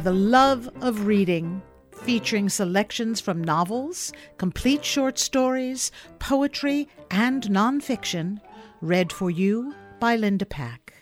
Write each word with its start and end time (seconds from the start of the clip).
for 0.00 0.04
the 0.04 0.12
love 0.14 0.66
of 0.80 1.04
reading, 1.04 1.60
featuring 1.92 2.48
selections 2.48 3.20
from 3.20 3.44
novels, 3.44 4.14
complete 4.38 4.82
short 4.82 5.18
stories, 5.18 5.92
poetry, 6.18 6.88
and 7.10 7.42
nonfiction, 7.42 8.40
read 8.80 9.12
for 9.12 9.30
you 9.30 9.74
by 9.98 10.16
Linda 10.16 10.46
Pack. 10.46 10.94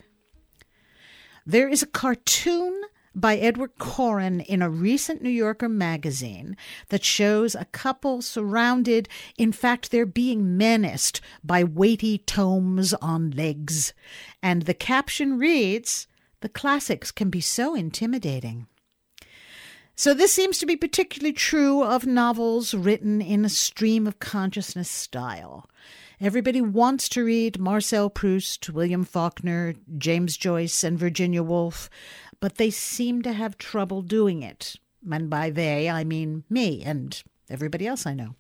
There 1.47 1.69
is 1.69 1.81
a 1.81 1.87
cartoon 1.87 2.83
by 3.15 3.37
Edward 3.37 3.79
Koren 3.79 4.41
in 4.41 4.63
a 4.63 4.71
recent 4.71 5.23
New 5.23 5.31
Yorker 5.31 5.69
magazine 5.69 6.57
that 6.89 7.05
shows 7.05 7.55
a 7.55 7.67
couple 7.67 8.21
surrounded, 8.21 9.09
in 9.37 9.53
fact, 9.53 9.93
they're 9.93 10.07
being 10.07 10.57
menaced 10.57 11.21
by 11.45 11.63
weighty 11.63 12.19
tomes 12.19 12.95
on 12.95 13.31
legs. 13.31 13.95
And 14.43 14.63
the 14.63 14.75
caption 14.75 15.39
reads 15.39 16.09
The 16.41 16.49
classics 16.49 17.13
can 17.13 17.31
be 17.31 17.41
so 17.41 17.77
intimidating. 17.77 18.67
So, 19.99 20.15
this 20.15 20.33
seems 20.33 20.59
to 20.59 20.67
be 20.67 20.77
particularly 20.77 21.33
true 21.33 21.83
of 21.83 22.07
novels 22.07 22.73
written 22.73 23.21
in 23.21 23.45
a 23.45 23.49
stream 23.49 24.07
of 24.07 24.21
consciousness 24.21 24.89
style. 24.89 25.69
Everybody 26.21 26.61
wants 26.61 27.09
to 27.09 27.25
read 27.25 27.59
Marcel 27.59 28.09
Proust, 28.09 28.71
William 28.71 29.03
Faulkner, 29.03 29.75
James 29.99 30.37
Joyce, 30.37 30.85
and 30.85 30.97
Virginia 30.97 31.43
Woolf, 31.43 31.91
but 32.39 32.59
they 32.59 32.71
seem 32.71 33.23
to 33.23 33.33
have 33.33 33.59
trouble 33.59 34.03
doing 34.03 34.45
it. 34.45 34.77
And 35.11 35.29
by 35.29 35.51
they, 35.51 35.91
I 35.91 36.05
mean 36.05 36.45
me 36.49 36.85
and 36.85 37.21
everybody 37.51 37.85
else 37.85 38.07
I 38.07 38.15
know. 38.15 38.37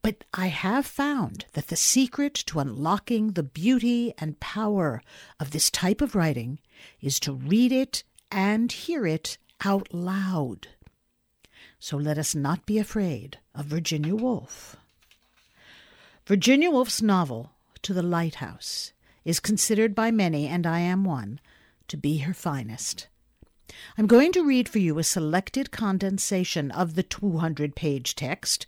But 0.00 0.24
I 0.32 0.46
have 0.46 0.86
found 0.86 1.44
that 1.52 1.66
the 1.66 1.76
secret 1.76 2.32
to 2.46 2.60
unlocking 2.60 3.32
the 3.32 3.42
beauty 3.42 4.14
and 4.16 4.40
power 4.40 5.02
of 5.38 5.50
this 5.50 5.70
type 5.70 6.00
of 6.00 6.14
writing 6.14 6.60
is 7.02 7.20
to 7.20 7.34
read 7.34 7.72
it 7.72 8.04
and 8.32 8.72
hear 8.72 9.06
it 9.06 9.36
out 9.64 9.92
loud. 9.92 10.68
So 11.80 11.96
let 11.96 12.18
us 12.18 12.34
not 12.34 12.66
be 12.66 12.78
afraid 12.78 13.38
of 13.54 13.66
Virginia 13.66 14.14
Woolf. 14.14 14.76
Virginia 16.26 16.70
Woolf's 16.70 17.00
novel, 17.00 17.52
To 17.82 17.94
the 17.94 18.02
Lighthouse, 18.02 18.92
is 19.24 19.40
considered 19.40 19.94
by 19.94 20.10
many, 20.10 20.46
and 20.46 20.66
I 20.66 20.80
am 20.80 21.04
one, 21.04 21.40
to 21.86 21.96
be 21.96 22.18
her 22.18 22.34
finest. 22.34 23.08
I'm 23.96 24.06
going 24.06 24.32
to 24.32 24.44
read 24.44 24.68
for 24.68 24.78
you 24.78 24.98
a 24.98 25.04
selected 25.04 25.70
condensation 25.70 26.70
of 26.70 26.94
the 26.94 27.02
200 27.02 27.76
page 27.76 28.14
text, 28.14 28.66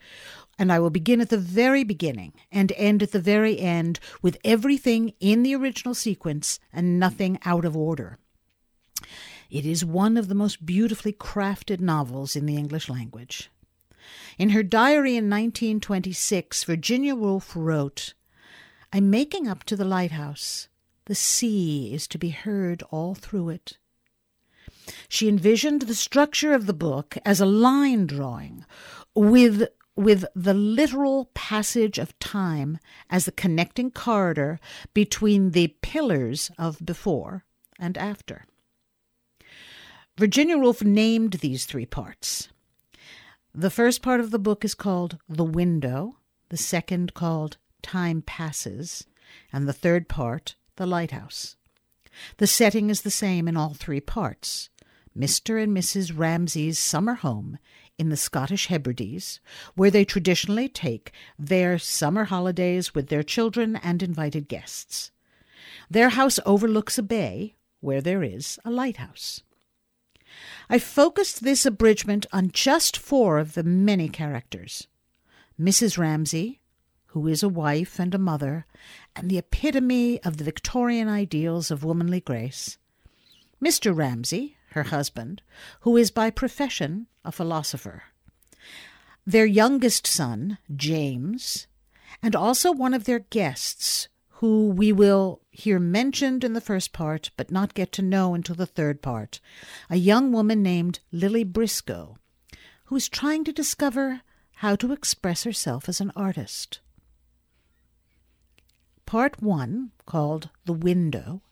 and 0.58 0.70
I 0.70 0.78
will 0.78 0.90
begin 0.90 1.20
at 1.20 1.30
the 1.30 1.38
very 1.38 1.84
beginning 1.84 2.32
and 2.52 2.72
end 2.76 3.02
at 3.02 3.12
the 3.12 3.20
very 3.20 3.58
end 3.58 3.98
with 4.22 4.38
everything 4.44 5.14
in 5.18 5.42
the 5.42 5.54
original 5.54 5.94
sequence 5.94 6.60
and 6.72 7.00
nothing 7.00 7.38
out 7.44 7.64
of 7.64 7.76
order. 7.76 8.18
It 9.50 9.66
is 9.66 9.84
one 9.84 10.16
of 10.16 10.28
the 10.28 10.34
most 10.34 10.64
beautifully 10.64 11.12
crafted 11.12 11.80
novels 11.80 12.36
in 12.36 12.46
the 12.46 12.56
English 12.56 12.88
language. 12.88 13.50
In 14.38 14.50
her 14.50 14.62
diary 14.62 15.16
in 15.16 15.28
1926, 15.28 16.64
Virginia 16.64 17.14
Woolf 17.16 17.54
wrote, 17.56 18.14
I'm 18.92 19.10
making 19.10 19.48
up 19.48 19.64
to 19.64 19.76
the 19.76 19.84
lighthouse. 19.84 20.68
The 21.06 21.14
sea 21.14 21.92
is 21.92 22.06
to 22.08 22.18
be 22.18 22.30
heard 22.30 22.82
all 22.90 23.14
through 23.14 23.50
it. 23.50 23.78
She 25.08 25.28
envisioned 25.28 25.82
the 25.82 25.94
structure 25.94 26.52
of 26.52 26.66
the 26.66 26.72
book 26.72 27.18
as 27.24 27.40
a 27.40 27.46
line 27.46 28.06
drawing 28.06 28.64
with 29.14 29.68
with 29.96 30.24
the 30.34 30.54
literal 30.54 31.26
passage 31.34 31.98
of 31.98 32.18
time 32.20 32.78
as 33.10 33.26
the 33.26 33.32
connecting 33.32 33.90
corridor 33.90 34.58
between 34.94 35.50
the 35.50 35.68
pillars 35.82 36.50
of 36.56 36.78
before 36.84 37.44
and 37.78 37.98
after. 37.98 38.46
Virginia 40.20 40.58
Woolf 40.58 40.84
named 40.84 41.32
these 41.40 41.64
three 41.64 41.86
parts. 41.86 42.50
The 43.54 43.70
first 43.70 44.02
part 44.02 44.20
of 44.20 44.30
the 44.30 44.38
book 44.38 44.66
is 44.66 44.74
called 44.74 45.16
The 45.30 45.44
Window, 45.44 46.18
the 46.50 46.58
second 46.58 47.14
called 47.14 47.56
Time 47.80 48.20
Passes, 48.20 49.06
and 49.50 49.66
the 49.66 49.72
third 49.72 50.10
part, 50.10 50.56
The 50.76 50.84
Lighthouse. 50.84 51.56
The 52.36 52.46
setting 52.46 52.90
is 52.90 53.00
the 53.00 53.10
same 53.10 53.48
in 53.48 53.56
all 53.56 53.72
three 53.72 54.02
parts. 54.02 54.68
Mr. 55.18 55.62
and 55.62 55.74
Mrs. 55.74 56.12
Ramsay's 56.14 56.78
summer 56.78 57.14
home 57.14 57.56
in 57.96 58.10
the 58.10 58.16
Scottish 58.18 58.66
Hebrides, 58.66 59.40
where 59.74 59.90
they 59.90 60.04
traditionally 60.04 60.68
take 60.68 61.12
their 61.38 61.78
summer 61.78 62.24
holidays 62.24 62.94
with 62.94 63.08
their 63.08 63.22
children 63.22 63.74
and 63.76 64.02
invited 64.02 64.48
guests. 64.48 65.12
Their 65.88 66.10
house 66.10 66.38
overlooks 66.44 66.98
a 66.98 67.02
bay 67.02 67.54
where 67.80 68.02
there 68.02 68.22
is 68.22 68.58
a 68.66 68.70
lighthouse. 68.70 69.42
I 70.68 70.78
focused 70.78 71.42
this 71.42 71.66
abridgment 71.66 72.26
on 72.32 72.50
just 72.52 72.96
four 72.96 73.38
of 73.38 73.54
the 73.54 73.64
many 73.64 74.08
characters 74.08 74.86
Mrs. 75.60 75.98
Ramsay, 75.98 76.60
who 77.06 77.26
is 77.26 77.42
a 77.42 77.48
wife 77.48 77.98
and 77.98 78.14
a 78.14 78.18
mother, 78.18 78.66
and 79.14 79.28
the 79.28 79.38
epitome 79.38 80.22
of 80.22 80.36
the 80.36 80.44
Victorian 80.44 81.08
ideals 81.08 81.70
of 81.70 81.84
womanly 81.84 82.20
grace, 82.20 82.78
Mr. 83.62 83.94
Ramsay, 83.94 84.56
her 84.70 84.84
husband, 84.84 85.42
who 85.80 85.96
is 85.96 86.10
by 86.10 86.30
profession 86.30 87.08
a 87.24 87.32
philosopher, 87.32 88.04
their 89.26 89.46
youngest 89.46 90.06
son, 90.06 90.58
James, 90.74 91.66
and 92.22 92.34
also 92.34 92.72
one 92.72 92.94
of 92.94 93.04
their 93.04 93.18
guests, 93.18 94.08
who 94.34 94.68
we 94.68 94.92
will 94.92 95.42
hear 95.60 95.78
mentioned 95.78 96.42
in 96.42 96.52
the 96.52 96.60
first 96.60 96.92
part 96.92 97.30
but 97.36 97.50
not 97.50 97.74
get 97.74 97.92
to 97.92 98.02
know 98.02 98.34
until 98.34 98.54
the 98.54 98.66
third 98.66 99.00
part, 99.02 99.40
a 99.88 99.96
young 99.96 100.32
woman 100.32 100.62
named 100.62 101.00
Lily 101.12 101.44
Briscoe, 101.44 102.16
who 102.86 102.96
is 102.96 103.08
trying 103.08 103.44
to 103.44 103.52
discover 103.52 104.22
how 104.56 104.76
to 104.76 104.92
express 104.92 105.44
herself 105.44 105.88
as 105.88 106.00
an 106.00 106.12
artist. 106.16 106.80
Part 109.06 109.42
1, 109.42 109.90
called 110.06 110.50
The 110.66 110.72
Window, 110.72 111.42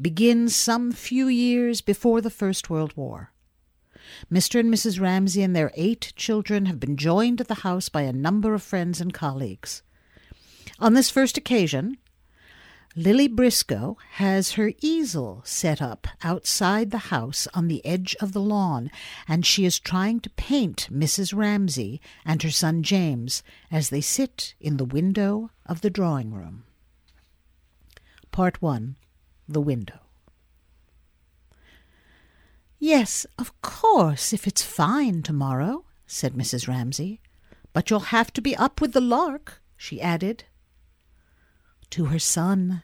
begins 0.00 0.54
some 0.54 0.92
few 0.92 1.26
years 1.28 1.80
before 1.80 2.20
the 2.20 2.30
First 2.30 2.70
World 2.70 2.96
War. 2.96 3.32
Mr. 4.32 4.60
and 4.60 4.72
Mrs. 4.72 5.00
Ramsay 5.00 5.42
and 5.42 5.54
their 5.54 5.72
eight 5.74 6.12
children 6.16 6.66
have 6.66 6.80
been 6.80 6.96
joined 6.96 7.40
at 7.40 7.48
the 7.48 7.62
house 7.66 7.88
by 7.88 8.02
a 8.02 8.12
number 8.12 8.54
of 8.54 8.62
friends 8.62 9.00
and 9.00 9.12
colleagues. 9.12 9.82
On 10.78 10.94
this 10.94 11.10
first 11.10 11.36
occasion, 11.36 11.98
Lily 12.96 13.28
Briscoe 13.28 13.96
has 14.14 14.52
her 14.52 14.72
easel 14.80 15.42
set 15.44 15.80
up 15.80 16.08
outside 16.24 16.90
the 16.90 17.10
house 17.14 17.46
on 17.54 17.68
the 17.68 17.84
edge 17.86 18.16
of 18.20 18.32
the 18.32 18.40
lawn, 18.40 18.90
and 19.28 19.46
she 19.46 19.64
is 19.64 19.78
trying 19.78 20.18
to 20.20 20.30
paint 20.30 20.88
Mrs. 20.90 21.32
Ramsay 21.32 22.00
and 22.24 22.42
her 22.42 22.50
son 22.50 22.82
James 22.82 23.44
as 23.70 23.90
they 23.90 24.00
sit 24.00 24.54
in 24.58 24.76
the 24.76 24.84
window 24.84 25.50
of 25.66 25.82
the 25.82 25.90
drawing 25.90 26.34
room. 26.34 26.64
Part 28.32 28.60
1 28.60 28.96
The 29.48 29.60
Window. 29.60 30.00
Yes, 32.80 33.24
of 33.38 33.60
course, 33.62 34.32
if 34.32 34.48
it's 34.48 34.62
fine 34.62 35.22
tomorrow, 35.22 35.84
said 36.08 36.34
Mrs. 36.34 36.66
Ramsay. 36.66 37.20
But 37.72 37.88
you'll 37.88 38.10
have 38.10 38.32
to 38.32 38.40
be 38.40 38.56
up 38.56 38.80
with 38.80 38.94
the 38.94 39.00
lark, 39.00 39.62
she 39.76 40.00
added 40.00 40.44
to 41.90 42.06
her 42.06 42.18
son. 42.18 42.82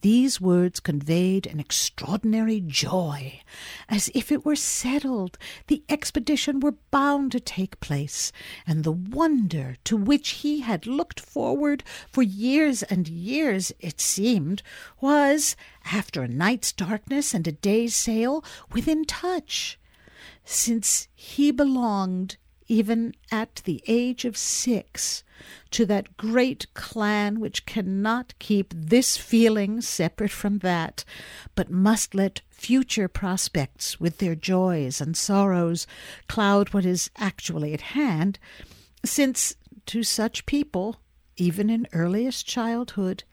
These 0.00 0.40
words 0.40 0.78
conveyed 0.78 1.48
an 1.48 1.58
extraordinary 1.58 2.60
joy, 2.60 3.40
as 3.88 4.10
if 4.14 4.30
it 4.30 4.44
were 4.44 4.54
settled 4.54 5.36
the 5.66 5.82
expedition 5.88 6.60
were 6.60 6.76
bound 6.92 7.32
to 7.32 7.40
take 7.40 7.80
place, 7.80 8.30
and 8.64 8.84
the 8.84 8.92
wonder 8.92 9.76
to 9.84 9.96
which 9.96 10.30
he 10.30 10.60
had 10.60 10.86
looked 10.86 11.18
forward 11.18 11.82
for 12.12 12.22
years 12.22 12.84
and 12.84 13.08
years, 13.08 13.72
it 13.80 14.00
seemed, 14.00 14.62
was, 15.00 15.56
after 15.86 16.22
a 16.22 16.28
night's 16.28 16.72
darkness 16.72 17.34
and 17.34 17.48
a 17.48 17.52
day's 17.52 17.96
sail, 17.96 18.44
within 18.72 19.04
touch, 19.04 19.80
since 20.44 21.08
he 21.12 21.50
belonged 21.50 22.36
even 22.68 23.14
at 23.32 23.56
the 23.64 23.82
age 23.88 24.24
of 24.24 24.36
six, 24.36 25.24
to 25.70 25.86
that 25.86 26.16
great 26.16 26.66
clan 26.74 27.40
which 27.40 27.66
cannot 27.66 28.34
keep 28.38 28.72
this 28.74 29.16
feeling 29.16 29.80
separate 29.80 30.30
from 30.30 30.58
that, 30.58 31.04
but 31.54 31.70
must 31.70 32.14
let 32.14 32.40
future 32.50 33.08
prospects, 33.08 34.00
with 34.00 34.18
their 34.18 34.34
joys 34.34 35.00
and 35.00 35.16
sorrows, 35.16 35.86
cloud 36.28 36.70
what 36.70 36.84
is 36.84 37.10
actually 37.16 37.72
at 37.72 37.80
hand, 37.80 38.38
since 39.04 39.54
to 39.86 40.02
such 40.02 40.46
people, 40.46 40.96
even 41.36 41.70
in 41.70 41.86
earliest 41.92 42.46
childhood, 42.46 43.24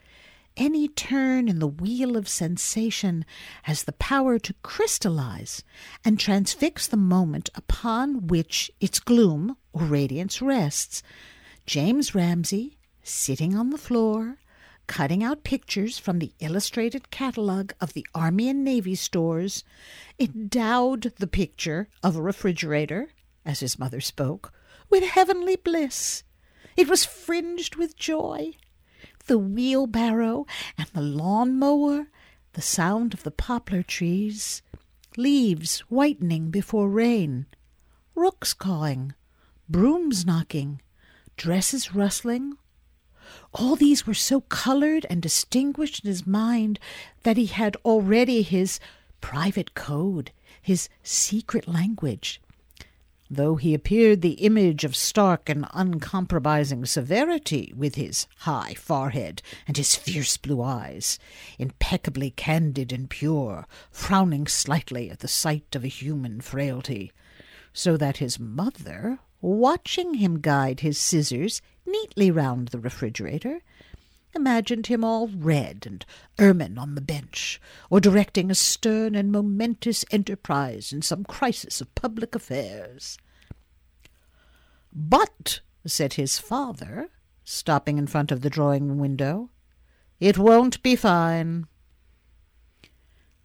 any 0.58 0.88
turn 0.88 1.50
in 1.50 1.60
the 1.60 1.68
wheel 1.68 2.16
of 2.16 2.30
sensation 2.30 3.26
has 3.64 3.84
the 3.84 3.92
power 3.94 4.40
to 4.40 4.54
crystallize 4.62 5.64
and 6.06 6.18
transfix 6.18 6.88
the 6.88 6.96
moment 6.96 7.50
upon 7.56 8.28
which 8.28 8.72
its 8.80 9.00
gloom 9.00 9.58
or 9.74 9.84
radiance 9.84 10.42
rests. 10.42 11.04
James 11.66 12.14
Ramsay, 12.14 12.78
sitting 13.02 13.56
on 13.56 13.72
the 13.72 13.78
floor, 13.80 14.38
cutting 14.86 15.24
out 15.24 15.44
pictures 15.44 15.98
from 15.98 16.20
the 16.20 16.32
illustrated 16.40 17.10
catalogue 17.10 17.74
of 17.82 17.94
the 17.94 18.06
Army 18.14 18.50
and 18.50 18.64
Navy 18.64 18.94
stores, 18.94 19.64
endowed 20.20 21.14
the 21.18 21.26
picture 21.26 21.88
of 22.04 22.16
a 22.16 22.22
refrigerator, 22.22 23.10
as 23.44 23.62
his 23.62 23.80
mother 23.80 24.00
spoke, 24.00 24.54
with 24.92 25.04
heavenly 25.04 25.56
bliss. 25.56 26.24
It 26.78 26.88
was 26.88 27.04
fringed 27.04 27.78
with 27.78 27.98
joy. 27.98 28.52
The 29.26 29.40
wheelbarrow 29.40 30.46
and 30.78 30.88
the 30.90 31.02
lawn 31.02 31.58
mower, 31.58 32.10
the 32.54 32.62
sound 32.62 33.16
of 33.16 33.24
the 33.24 33.32
poplar 33.32 33.82
trees, 33.82 34.62
leaves 35.18 35.80
whitening 35.90 36.52
before 36.52 36.90
rain, 36.90 37.48
rooks 38.14 38.54
cawing, 38.54 39.16
brooms 39.68 40.28
knocking, 40.28 40.80
dresses 41.38 41.94
rustling. 41.94 42.58
All 43.54 43.76
these 43.76 44.06
were 44.06 44.14
so 44.14 44.42
colored 44.42 45.06
and 45.10 45.22
distinguished 45.22 46.04
in 46.04 46.10
his 46.10 46.28
mind 46.28 46.80
that 47.24 47.38
he 47.38 47.48
had 47.48 47.76
already 47.86 48.42
his 48.42 48.80
private 49.22 49.74
code, 49.74 50.32
his 50.62 50.90
secret 51.04 51.68
language. 51.68 52.42
Though 53.30 53.56
he 53.56 53.74
appeared 53.74 54.22
the 54.22 54.34
image 54.34 54.84
of 54.84 54.96
stark 54.96 55.50
and 55.50 55.66
uncompromising 55.74 56.86
severity 56.86 57.74
with 57.76 57.96
his 57.96 58.28
high 58.40 58.76
forehead 58.76 59.42
and 59.68 59.76
his 59.76 59.96
fierce 59.96 60.38
blue 60.38 60.62
eyes, 60.62 61.18
impeccably 61.58 62.30
candid 62.30 62.94
and 62.94 63.10
pure, 63.10 63.66
frowning 63.90 64.46
slightly 64.46 65.10
at 65.10 65.20
the 65.20 65.28
sight 65.28 65.76
of 65.76 65.84
a 65.84 65.88
human 65.88 66.40
frailty, 66.40 67.12
so 67.74 67.98
that 67.98 68.18
his 68.18 68.40
mother, 68.40 69.18
watching 69.46 70.16
him 70.16 70.40
guide 70.40 70.80
his 70.80 70.98
scissors 70.98 71.62
neatly 71.86 72.32
round 72.32 72.70
the 72.70 72.80
refrigerator, 72.80 73.62
imagined 74.34 74.88
him 74.88 75.04
all 75.04 75.28
red 75.28 75.84
and 75.86 76.04
ermine 76.40 76.80
on 76.80 76.96
the 76.96 77.02
bench, 77.02 77.62
or 77.90 78.00
directing 78.00 78.50
a 78.50 78.56
stern 78.56 79.14
and 79.14 79.32
momentous 79.32 80.04
enterprise 80.10 80.92
in 80.92 81.02
some 81.02 81.24
crisis 81.24 81.80
of 81.80 81.94
public 81.94 82.34
affairs. 82.34 83.20
But, 84.92 85.60
said 85.86 86.14
his 86.14 86.40
father, 86.40 87.10
stopping 87.44 88.00
in 88.00 88.08
front 88.08 88.32
of 88.32 88.42
the 88.42 88.50
drawing 88.50 88.88
room 88.88 88.98
window, 88.98 89.52
it 90.20 90.40
won't 90.40 90.82
be 90.82 90.96
fine. 90.96 91.68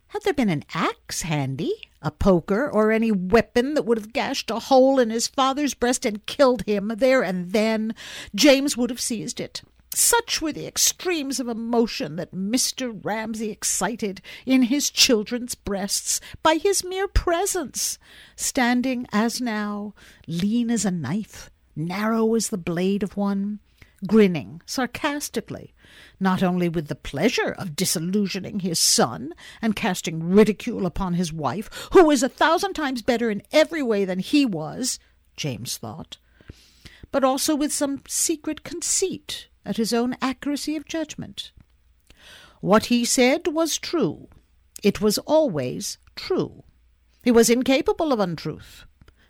Had 0.09 0.23
there 0.23 0.33
been 0.33 0.49
an 0.49 0.65
axe 0.73 1.23
handy, 1.23 1.90
a 2.03 2.11
poker, 2.11 2.71
or 2.71 2.91
any 2.91 3.13
weapon 3.13 3.75
that 3.75 3.85
would 3.85 3.99
have 3.99 4.13
gashed 4.13 4.51
a 4.51 4.59
hole 4.59 4.99
in 4.99 5.11
his 5.11 5.27
father's 5.27 5.75
breast 5.75 6.05
and 6.05 6.27
killed 6.27 6.63
him 6.63 6.93
there 6.97 7.23
and 7.23 7.53
then, 7.53 7.95
James 8.35 8.77
would 8.77 8.91
have 8.91 9.01
seized 9.01 9.41
it. 9.41 9.63
Such 9.95 10.41
were 10.41 10.53
the 10.53 10.67
extremes 10.67 11.41
of 11.41 11.49
emotion 11.49 12.15
that 12.17 12.33
Mr. 12.33 12.99
Ramsay 13.05 13.51
excited 13.51 14.23
in 14.47 14.63
his 14.63 14.89
children's 14.89 15.57
breasts 15.57 16.21
by 16.43 16.55
his 16.55 16.85
mere 16.85 17.09
presence, 17.09 17.99
standing 18.37 19.07
as 19.13 19.41
now, 19.41 19.95
lean 20.29 20.71
as 20.71 20.85
a 20.85 20.93
knife, 20.93 21.51
narrow 21.75 22.35
as 22.37 22.49
the 22.51 22.59
blade 22.59 23.03
of 23.03 23.17
one, 23.17 23.59
grinning 24.07 24.63
sarcastically, 24.65 25.75
not 26.21 26.43
only 26.43 26.69
with 26.69 26.89
the 26.89 26.95
pleasure 26.95 27.51
of 27.59 27.75
disillusioning 27.75 28.61
his 28.61 28.79
son 28.79 29.33
and 29.63 29.75
casting 29.75 30.23
ridicule 30.23 30.85
upon 30.85 31.15
his 31.15 31.33
wife, 31.33 31.89
who 31.93 32.05
was 32.05 32.23
a 32.23 32.29
thousand 32.29 32.75
times 32.75 33.03
better 33.03 33.31
in 33.31 33.43
every 33.51 33.83
way 33.83 34.05
than 34.05 34.19
he 34.19 34.45
was, 34.45 34.99
James 35.37 35.79
thought, 35.79 36.19
but 37.11 37.25
also 37.25 37.57
with 37.57 37.73
some 37.73 38.03
secret 38.07 38.63
conceit 38.63 39.49
at 39.65 39.79
his 39.79 39.93
own 39.93 40.17
accuracy 40.21 40.77
of 40.77 40.87
judgment. 40.87 41.53
What 42.61 42.87
he 42.87 43.05
said 43.05 43.49
was 43.49 43.79
true. 43.79 44.29
It 44.83 45.01
was 45.01 45.19
always 45.19 45.99
true. 46.15 46.65
He 47.23 47.31
was 47.31 47.51
incapable 47.51 48.13
of 48.13 48.21
untruth, 48.21 48.85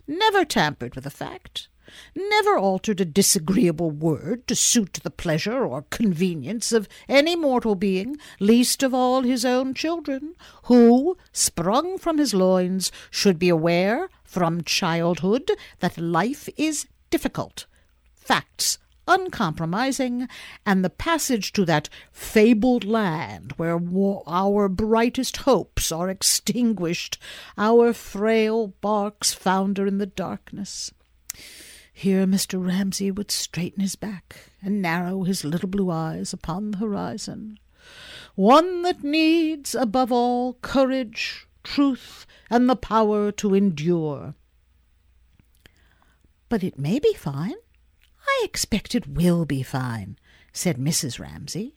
never 0.07 0.45
tampered 0.45 0.95
with 0.95 1.07
a 1.07 1.11
fact, 1.11 1.69
never 2.15 2.57
altered 2.57 3.01
a 3.01 3.05
disagreeable 3.05 3.91
word 3.91 4.47
to 4.47 4.55
suit 4.55 5.01
the 5.03 5.11
pleasure 5.11 5.65
or 5.65 5.87
convenience 5.91 6.73
of 6.73 6.89
any 7.09 7.37
mortal 7.37 7.75
being, 7.75 8.17
least 8.39 8.83
of 8.83 8.95
all 8.95 9.23
his 9.23 9.45
own 9.45 9.75
children, 9.75 10.35
who, 10.65 11.17
sprung 11.33 11.99
from 11.99 12.19
his 12.19 12.35
loins, 12.35 12.93
should 13.11 13.39
be 13.39 13.49
aware 13.49 14.09
from 14.25 14.63
childhood 14.63 15.51
that 15.81 15.99
life 15.99 16.49
is 16.57 16.87
difficult, 17.11 17.67
facts 18.15 18.79
uncompromising, 19.11 20.29
and 20.65 20.85
the 20.85 20.91
passage 20.91 21.53
to 21.53 21.65
that 21.65 21.89
fabled 22.13 22.85
land 22.85 23.53
where 23.57 23.81
our 24.27 24.69
brightest 24.69 25.39
hopes 25.39 25.91
are 25.91 26.09
extinguished, 26.09 27.19
our 27.59 27.93
frail 27.93 28.69
barks 28.81 29.35
founder 29.35 29.87
in 29.87 29.99
the 29.99 30.07
darkness. 30.07 30.93
Here 32.01 32.27
Mr. 32.27 32.67
Ramsay 32.67 33.11
would 33.11 33.31
straighten 33.31 33.83
his 33.83 33.95
back 33.95 34.53
and 34.63 34.81
narrow 34.81 35.25
his 35.25 35.45
little 35.45 35.69
blue 35.69 35.91
eyes 35.91 36.33
upon 36.33 36.71
the 36.71 36.79
horizon. 36.79 37.59
One 38.35 38.81
that 38.85 39.05
needs, 39.05 39.75
above 39.75 40.11
all, 40.11 40.55
courage, 40.63 41.47
truth, 41.63 42.25
and 42.49 42.71
the 42.71 42.75
power 42.75 43.31
to 43.33 43.55
endure. 43.55 44.35
But 46.49 46.65
it 46.65 46.79
may 46.79 47.01
be 47.01 47.13
fine. 47.13 47.57
I 48.27 48.41
expect 48.45 48.95
it 48.95 49.07
will 49.07 49.45
be 49.45 49.63
fine, 49.63 50.19
said 50.55 50.79
Mrs. 50.79 51.19
Ramsay, 51.19 51.75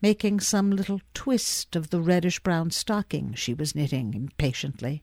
making 0.00 0.40
some 0.40 0.70
little 0.70 1.02
twist 1.12 1.76
of 1.76 1.90
the 1.90 2.00
reddish 2.00 2.40
brown 2.40 2.70
stocking 2.70 3.34
she 3.34 3.52
was 3.52 3.74
knitting 3.74 4.14
impatiently. 4.14 5.02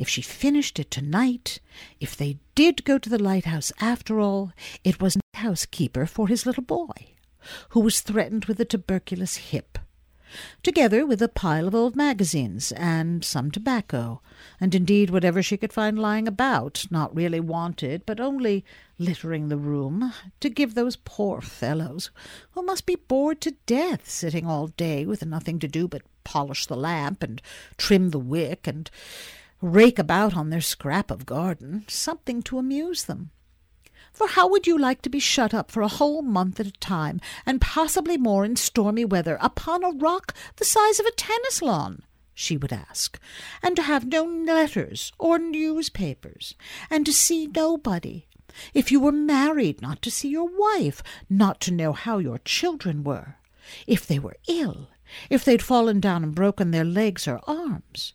If 0.00 0.08
she 0.08 0.22
finished 0.22 0.78
it 0.78 0.90
tonight, 0.90 1.60
if 2.00 2.16
they 2.16 2.38
did 2.54 2.86
go 2.86 2.96
to 2.96 3.10
the 3.10 3.22
lighthouse 3.22 3.70
after 3.82 4.18
all, 4.18 4.50
it 4.82 4.98
was 4.98 5.12
the 5.12 5.20
housekeeper 5.40 6.06
for 6.06 6.26
his 6.26 6.46
little 6.46 6.62
boy, 6.62 7.16
who 7.68 7.80
was 7.80 8.00
threatened 8.00 8.46
with 8.46 8.58
a 8.60 8.64
tuberculous 8.64 9.36
hip, 9.36 9.78
together 10.62 11.04
with 11.04 11.20
a 11.20 11.28
pile 11.28 11.68
of 11.68 11.74
old 11.74 11.96
magazines 11.96 12.72
and 12.72 13.22
some 13.26 13.50
tobacco, 13.50 14.22
and 14.58 14.74
indeed 14.74 15.10
whatever 15.10 15.42
she 15.42 15.58
could 15.58 15.70
find 15.70 15.98
lying 15.98 16.26
about, 16.26 16.86
not 16.90 17.14
really 17.14 17.38
wanted, 17.38 18.06
but 18.06 18.20
only 18.20 18.64
littering 18.98 19.48
the 19.48 19.58
room, 19.58 20.14
to 20.40 20.48
give 20.48 20.74
those 20.74 20.96
poor 20.96 21.42
fellows, 21.42 22.10
who 22.52 22.62
must 22.62 22.86
be 22.86 22.96
bored 22.96 23.38
to 23.42 23.54
death 23.66 24.08
sitting 24.08 24.46
all 24.46 24.68
day 24.68 25.04
with 25.04 25.26
nothing 25.26 25.58
to 25.58 25.68
do 25.68 25.86
but 25.86 26.00
polish 26.24 26.64
the 26.64 26.76
lamp 26.76 27.22
and 27.22 27.42
trim 27.76 28.08
the 28.10 28.18
wick 28.18 28.66
and 28.66 28.90
rake 29.60 29.98
about 29.98 30.36
on 30.36 30.50
their 30.50 30.60
scrap 30.60 31.10
of 31.10 31.26
garden, 31.26 31.84
something 31.86 32.42
to 32.42 32.58
amuse 32.58 33.04
them. 33.04 33.30
For 34.12 34.28
how 34.28 34.48
would 34.48 34.66
you 34.66 34.78
like 34.78 35.02
to 35.02 35.10
be 35.10 35.20
shut 35.20 35.54
up 35.54 35.70
for 35.70 35.82
a 35.82 35.88
whole 35.88 36.22
month 36.22 36.58
at 36.60 36.66
a 36.66 36.72
time, 36.72 37.20
and 37.46 37.60
possibly 37.60 38.16
more 38.16 38.44
in 38.44 38.56
stormy 38.56 39.04
weather, 39.04 39.38
upon 39.40 39.84
a 39.84 39.90
rock 39.90 40.34
the 40.56 40.64
size 40.64 40.98
of 40.98 41.06
a 41.06 41.12
tennis 41.12 41.62
lawn? 41.62 42.02
she 42.34 42.56
would 42.56 42.72
ask, 42.72 43.20
and 43.62 43.76
to 43.76 43.82
have 43.82 44.06
no 44.06 44.24
letters 44.24 45.12
or 45.18 45.38
newspapers, 45.38 46.54
and 46.88 47.04
to 47.04 47.12
see 47.12 47.46
nobody. 47.46 48.26
If 48.74 48.90
you 48.90 48.98
were 48.98 49.12
married, 49.12 49.82
not 49.82 50.00
to 50.02 50.10
see 50.10 50.28
your 50.28 50.48
wife, 50.48 51.02
not 51.28 51.60
to 51.62 51.70
know 51.70 51.92
how 51.92 52.18
your 52.18 52.38
children 52.38 53.04
were, 53.04 53.36
if 53.86 54.06
they 54.06 54.18
were 54.18 54.36
ill, 54.48 54.88
if 55.28 55.44
they'd 55.44 55.62
fallen 55.62 56.00
down 56.00 56.24
and 56.24 56.34
broken 56.34 56.70
their 56.70 56.84
legs 56.84 57.28
or 57.28 57.40
arms 57.46 58.14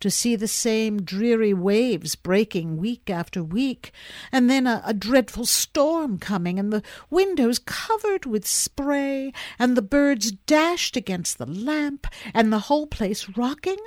to 0.00 0.10
see 0.10 0.36
the 0.36 0.48
same 0.48 1.02
dreary 1.02 1.54
waves 1.54 2.14
breaking 2.14 2.76
week 2.76 3.08
after 3.08 3.42
week, 3.42 3.92
and 4.32 4.50
then 4.50 4.66
a, 4.66 4.82
a, 4.84 4.94
dreadful 4.94 5.46
storm 5.46 6.18
coming, 6.18 6.58
and 6.58 6.72
the 6.72 6.82
windows 7.10 7.58
covered 7.58 8.26
with 8.26 8.46
spray, 8.46 9.32
and 9.58 9.76
the 9.76 9.82
birds 9.82 10.32
dashed 10.32 10.96
against 10.96 11.38
the 11.38 11.46
lamp, 11.46 12.06
and 12.32 12.52
the 12.52 12.60
whole 12.60 12.86
place 12.86 13.28
rocking, 13.36 13.78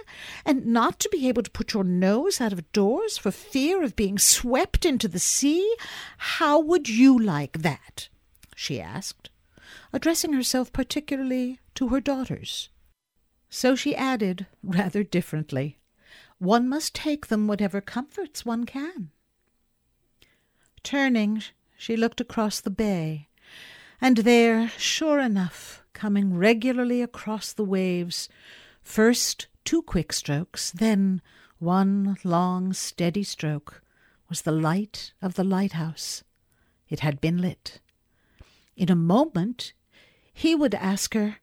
and 0.46 0.66
not 0.66 1.00
to 1.00 1.10
be 1.10 1.28
able 1.28 1.44
to 1.44 1.52
put 1.52 1.74
your 1.74 1.84
nose 1.84 2.40
out 2.42 2.54
of 2.54 2.72
doors 2.72 3.18
for 3.18 3.32
fear 3.32 3.84
of 3.84 3.96
being 3.96 4.18
swept 4.18 4.86
into 4.86 5.08
the 5.08 5.20
sea? 5.20 5.76
How 6.18 6.60
would 6.60 6.90
you 6.90 7.18
like 7.18 7.60
that? 7.60 8.10
she 8.56 8.82
asked, 8.82 9.30
addressing 9.94 10.34
herself 10.34 10.74
particularly 10.74 11.60
to 11.76 11.90
her 11.90 12.02
daughters. 12.02 12.70
So 13.50 13.76
she 13.76 13.96
added, 13.96 14.48
rather 14.64 15.04
differently, 15.04 15.78
one 16.40 16.70
must 16.70 16.94
take 16.94 17.28
them 17.28 17.48
whatever 17.48 17.82
comforts 17.82 18.46
one 18.46 18.66
can. 18.66 19.10
Turning, 20.84 21.44
she 21.78 21.98
looked 21.98 22.22
across 22.22 22.62
the 22.62 22.70
bay, 22.70 23.28
and 24.00 24.18
there, 24.18 24.70
sure 24.78 25.20
enough, 25.20 25.84
coming 25.94 26.36
regularly 26.36 27.02
across 27.02 27.52
the 27.54 27.64
waves, 27.64 28.30
first 28.84 29.48
two 29.66 29.82
quick 29.82 30.14
strokes, 30.14 30.72
then 30.72 31.22
one 31.60 32.18
long, 32.24 32.72
steady 32.74 33.24
stroke, 33.24 33.82
was 34.30 34.44
the 34.44 34.52
light 34.52 35.14
of 35.22 35.34
the 35.34 35.44
lighthouse. 35.44 36.24
It 36.88 37.00
had 37.00 37.20
been 37.20 37.42
lit. 37.42 37.82
In 38.76 38.92
a 38.92 38.96
moment 38.96 39.74
he 40.34 40.54
would 40.54 40.76
ask 40.76 41.16
her, 41.16 41.38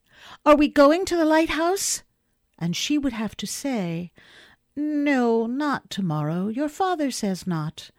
Are 0.47 0.57
we 0.57 0.69
going 0.69 1.05
to 1.07 1.17
the 1.17 1.25
lighthouse? 1.25 2.05
And 2.59 2.77
she 2.77 2.97
would 2.97 3.13
have 3.13 3.37
to 3.39 3.47
say, 3.47 4.13
No, 4.77 5.47
not 5.47 5.89
tomorrow. 5.89 6.49
Your 6.49 6.69
father 6.69 7.11
says 7.11 7.47
not. 7.47 7.91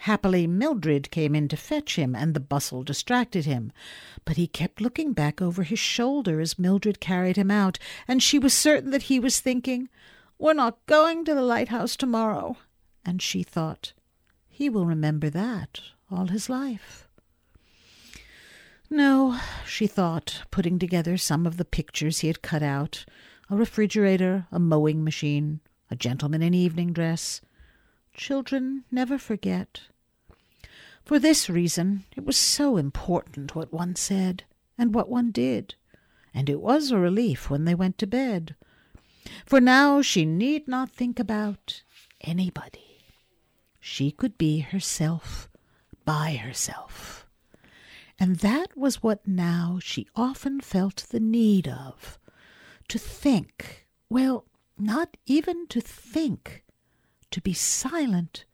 Happily, 0.00 0.46
Mildred 0.46 1.10
came 1.10 1.34
in 1.34 1.48
to 1.48 1.56
fetch 1.56 1.96
him, 1.96 2.14
and 2.14 2.34
the 2.34 2.40
bustle 2.40 2.82
distracted 2.82 3.46
him. 3.46 3.72
But 4.26 4.36
he 4.36 4.46
kept 4.46 4.82
looking 4.82 5.14
back 5.14 5.40
over 5.40 5.62
his 5.62 5.78
shoulder 5.78 6.40
as 6.40 6.58
Mildred 6.58 7.00
carried 7.00 7.36
him 7.36 7.50
out, 7.50 7.78
and 8.06 8.22
she 8.22 8.38
was 8.38 8.52
certain 8.52 8.90
that 8.90 9.04
he 9.04 9.18
was 9.18 9.40
thinking, 9.40 9.88
We're 10.38 10.52
not 10.52 10.84
going 10.84 11.24
to 11.24 11.34
the 11.34 11.42
lighthouse 11.42 11.96
tomorrow. 11.96 12.58
And 13.04 13.22
she 13.22 13.42
thought, 13.42 13.94
He 14.48 14.68
will 14.68 14.84
remember 14.84 15.30
that 15.30 15.80
all 16.10 16.26
his 16.26 16.50
life. 16.50 17.08
No, 18.90 19.40
she 19.66 19.86
thought, 19.86 20.42
putting 20.50 20.78
together 20.78 21.16
some 21.16 21.46
of 21.46 21.56
the 21.56 21.64
pictures 21.64 22.18
he 22.18 22.28
had 22.28 22.42
cut 22.42 22.62
out 22.62 23.04
a 23.48 23.56
refrigerator, 23.56 24.46
a 24.50 24.58
mowing 24.58 25.04
machine, 25.04 25.60
a 25.90 25.96
gentleman 25.96 26.42
in 26.42 26.54
evening 26.54 26.92
dress, 26.92 27.40
Children 28.16 28.84
never 28.90 29.18
forget. 29.18 29.82
For 31.04 31.18
this 31.18 31.50
reason, 31.50 32.04
it 32.16 32.24
was 32.24 32.38
so 32.38 32.78
important 32.78 33.54
what 33.54 33.72
one 33.72 33.94
said 33.94 34.44
and 34.78 34.94
what 34.94 35.10
one 35.10 35.30
did, 35.30 35.74
and 36.32 36.48
it 36.48 36.60
was 36.60 36.90
a 36.90 36.98
relief 36.98 37.50
when 37.50 37.66
they 37.66 37.74
went 37.74 37.98
to 37.98 38.06
bed. 38.06 38.56
For 39.44 39.60
now 39.60 40.00
she 40.00 40.24
need 40.24 40.66
not 40.66 40.90
think 40.90 41.20
about 41.20 41.82
anybody. 42.22 43.04
She 43.80 44.10
could 44.10 44.38
be 44.38 44.60
herself 44.60 45.48
by 46.06 46.36
herself. 46.36 47.26
And 48.18 48.36
that 48.36 48.76
was 48.76 49.02
what 49.02 49.28
now 49.28 49.78
she 49.82 50.08
often 50.16 50.60
felt 50.60 51.06
the 51.10 51.20
need 51.20 51.68
of 51.68 52.18
to 52.88 52.98
think, 52.98 53.86
well, 54.08 54.46
not 54.78 55.16
even 55.26 55.66
to 55.68 55.80
think, 55.80 56.64
to 57.30 57.40
be 57.40 57.52
silent, 57.52 58.44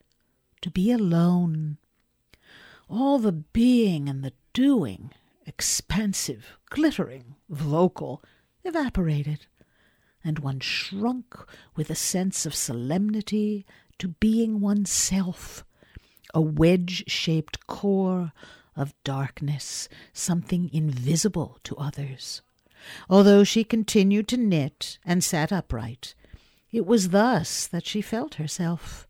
to 0.61 0.71
be 0.71 0.91
alone. 0.91 1.79
All 2.89 3.19
the 3.19 3.33
being 3.33 4.09
and 4.09 4.23
the 4.23 4.33
doing, 4.53 5.11
expansive, 5.47 6.57
glittering, 6.71 7.37
vocal, 7.49 8.23
evaporated, 8.65 9.47
and 10.25 10.39
one 10.39 10.61
shrunk 10.61 11.35
with 11.75 11.91
a 11.91 11.95
sense 11.95 12.47
of 12.47 12.55
solemnity 12.55 13.67
to 13.99 14.09
being 14.09 14.61
oneself, 14.61 15.65
a 16.35 16.41
wedge 16.41 17.05
shaped 17.09 17.67
core 17.67 18.33
of 18.77 18.95
darkness, 19.05 19.89
something 20.13 20.71
invisible 20.73 21.59
to 21.65 21.77
others. 21.77 22.43
Although 23.09 23.45
she 23.45 23.65
continued 23.65 24.29
to 24.29 24.37
knit 24.37 24.99
and 25.05 25.23
sat 25.23 25.53
upright, 25.53 26.15
it 26.71 26.87
was 26.87 27.11
thus 27.11 27.67
that 27.67 27.87
she 27.87 28.01
felt 28.01 28.35
herself. 28.35 29.07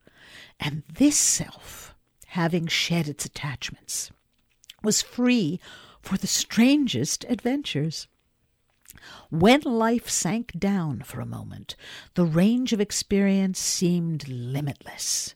And 0.59 0.83
this 0.93 1.17
self, 1.17 1.95
having 2.26 2.67
shed 2.67 3.09
its 3.09 3.25
attachments, 3.25 4.11
was 4.83 5.02
free 5.02 5.61
for 6.00 6.17
the 6.17 6.26
strangest 6.26 7.25
adventures. 7.29 8.09
When 9.31 9.61
life 9.62 10.09
sank 10.09 10.52
down 10.59 11.02
for 11.02 11.21
a 11.21 11.26
moment, 11.26 11.76
the 12.14 12.25
range 12.25 12.73
of 12.73 12.81
experience 12.81 13.59
seemed 13.59 14.29
limitless 14.29 15.35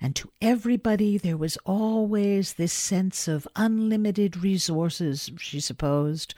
and 0.00 0.14
to 0.16 0.30
everybody 0.40 1.18
there 1.18 1.36
was 1.36 1.56
always 1.64 2.54
this 2.54 2.72
sense 2.72 3.28
of 3.28 3.48
unlimited 3.56 4.42
resources, 4.42 5.30
she 5.38 5.60
supposed. 5.60 6.34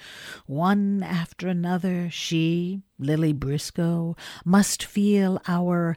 One 0.46 1.02
after 1.02 1.48
another, 1.48 2.08
she, 2.10 2.82
Lily 2.98 3.32
Briscoe, 3.32 4.16
must 4.44 4.84
feel 4.84 5.40
our 5.46 5.96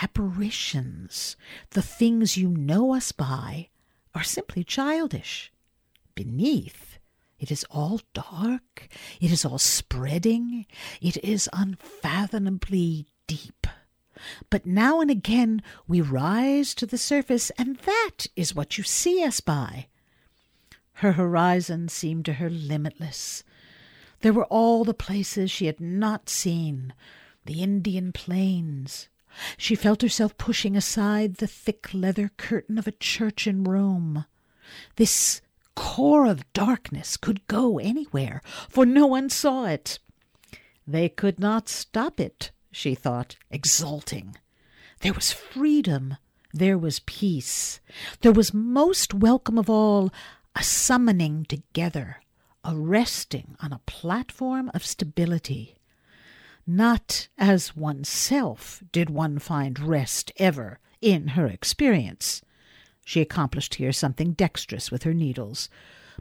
apparitions, 0.00 1.36
the 1.70 1.82
things 1.82 2.36
you 2.36 2.48
know 2.48 2.94
us 2.94 3.12
by, 3.12 3.68
are 4.14 4.24
simply 4.24 4.64
childish. 4.64 5.52
Beneath, 6.14 6.98
it 7.38 7.50
is 7.50 7.64
all 7.70 8.00
dark, 8.14 8.88
it 9.20 9.32
is 9.32 9.44
all 9.44 9.58
spreading, 9.58 10.66
it 11.00 11.22
is 11.24 11.48
unfathomably 11.52 13.06
deep. 13.26 13.66
But 14.50 14.66
now 14.66 15.00
and 15.00 15.10
again 15.10 15.62
we 15.86 16.00
rise 16.00 16.74
to 16.76 16.86
the 16.86 16.98
surface, 16.98 17.50
and 17.58 17.76
that 17.78 18.26
is 18.36 18.54
what 18.54 18.78
you 18.78 18.84
see 18.84 19.24
us 19.24 19.40
by. 19.40 19.86
Her 20.94 21.12
horizon 21.12 21.88
seemed 21.88 22.24
to 22.26 22.34
her 22.34 22.50
limitless. 22.50 23.42
There 24.20 24.32
were 24.32 24.44
all 24.44 24.84
the 24.84 24.94
places 24.94 25.50
she 25.50 25.66
had 25.66 25.80
not 25.80 26.28
seen, 26.28 26.92
the 27.44 27.62
Indian 27.62 28.12
plains. 28.12 29.08
She 29.56 29.74
felt 29.74 30.02
herself 30.02 30.36
pushing 30.38 30.76
aside 30.76 31.36
the 31.36 31.46
thick 31.46 31.92
leather 31.92 32.30
curtain 32.36 32.78
of 32.78 32.86
a 32.86 32.92
church 32.92 33.46
in 33.46 33.64
Rome. 33.64 34.26
This 34.96 35.40
core 35.74 36.26
of 36.26 36.50
darkness 36.52 37.16
could 37.16 37.46
go 37.48 37.78
anywhere, 37.78 38.42
for 38.68 38.86
no 38.86 39.06
one 39.06 39.28
saw 39.30 39.64
it. 39.64 39.98
They 40.86 41.08
could 41.08 41.40
not 41.40 41.68
stop 41.68 42.20
it, 42.20 42.50
she 42.72 42.94
thought, 42.94 43.36
exulting. 43.50 44.34
There 45.00 45.12
was 45.12 45.30
freedom, 45.30 46.16
there 46.52 46.78
was 46.78 47.00
peace, 47.00 47.80
there 48.22 48.32
was 48.32 48.52
most 48.54 49.14
welcome 49.14 49.58
of 49.58 49.70
all 49.70 50.10
a 50.56 50.62
summoning 50.62 51.44
together, 51.44 52.22
a 52.64 52.74
resting 52.74 53.56
on 53.60 53.72
a 53.72 53.80
platform 53.86 54.70
of 54.74 54.84
stability. 54.84 55.76
Not 56.66 57.28
as 57.36 57.76
oneself 57.76 58.82
did 58.92 59.10
one 59.10 59.38
find 59.38 59.78
rest 59.78 60.32
ever 60.36 60.78
in 61.00 61.28
her 61.28 61.46
experience. 61.46 62.42
She 63.04 63.20
accomplished 63.20 63.76
here 63.76 63.92
something 63.92 64.32
dexterous 64.32 64.90
with 64.90 65.02
her 65.02 65.14
needles, 65.14 65.68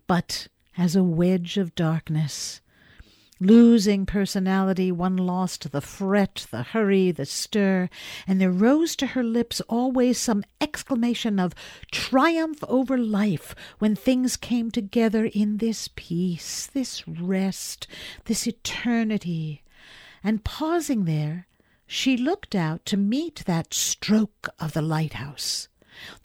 but 0.07 0.47
as 0.77 0.95
a 0.95 1.03
wedge 1.03 1.57
of 1.57 1.75
darkness, 1.75 2.61
Losing 3.43 4.05
personality, 4.05 4.91
one 4.91 5.17
lost 5.17 5.71
the 5.71 5.81
fret, 5.81 6.45
the 6.51 6.61
hurry, 6.61 7.09
the 7.09 7.25
stir, 7.25 7.89
and 8.27 8.39
there 8.39 8.51
rose 8.51 8.95
to 8.97 9.07
her 9.07 9.23
lips 9.23 9.61
always 9.61 10.19
some 10.19 10.43
exclamation 10.61 11.39
of 11.39 11.55
triumph 11.91 12.63
over 12.67 12.99
life 12.99 13.55
when 13.79 13.95
things 13.95 14.37
came 14.37 14.69
together 14.69 15.25
in 15.25 15.57
this 15.57 15.89
peace, 15.95 16.67
this 16.67 17.07
rest, 17.07 17.87
this 18.25 18.45
eternity. 18.45 19.63
And 20.23 20.43
pausing 20.43 21.05
there, 21.05 21.47
she 21.87 22.17
looked 22.17 22.53
out 22.53 22.85
to 22.85 22.95
meet 22.95 23.41
that 23.47 23.73
stroke 23.73 24.49
of 24.59 24.73
the 24.73 24.83
lighthouse, 24.83 25.67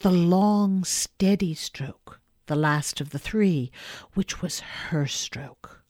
the 0.03 0.13
long, 0.13 0.85
steady 0.85 1.55
stroke, 1.55 2.21
the 2.45 2.57
last 2.57 3.01
of 3.01 3.09
the 3.09 3.19
three, 3.19 3.73
which 4.13 4.43
was 4.43 4.61
her 4.61 5.07
stroke 5.07 5.86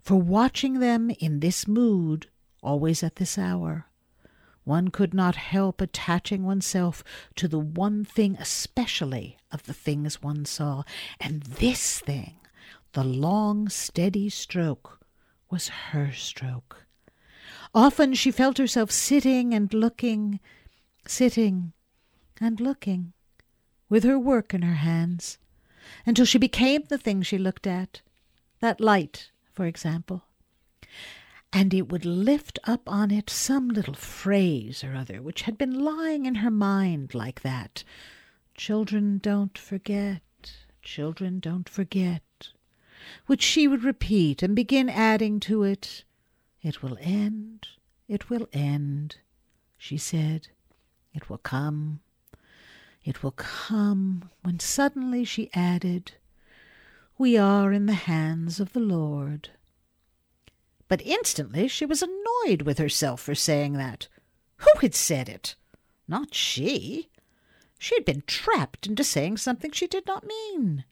for 0.00 0.16
watching 0.16 0.78
them 0.78 1.10
in 1.18 1.40
this 1.40 1.68
mood, 1.68 2.28
always 2.62 3.02
at 3.02 3.16
this 3.16 3.36
hour, 3.36 3.86
one 4.64 4.88
could 4.88 5.12
not 5.12 5.34
help 5.34 5.80
attaching 5.80 6.44
oneself 6.44 7.02
to 7.34 7.48
the 7.48 7.58
one 7.58 8.04
thing 8.04 8.36
especially 8.38 9.36
of 9.50 9.64
the 9.64 9.74
things 9.74 10.22
one 10.22 10.44
saw, 10.44 10.84
and 11.20 11.42
this 11.42 11.98
thing, 11.98 12.36
the 12.92 13.02
long, 13.02 13.68
steady 13.68 14.28
stroke, 14.28 15.00
was 15.50 15.68
her 15.68 16.12
stroke. 16.12 16.86
Often 17.74 18.14
she 18.14 18.30
felt 18.30 18.58
herself 18.58 18.90
sitting 18.90 19.52
and 19.52 19.72
looking, 19.74 20.38
sitting 21.06 21.72
and 22.40 22.60
looking, 22.60 23.12
with 23.88 24.04
her 24.04 24.18
work 24.18 24.54
in 24.54 24.62
her 24.62 24.76
hands, 24.76 25.38
until 26.06 26.24
she 26.24 26.38
became 26.38 26.84
the 26.88 26.98
thing 26.98 27.22
she 27.22 27.36
looked 27.36 27.66
at, 27.66 28.00
that 28.60 28.80
light 28.80 29.31
for 29.52 29.66
example, 29.66 30.24
and 31.52 31.74
it 31.74 31.90
would 31.92 32.04
lift 32.04 32.58
up 32.64 32.88
on 32.88 33.10
it 33.10 33.28
some 33.28 33.68
little 33.68 33.94
phrase 33.94 34.82
or 34.82 34.94
other 34.94 35.20
which 35.20 35.42
had 35.42 35.58
been 35.58 35.84
lying 35.84 36.24
in 36.26 36.36
her 36.36 36.50
mind 36.50 37.14
like 37.14 37.42
that. 37.42 37.84
Children 38.54 39.18
don't 39.18 39.58
forget, 39.58 40.22
children 40.82 41.40
don't 41.40 41.68
forget, 41.68 42.22
which 43.26 43.42
she 43.42 43.68
would 43.68 43.84
repeat 43.84 44.42
and 44.42 44.56
begin 44.56 44.88
adding 44.88 45.40
to 45.40 45.62
it. 45.62 46.04
It 46.62 46.82
will 46.82 46.96
end, 47.00 47.68
it 48.08 48.30
will 48.30 48.48
end, 48.52 49.16
she 49.76 49.98
said. 49.98 50.48
It 51.14 51.28
will 51.28 51.38
come, 51.38 52.00
it 53.04 53.22
will 53.22 53.32
come, 53.32 54.30
when 54.42 54.60
suddenly 54.60 55.24
she 55.24 55.50
added, 55.52 56.12
we 57.22 57.38
are 57.38 57.72
in 57.72 57.86
the 57.86 57.92
hands 57.92 58.58
of 58.58 58.72
the 58.72 58.80
Lord. 58.80 59.50
But 60.88 61.00
instantly 61.02 61.68
she 61.68 61.86
was 61.86 62.02
annoyed 62.02 62.62
with 62.62 62.78
herself 62.78 63.20
for 63.20 63.36
saying 63.36 63.74
that. 63.74 64.08
Who 64.56 64.80
had 64.80 64.92
said 64.92 65.28
it? 65.28 65.54
Not 66.08 66.34
she. 66.34 67.10
She 67.78 67.94
had 67.94 68.04
been 68.04 68.24
trapped 68.26 68.88
into 68.88 69.04
saying 69.04 69.36
something 69.36 69.70
she 69.70 69.86
did 69.86 70.04
not 70.04 70.26
mean. 70.26 70.84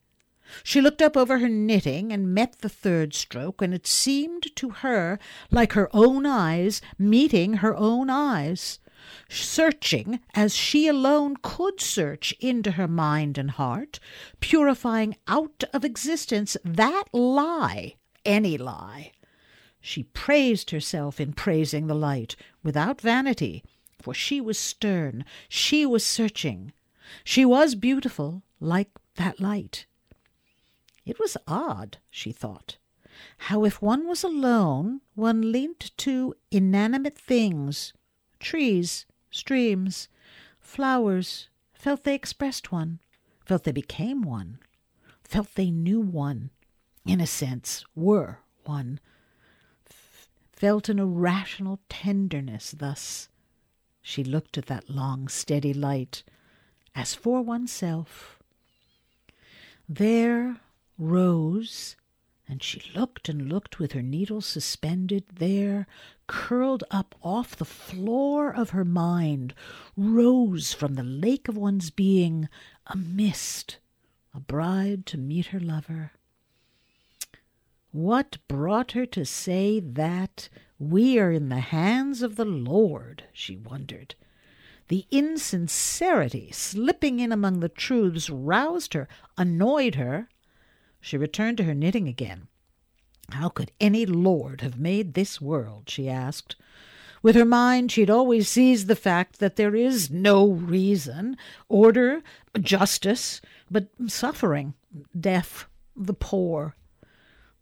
She 0.63 0.81
looked 0.81 1.03
up 1.03 1.17
over 1.17 1.41
her 1.41 1.49
knitting 1.49 2.13
and 2.13 2.33
met 2.33 2.61
the 2.61 2.69
third 2.69 3.13
stroke, 3.13 3.61
and 3.61 3.75
it 3.75 3.89
seemed 3.89 4.55
to 4.55 4.71
her 4.71 5.19
like 5.51 5.73
her 5.73 5.89
own 5.93 6.27
eyes 6.27 6.81
meeting 6.97 7.55
her 7.55 7.75
own 7.75 8.09
eyes, 8.09 8.79
searching 9.29 10.21
as 10.35 10.55
she 10.55 10.87
alone 10.87 11.37
could 11.43 11.81
search 11.81 12.33
into 12.41 12.73
her 12.73 12.89
mind 12.89 13.39
and 13.39 13.53
heart, 13.53 14.01
purifying 14.41 15.17
out 15.27 15.65
of 15.73 15.85
existence 15.85 16.57
that 16.65 17.05
lie, 17.13 17.95
any 18.25 18.59
lie. 18.59 19.13
She 19.81 20.03
praised 20.03 20.71
herself 20.71 21.21
in 21.21 21.33
praising 21.33 21.87
the 21.87 21.95
light, 21.95 22.37
without 22.63 23.01
vanity, 23.01 23.65
for 24.01 24.13
she 24.13 24.41
was 24.41 24.59
stern, 24.59 25.25
she 25.49 25.87
was 25.87 26.05
searching. 26.05 26.73
She 27.25 27.45
was 27.45 27.75
beautiful, 27.75 28.43
like 28.61 28.91
that 29.17 29.41
light. 29.41 29.87
It 31.07 31.19
was 31.19 31.37
odd, 31.49 31.99
she 32.11 32.31
thought, 32.31 32.77
how 33.39 33.65
if 33.65 33.83
one 33.83 34.07
was 34.07 34.23
alone 34.23 35.01
one 35.15 35.53
linked 35.53 35.97
to 35.99 36.35
inanimate 36.51 37.19
things, 37.19 37.93
trees, 38.41 39.07
streams, 39.31 40.09
flowers, 40.59 41.49
felt 41.73 42.05
they 42.05 42.15
expressed 42.15 42.73
one, 42.73 42.99
felt 43.45 43.65
they 43.65 43.73
became 43.73 44.23
one, 44.23 44.59
felt 45.23 45.55
they 45.55 45.71
knew 45.71 46.01
one, 46.01 46.51
in 47.07 47.21
a 47.21 47.27
sense, 47.27 47.85
were 47.95 48.39
one, 48.65 48.99
f- 49.89 50.29
felt 50.53 50.89
an 50.89 50.99
irrational 50.99 51.81
tenderness 51.89 52.73
thus. 52.73 53.29
She 54.03 54.25
looked 54.25 54.59
at 54.59 54.67
that 54.67 54.91
long, 54.91 55.29
steady 55.29 55.73
light. 55.73 56.23
As 56.95 57.15
for 57.15 57.43
oneself. 57.43 58.39
There 59.89 60.61
rose, 60.99 61.97
and 62.49 62.63
she 62.63 62.83
looked 62.95 63.29
and 63.29 63.49
looked 63.49 63.79
with 63.79 63.93
her 63.93 64.03
needle 64.03 64.41
suspended 64.41 65.25
there, 65.35 65.87
curled 66.31 66.85
up 66.93 67.17
off 67.25 67.57
the 67.57 67.65
floor 67.65 68.55
of 68.55 68.71
her 68.71 68.85
mind, 68.85 69.53
rose 69.97 70.73
from 70.73 70.95
the 70.95 71.03
lake 71.03 71.49
of 71.49 71.57
one's 71.57 71.91
being, 71.91 72.49
a 72.87 72.97
mist, 72.97 73.79
a 74.33 74.39
bride 74.39 75.05
to 75.07 75.19
meet 75.19 75.47
her 75.47 75.59
lover. 75.59 76.13
What 77.91 78.39
brought 78.47 78.93
her 78.93 79.07
to 79.07 79.25
say 79.25 79.81
that 79.81 80.49
we 80.79 81.19
are 81.19 81.33
in 81.33 81.49
the 81.49 81.59
hands 81.59 82.23
of 82.23 82.37
the 82.37 82.45
Lord? 82.45 83.25
she 83.33 83.57
wondered. 83.57 84.15
The 84.87 85.07
insincerity 85.11 86.53
slipping 86.53 87.19
in 87.19 87.33
among 87.33 87.59
the 87.59 87.69
truths 87.69 88.31
roused 88.31 88.95
her, 88.95 89.09
annoyed 89.37 89.97
her. 89.97 90.29
She 91.01 91.17
returned 91.17 91.57
to 91.57 91.65
her 91.65 91.75
knitting 91.75 92.07
again. 92.07 92.47
How 93.33 93.49
could 93.49 93.73
any 93.81 94.07
lord 94.07 94.61
have 94.61 94.79
made 94.79 95.15
this 95.15 95.41
world? 95.41 95.89
she 95.89 96.09
asked. 96.09 96.57
With 97.23 97.37
her 97.37 97.45
mind, 97.45 97.93
she 97.93 98.01
had 98.01 98.11
always 98.11 98.49
seized 98.49 98.87
the 98.87 98.97
fact 98.97 99.41
that 99.41 99.57
there 99.57 99.75
is 99.75 100.11
no 100.11 100.49
reason, 100.49 101.37
order, 101.69 102.23
justice, 102.59 103.41
but 103.71 103.89
suffering, 104.07 104.75
death, 105.19 105.67
the 105.95 106.15
poor. 106.15 106.77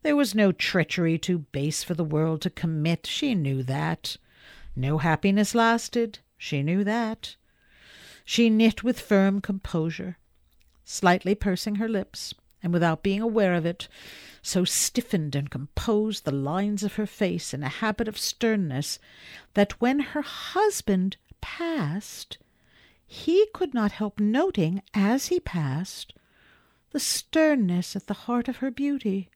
There 0.03 0.15
was 0.15 0.35
no 0.35 0.53
treachery 0.53 1.19
too 1.19 1.39
base 1.39 1.83
for 1.83 1.95
the 1.95 2.05
world 2.05 2.41
to 2.43 2.51
commit. 2.51 3.07
She 3.07 3.35
knew 3.35 3.65
that. 3.65 4.17
No 4.77 4.99
happiness 4.99 5.57
lasted. 5.57 6.21
She 6.37 6.63
knew 6.63 6.85
that. 6.85 7.35
She 8.25 8.49
knit 8.49 8.85
with 8.85 9.01
firm 9.01 9.41
composure, 9.41 10.19
slightly 10.85 11.35
pursing 11.35 11.77
her 11.77 11.89
lips, 11.89 12.33
and 12.63 12.73
without 12.73 13.03
being 13.03 13.21
aware 13.21 13.55
of 13.55 13.65
it, 13.65 13.89
so 14.43 14.65
stiffened 14.65 15.35
and 15.35 15.51
composed 15.51 16.25
the 16.25 16.33
lines 16.33 16.83
of 16.83 16.95
her 16.95 17.07
face 17.07 17.55
in 17.55 17.63
a 17.63 17.69
habit 17.69 18.09
of 18.09 18.19
sternness 18.19 18.99
that 19.55 19.81
when 19.81 20.01
her 20.01 20.23
husband 20.23 21.17
passed, 21.41 22.39
he 23.07 23.47
could 23.53 23.75
not 23.75 23.93
help 23.93 24.19
noting 24.19 24.83
as 24.95 25.27
he 25.27 25.41
passed 25.41 26.15
the 26.91 27.01
sternness 27.01 27.95
at 27.95 28.07
the 28.07 28.15
heart 28.15 28.49
of 28.49 28.57
her 28.57 28.71
beauty. 28.71 29.29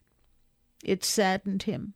It 0.82 1.04
saddened 1.04 1.64
him 1.64 1.94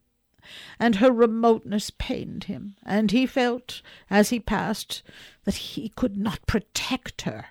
and 0.79 0.97
her 0.97 1.11
remoteness 1.11 1.91
pained 1.91 2.45
him, 2.45 2.77
and 2.85 3.11
he 3.11 3.27
felt, 3.27 3.83
as 4.09 4.31
he 4.31 4.39
passed, 4.39 5.03
that 5.45 5.55
he 5.55 5.89
could 5.89 6.17
not 6.17 6.47
protect 6.47 7.23
her. 7.23 7.47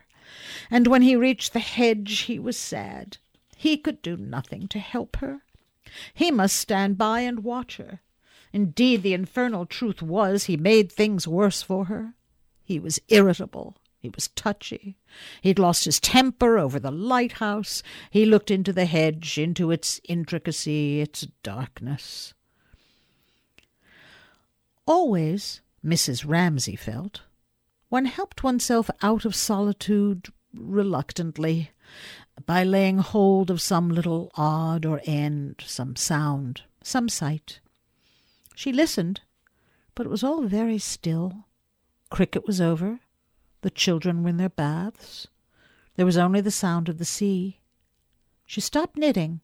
And 0.71 0.88
when 0.88 1.02
he 1.02 1.15
reached 1.15 1.54
the 1.54 1.60
hedge, 1.60 2.19
he 2.19 2.39
was 2.39 2.58
sad. 2.58 3.17
He 3.65 3.78
could 3.78 4.04
do 4.04 4.15
nothing 4.15 4.67
to 4.67 4.78
help 4.78 5.15
her. 5.15 5.41
He 6.13 6.30
must 6.30 6.56
stand 6.56 6.99
by 6.99 7.21
and 7.21 7.43
watch 7.43 7.78
her. 7.78 8.01
Indeed, 8.54 9.01
the 9.01 9.15
infernal 9.15 9.65
truth 9.65 10.04
was, 10.04 10.43
he 10.43 10.56
made 10.56 10.91
things 10.91 11.28
worse 11.28 11.63
for 11.63 11.86
her. 11.86 12.13
He 12.63 12.80
was 12.80 12.99
irritable. 13.08 13.75
He 13.97 14.10
was 14.10 14.28
touchy. 14.28 14.97
He'd 15.41 15.58
lost 15.58 15.86
his 15.86 15.99
temper 15.99 16.60
over 16.60 16.80
the 16.80 16.91
lighthouse. 16.91 17.82
He 18.12 18.23
looked 18.23 18.51
into 18.51 18.71
the 18.71 18.86
hedge, 18.86 19.39
into 19.39 19.71
its 19.71 19.99
intricacy, 20.04 21.01
its 21.01 21.25
darkness. 21.41 22.36
Always, 24.86 25.62
Mrs. 25.84 26.23
Ramsay 26.23 26.75
felt, 26.75 27.23
one 27.89 28.06
helped 28.06 28.43
oneself 28.43 28.91
out 29.01 29.25
of 29.25 29.34
solitude 29.34 30.28
reluctantly 30.54 31.71
by 32.45 32.63
laying 32.63 32.98
hold 32.98 33.50
of 33.50 33.62
some 33.62 33.89
little 33.89 34.32
odd 34.36 34.86
or 34.86 35.02
end, 35.06 35.63
some 35.65 35.95
sound, 35.95 36.63
some 36.84 37.10
sight. 37.10 37.60
She 38.56 38.71
listened, 38.71 39.21
but 39.93 40.06
it 40.06 40.10
was 40.10 40.24
all 40.24 40.43
very 40.43 40.78
still. 40.78 41.45
Cricket 42.10 42.45
was 42.45 42.60
over. 42.60 43.00
The 43.62 43.69
children 43.69 44.24
were 44.24 44.30
in 44.30 44.38
their 44.38 44.50
baths. 44.50 45.28
There 45.95 46.06
was 46.06 46.17
only 46.17 46.41
the 46.41 46.52
sound 46.52 46.89
of 46.89 46.98
the 46.98 47.06
sea. 47.06 47.60
She 48.45 48.62
stopped 48.62 48.98
knitting 48.98 49.41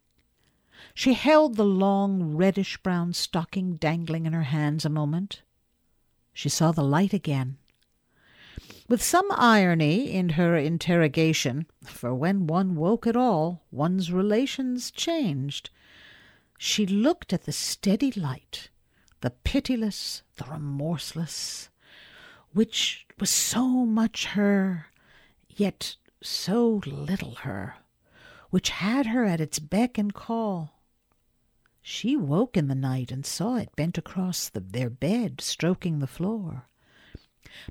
she 0.94 1.14
held 1.14 1.56
the 1.56 1.66
long 1.66 2.36
reddish 2.36 2.78
brown 2.78 3.14
stocking 3.14 3.76
dangling 3.76 4.26
in 4.26 4.34
her 4.34 4.44
hands 4.44 4.84
a 4.84 4.90
moment. 4.90 5.44
She 6.34 6.50
saw 6.50 6.72
the 6.72 6.84
light 6.84 7.14
again. 7.14 7.58
With 8.92 9.02
some 9.02 9.32
irony 9.32 10.12
in 10.12 10.32
her 10.32 10.58
interrogation, 10.58 11.66
for 11.82 12.14
when 12.14 12.46
one 12.46 12.76
woke 12.76 13.08
at 13.08 13.16
all, 13.16 13.64
one's 13.72 14.12
relations 14.12 14.92
changed, 14.92 15.70
she 16.58 16.86
looked 16.86 17.32
at 17.32 17.44
the 17.44 17.54
steady 17.54 18.12
light, 18.12 18.70
the 19.22 19.30
pitiless, 19.30 20.24
the 20.36 20.44
remorseless, 20.44 21.70
which 22.52 23.08
was 23.18 23.30
so 23.30 23.66
much 23.66 24.26
her, 24.26 24.88
yet 25.48 25.96
so 26.22 26.82
little 26.86 27.36
her, 27.36 27.76
which 28.50 28.72
had 28.72 29.06
her 29.06 29.24
at 29.24 29.40
its 29.40 29.60
beck 29.60 29.98
and 29.98 30.14
call. 30.14 30.82
She 31.82 32.18
woke 32.18 32.58
in 32.58 32.68
the 32.68 32.76
night 32.76 33.10
and 33.10 33.26
saw 33.26 33.56
it 33.56 33.74
bent 33.78 33.98
across 33.98 34.50
the, 34.50 34.60
their 34.60 34.90
bed, 34.90 35.40
stroking 35.40 36.00
the 36.00 36.08
floor. 36.08 36.68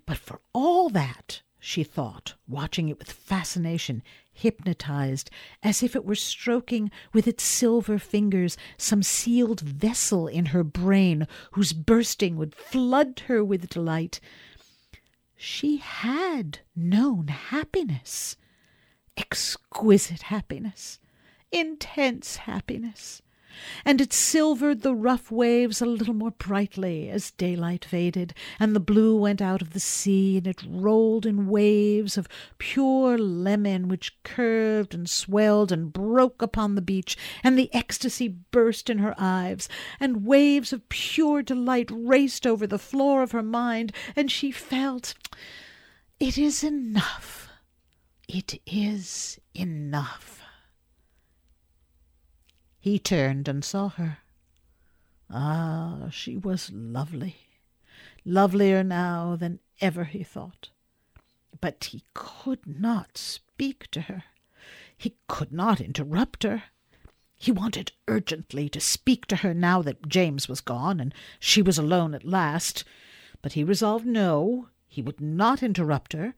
But 0.07 0.17
for 0.17 0.41
all 0.53 0.89
that, 0.91 1.43
she 1.59 1.85
thought, 1.85 2.35
watching 2.49 2.89
it 2.89 2.99
with 2.99 3.13
fascination, 3.13 4.03
hypnotized, 4.33 5.31
as 5.63 5.83
if 5.83 5.95
it 5.95 6.05
were 6.05 6.15
stroking 6.15 6.91
with 7.13 7.27
its 7.29 7.43
silver 7.43 7.99
fingers 7.99 8.57
some 8.79 9.03
sealed 9.03 9.61
vessel 9.61 10.27
in 10.27 10.47
her 10.47 10.65
brain 10.65 11.29
whose 11.53 11.73
bursting 11.73 12.37
would 12.37 12.55
flood 12.55 13.21
her 13.27 13.45
with 13.45 13.69
delight. 13.69 14.21
She 15.37 15.77
had 15.79 16.61
known 16.75 17.29
happiness, 17.29 18.37
exquisite 19.17 20.23
happiness, 20.23 20.99
intense 21.53 22.37
happiness 22.37 23.21
and 23.85 24.01
it 24.01 24.13
silvered 24.13 24.83
the 24.83 24.95
rough 24.95 25.31
waves 25.31 25.81
a 25.81 25.87
little 25.87 26.15
more 26.15 26.31
brightly 26.31 27.09
as 27.11 27.31
daylight 27.33 27.85
faded, 27.85 28.35
and 28.59 28.75
the 28.75 28.81
blue 28.81 29.17
went 29.17 29.43
out 29.43 29.63
of 29.63 29.73
the 29.73 29.81
sea, 29.81 30.37
and 30.37 30.47
it 30.47 30.63
rolled 30.67 31.27
in 31.27 31.49
waves 31.49 32.17
of 32.17 32.29
pure 32.59 33.19
lemon 33.19 33.89
which 33.89 34.17
curved 34.23 34.95
and 34.95 35.09
swelled 35.09 35.73
and 35.73 35.93
broke 35.93 36.43
upon 36.43 36.75
the 36.75 36.83
beach, 36.83 37.17
and 37.43 37.59
the 37.59 37.73
ecstasy 37.75 38.29
burst 38.29 38.91
in 38.91 38.99
her 38.99 39.15
eyes, 39.19 39.69
and 39.99 40.27
waves 40.27 40.73
of 40.73 40.89
pure 40.89 41.43
delight 41.43 41.91
raced 41.93 42.47
over 42.47 42.67
the 42.67 42.79
floor 42.79 43.23
of 43.23 43.33
her 43.33 43.43
mind, 43.43 43.93
and 44.17 44.31
she 44.31 44.51
felt 44.51 45.15
it 46.19 46.37
is 46.37 46.63
enough. 46.63 47.49
It 48.29 48.61
is 48.67 49.41
enough. 49.55 50.40
He 52.81 52.99
turned 52.99 53.47
and 53.47 53.63
saw 53.63 53.91
her. 53.91 54.19
Ah, 55.29 56.09
she 56.11 56.39
was 56.39 56.73
lovely, 56.73 57.37
lovelier 58.25 58.83
now 58.83 59.37
than 59.37 59.61
ever 59.83 60.05
he 60.05 60.25
thought. 60.25 60.71
But 61.61 61.85
he 61.85 62.05
could 62.15 62.67
not 62.67 63.19
speak 63.19 63.91
to 63.91 64.03
her. 64.03 64.25
He 64.97 65.17
could 65.29 65.53
not 65.53 65.81
interrupt 65.81 66.43
her. 66.43 66.65
He 67.37 67.53
wanted 67.53 67.93
urgently 68.09 68.71
to 68.71 68.81
speak 68.81 69.27
to 69.27 69.37
her 69.37 69.53
now 69.53 69.83
that 69.83 70.09
James 70.09 70.49
was 70.49 70.63
gone 70.63 71.01
and 71.01 71.15
she 71.39 71.61
was 71.61 71.77
alone 71.77 72.15
at 72.15 72.25
last, 72.25 72.85
but 73.43 73.53
he 73.53 73.63
resolved 73.63 74.07
no, 74.07 74.69
he 74.89 75.03
would 75.03 75.21
not 75.21 75.63
interrupt 75.63 76.15
her. 76.15 76.35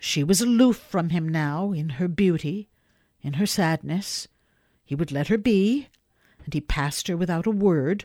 She 0.00 0.22
was 0.22 0.42
aloof 0.42 0.76
from 0.76 1.10
him 1.10 1.28
now 1.28 1.72
in 1.72 1.90
her 1.90 2.08
beauty, 2.08 2.68
in 3.22 3.34
her 3.34 3.46
sadness. 3.46 4.28
He 4.92 4.96
would 4.96 5.10
let 5.10 5.28
her 5.28 5.38
be, 5.38 5.88
and 6.44 6.52
he 6.52 6.60
passed 6.60 7.08
her 7.08 7.16
without 7.16 7.46
a 7.46 7.50
word, 7.50 8.04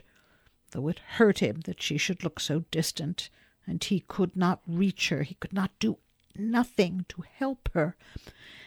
though 0.70 0.88
it 0.88 1.00
hurt 1.00 1.40
him 1.40 1.60
that 1.66 1.82
she 1.82 1.98
should 1.98 2.24
look 2.24 2.40
so 2.40 2.64
distant, 2.70 3.28
and 3.66 3.84
he 3.84 4.00
could 4.00 4.34
not 4.34 4.62
reach 4.66 5.10
her, 5.10 5.22
he 5.22 5.34
could 5.34 5.52
not 5.52 5.78
do 5.80 5.98
nothing 6.34 7.04
to 7.10 7.24
help 7.30 7.68
her. 7.74 7.94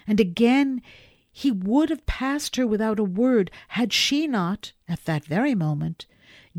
And 0.06 0.20
again 0.20 0.84
he 1.32 1.50
would 1.50 1.90
have 1.90 2.06
passed 2.06 2.58
her 2.58 2.68
without 2.68 3.00
a 3.00 3.04
word 3.04 3.50
had 3.70 3.92
she 3.92 4.28
not, 4.28 4.74
at 4.88 5.06
that 5.06 5.26
very 5.26 5.56
moment, 5.56 6.06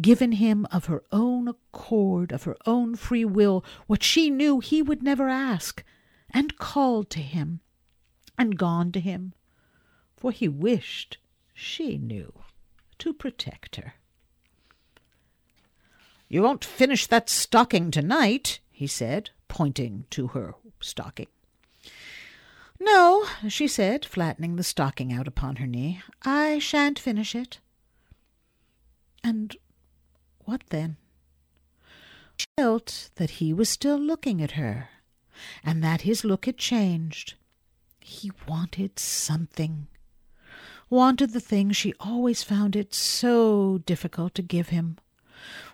given 0.00 0.32
him 0.32 0.66
of 0.72 0.86
her 0.86 1.04
own 1.12 1.46
accord, 1.46 2.32
of 2.32 2.42
her 2.42 2.56
own 2.66 2.96
free 2.96 3.24
will, 3.24 3.64
what 3.86 4.02
she 4.02 4.30
knew 4.30 4.58
he 4.58 4.82
would 4.82 5.04
never 5.04 5.28
ask, 5.28 5.84
and 6.30 6.58
called 6.58 7.08
to 7.10 7.20
him, 7.20 7.60
and 8.36 8.58
gone 8.58 8.90
to 8.90 8.98
him, 8.98 9.32
for 10.16 10.32
he 10.32 10.48
wished, 10.48 11.18
she 11.62 11.96
knew, 11.96 12.32
to 12.98 13.14
protect 13.14 13.76
her. 13.76 13.94
You 16.28 16.42
won't 16.42 16.64
finish 16.64 17.06
that 17.06 17.28
stocking 17.28 17.90
tonight, 17.90 18.58
he 18.70 18.86
said, 18.86 19.30
pointing 19.48 20.06
to 20.10 20.28
her 20.28 20.54
stocking. 20.80 21.28
No, 22.80 23.26
she 23.48 23.68
said, 23.68 24.04
flattening 24.04 24.56
the 24.56 24.64
stocking 24.64 25.12
out 25.12 25.28
upon 25.28 25.56
her 25.56 25.66
knee. 25.66 26.02
I 26.22 26.58
shan't 26.58 26.98
finish 26.98 27.34
it. 27.34 27.60
And 29.22 29.56
what 30.40 30.62
then? 30.70 30.96
She 32.36 32.46
felt 32.56 33.10
that 33.16 33.30
he 33.30 33.52
was 33.52 33.68
still 33.68 33.98
looking 33.98 34.42
at 34.42 34.52
her, 34.52 34.88
and 35.62 35.82
that 35.84 36.00
his 36.00 36.24
look 36.24 36.46
had 36.46 36.58
changed. 36.58 37.34
He 38.00 38.32
wanted 38.48 38.98
something, 38.98 39.86
wanted 40.92 41.32
the 41.32 41.40
thing 41.40 41.70
she 41.70 41.94
always 42.00 42.42
found 42.42 42.76
it 42.76 42.92
so 42.92 43.78
difficult 43.86 44.34
to 44.34 44.42
give 44.42 44.68
him, 44.68 44.98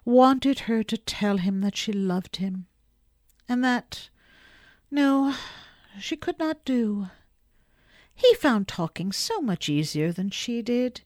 wanted 0.05 0.61
her 0.61 0.85
to 0.85 0.97
tell 0.97 1.39
him 1.39 1.61
that 1.61 1.77
she 1.77 1.93
loved 1.93 2.37
him, 2.37 2.67
and 3.49 3.65
that, 3.65 4.11
no, 4.93 5.35
she 5.99 6.15
could 6.15 6.39
not 6.39 6.65
do. 6.65 7.09
He 8.15 8.33
found 8.35 8.69
talking 8.69 9.11
so 9.11 9.41
much 9.41 9.69
easier 9.69 10.13
than 10.13 10.31
she 10.31 10.63
did. 10.63 11.01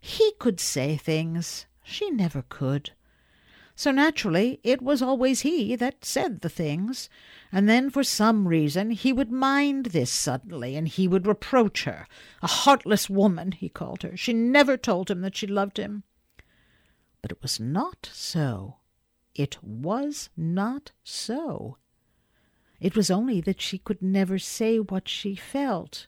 He 0.00 0.32
could 0.40 0.58
say 0.58 0.96
things 0.96 1.66
she 1.84 2.10
never 2.10 2.42
could. 2.42 2.90
So 3.82 3.90
naturally 3.90 4.60
it 4.62 4.80
was 4.80 5.02
always 5.02 5.40
he 5.40 5.74
that 5.74 6.04
said 6.04 6.42
the 6.42 6.48
things, 6.48 7.10
and 7.50 7.68
then 7.68 7.90
for 7.90 8.04
some 8.04 8.46
reason 8.46 8.92
he 8.92 9.12
would 9.12 9.32
mind 9.32 9.86
this 9.86 10.08
suddenly, 10.08 10.76
and 10.76 10.86
he 10.86 11.08
would 11.08 11.26
reproach 11.26 11.82
her. 11.82 12.06
A 12.42 12.46
heartless 12.46 13.10
woman, 13.10 13.50
he 13.50 13.68
called 13.68 14.04
her. 14.04 14.16
She 14.16 14.32
never 14.34 14.76
told 14.76 15.10
him 15.10 15.20
that 15.22 15.34
she 15.34 15.48
loved 15.48 15.78
him. 15.78 16.04
But 17.22 17.32
it 17.32 17.42
was 17.42 17.58
not 17.58 18.08
so. 18.12 18.76
It 19.34 19.58
was 19.60 20.30
not 20.36 20.92
so. 21.02 21.78
It 22.78 22.94
was 22.94 23.10
only 23.10 23.40
that 23.40 23.60
she 23.60 23.78
could 23.78 24.00
never 24.00 24.38
say 24.38 24.78
what 24.78 25.08
she 25.08 25.34
felt. 25.34 26.06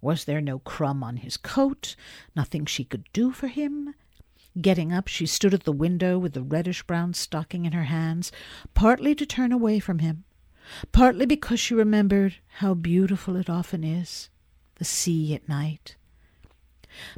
Was 0.00 0.26
there 0.26 0.40
no 0.40 0.60
crumb 0.60 1.02
on 1.02 1.16
his 1.16 1.36
coat, 1.36 1.96
nothing 2.36 2.66
she 2.66 2.84
could 2.84 3.08
do 3.12 3.32
for 3.32 3.48
him? 3.48 3.96
Getting 4.60 4.92
up, 4.92 5.06
she 5.06 5.26
stood 5.26 5.54
at 5.54 5.64
the 5.64 5.72
window 5.72 6.18
with 6.18 6.32
the 6.32 6.42
reddish 6.42 6.82
brown 6.82 7.14
stocking 7.14 7.66
in 7.66 7.72
her 7.72 7.84
hands, 7.84 8.32
partly 8.74 9.14
to 9.14 9.26
turn 9.26 9.52
away 9.52 9.78
from 9.78 10.00
him, 10.00 10.24
partly 10.92 11.26
because 11.26 11.60
she 11.60 11.74
remembered 11.74 12.36
how 12.58 12.74
beautiful 12.74 13.36
it 13.36 13.50
often 13.50 13.84
is, 13.84 14.28
the 14.76 14.84
sea 14.84 15.34
at 15.34 15.48
night. 15.48 15.94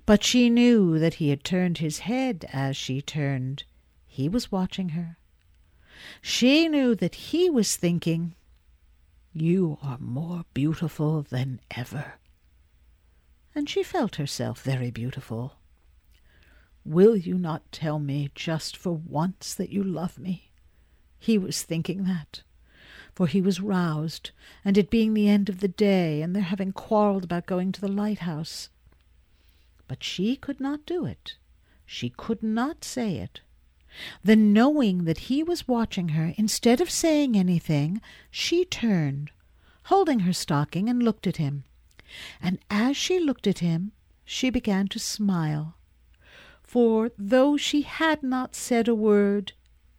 But 0.04 0.22
she 0.22 0.50
knew 0.50 0.98
that 0.98 1.14
he 1.14 1.30
had 1.30 1.42
turned 1.42 1.78
his 1.78 2.00
head 2.00 2.46
as 2.52 2.76
she 2.76 3.00
turned. 3.00 3.64
He 4.06 4.28
was 4.28 4.52
watching 4.52 4.90
her. 4.90 5.16
She 6.20 6.68
knew 6.68 6.94
that 6.96 7.14
he 7.14 7.48
was 7.48 7.76
thinking, 7.76 8.34
you 9.32 9.78
are 9.82 9.98
more 9.98 10.44
beautiful 10.52 11.22
than 11.22 11.60
ever. 11.70 12.14
And 13.54 13.68
she 13.68 13.82
felt 13.82 14.16
herself 14.16 14.60
very 14.62 14.90
beautiful. 14.90 15.54
Will 16.84 17.16
you 17.16 17.38
not 17.38 17.70
tell 17.70 17.98
me 17.98 18.30
just 18.34 18.76
for 18.76 18.92
once 18.92 19.54
that 19.54 19.70
you 19.70 19.84
love 19.84 20.18
me? 20.18 20.50
He 21.18 21.38
was 21.38 21.62
thinking 21.62 22.04
that, 22.04 22.42
for 23.14 23.28
he 23.28 23.40
was 23.40 23.60
roused, 23.60 24.32
and 24.64 24.76
it 24.76 24.90
being 24.90 25.14
the 25.14 25.28
end 25.28 25.48
of 25.48 25.60
the 25.60 25.68
day, 25.68 26.20
and 26.22 26.34
their 26.34 26.42
having 26.42 26.72
quarrelled 26.72 27.22
about 27.22 27.46
going 27.46 27.70
to 27.72 27.80
the 27.80 27.86
lighthouse. 27.86 28.68
But 29.86 30.02
she 30.02 30.34
could 30.34 30.58
not 30.58 30.84
do 30.84 31.04
it. 31.06 31.36
She 31.86 32.10
could 32.10 32.42
not 32.42 32.84
say 32.84 33.18
it. 33.18 33.42
Then, 34.24 34.52
knowing 34.52 35.04
that 35.04 35.28
he 35.28 35.42
was 35.42 35.68
watching 35.68 36.08
her, 36.10 36.34
instead 36.36 36.80
of 36.80 36.90
saying 36.90 37.36
anything, 37.36 38.00
she 38.30 38.64
turned, 38.64 39.30
holding 39.84 40.20
her 40.20 40.32
stocking, 40.32 40.88
and 40.88 41.02
looked 41.02 41.26
at 41.26 41.36
him. 41.36 41.64
And 42.40 42.58
as 42.70 42.96
she 42.96 43.20
looked 43.20 43.46
at 43.46 43.60
him, 43.60 43.92
she 44.24 44.50
began 44.50 44.88
to 44.88 44.98
smile. 44.98 45.76
For 46.72 47.10
though 47.18 47.58
she 47.58 47.82
had 47.82 48.22
not 48.22 48.54
said 48.54 48.88
a 48.88 48.94
word, 48.94 49.52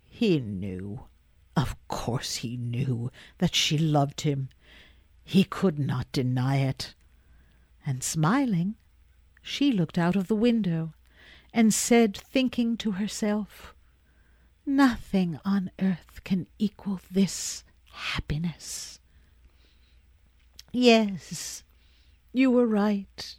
he 0.10 0.40
knew, 0.40 1.02
of 1.56 1.76
course 1.88 2.38
he 2.38 2.58
knew, 2.58 3.12
that 3.38 3.54
she 3.54 3.78
loved 3.78 4.22
him. 4.22 4.50
He 5.24 5.44
could 5.44 5.78
not 5.78 6.12
deny 6.12 6.58
it. 6.58 6.96
And 7.86 8.02
smiling, 8.04 8.74
she 9.40 9.72
looked 9.72 10.00
out 10.00 10.16
of 10.16 10.28
the 10.28 10.36
window 10.36 10.96
and 11.54 11.72
said, 11.72 12.18
thinking 12.18 12.76
to 12.78 12.94
herself, 12.94 13.76
Nothing 14.66 15.40
on 15.46 15.70
earth 15.80 16.24
can 16.24 16.48
equal 16.58 17.00
this 17.12 17.64
happiness. 17.92 19.00
Yes, 20.72 21.64
you 22.32 22.50
were 22.50 22.66
right. 22.66 23.36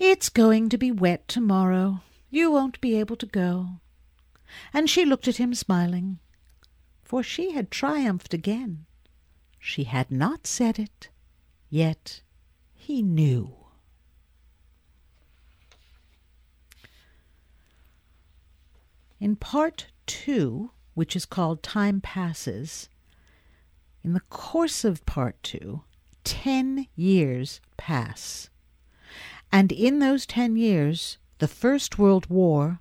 It's 0.00 0.28
going 0.28 0.68
to 0.70 0.78
be 0.78 0.90
wet 0.90 1.28
tomorrow. 1.28 2.00
You 2.30 2.50
won't 2.52 2.80
be 2.80 2.98
able 2.98 3.16
to 3.16 3.26
go. 3.26 3.80
And 4.72 4.88
she 4.88 5.04
looked 5.04 5.28
at 5.28 5.36
him 5.36 5.54
smiling, 5.54 6.18
for 7.02 7.22
she 7.22 7.52
had 7.52 7.70
triumphed 7.70 8.32
again. 8.32 8.86
She 9.58 9.84
had 9.84 10.10
not 10.10 10.46
said 10.46 10.78
it, 10.78 11.08
yet 11.68 12.22
he 12.74 13.02
knew. 13.02 13.56
In 19.20 19.36
part 19.36 19.88
two, 20.06 20.70
which 20.94 21.14
is 21.14 21.26
called 21.26 21.62
Time 21.62 22.00
Passes, 22.00 22.88
in 24.02 24.14
the 24.14 24.20
course 24.30 24.82
of 24.84 25.04
part 25.04 25.40
two, 25.42 25.82
ten 26.24 26.86
years 26.96 27.60
pass. 27.76 28.48
And 29.52 29.72
in 29.72 29.98
those 29.98 30.24
ten 30.24 30.56
years, 30.56 31.18
the 31.40 31.48
First 31.48 31.98
World 31.98 32.26
War 32.28 32.80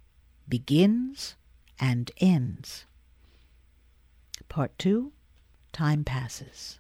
begins 0.50 1.38
and 1.80 2.12
ends. 2.18 2.86
Part 4.50 4.78
two 4.78 5.14
Time 5.72 6.04
Passes. 6.04 6.80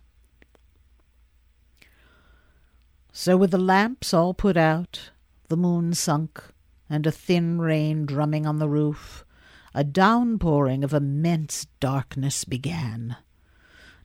So, 3.13 3.37
with 3.37 3.51
the 3.51 3.57
lamps 3.57 4.13
all 4.13 4.33
put 4.33 4.57
out, 4.57 5.11
the 5.47 5.55
moon 5.55 5.93
sunk, 5.93 6.43
and 6.89 7.07
a 7.07 7.11
thin 7.11 7.61
rain 7.61 8.05
drumming 8.05 8.45
on 8.45 8.59
the 8.59 8.67
roof, 8.67 9.23
a 9.73 9.85
downpouring 9.85 10.83
of 10.83 10.93
immense 10.93 11.65
darkness 11.79 12.43
began. 12.43 13.15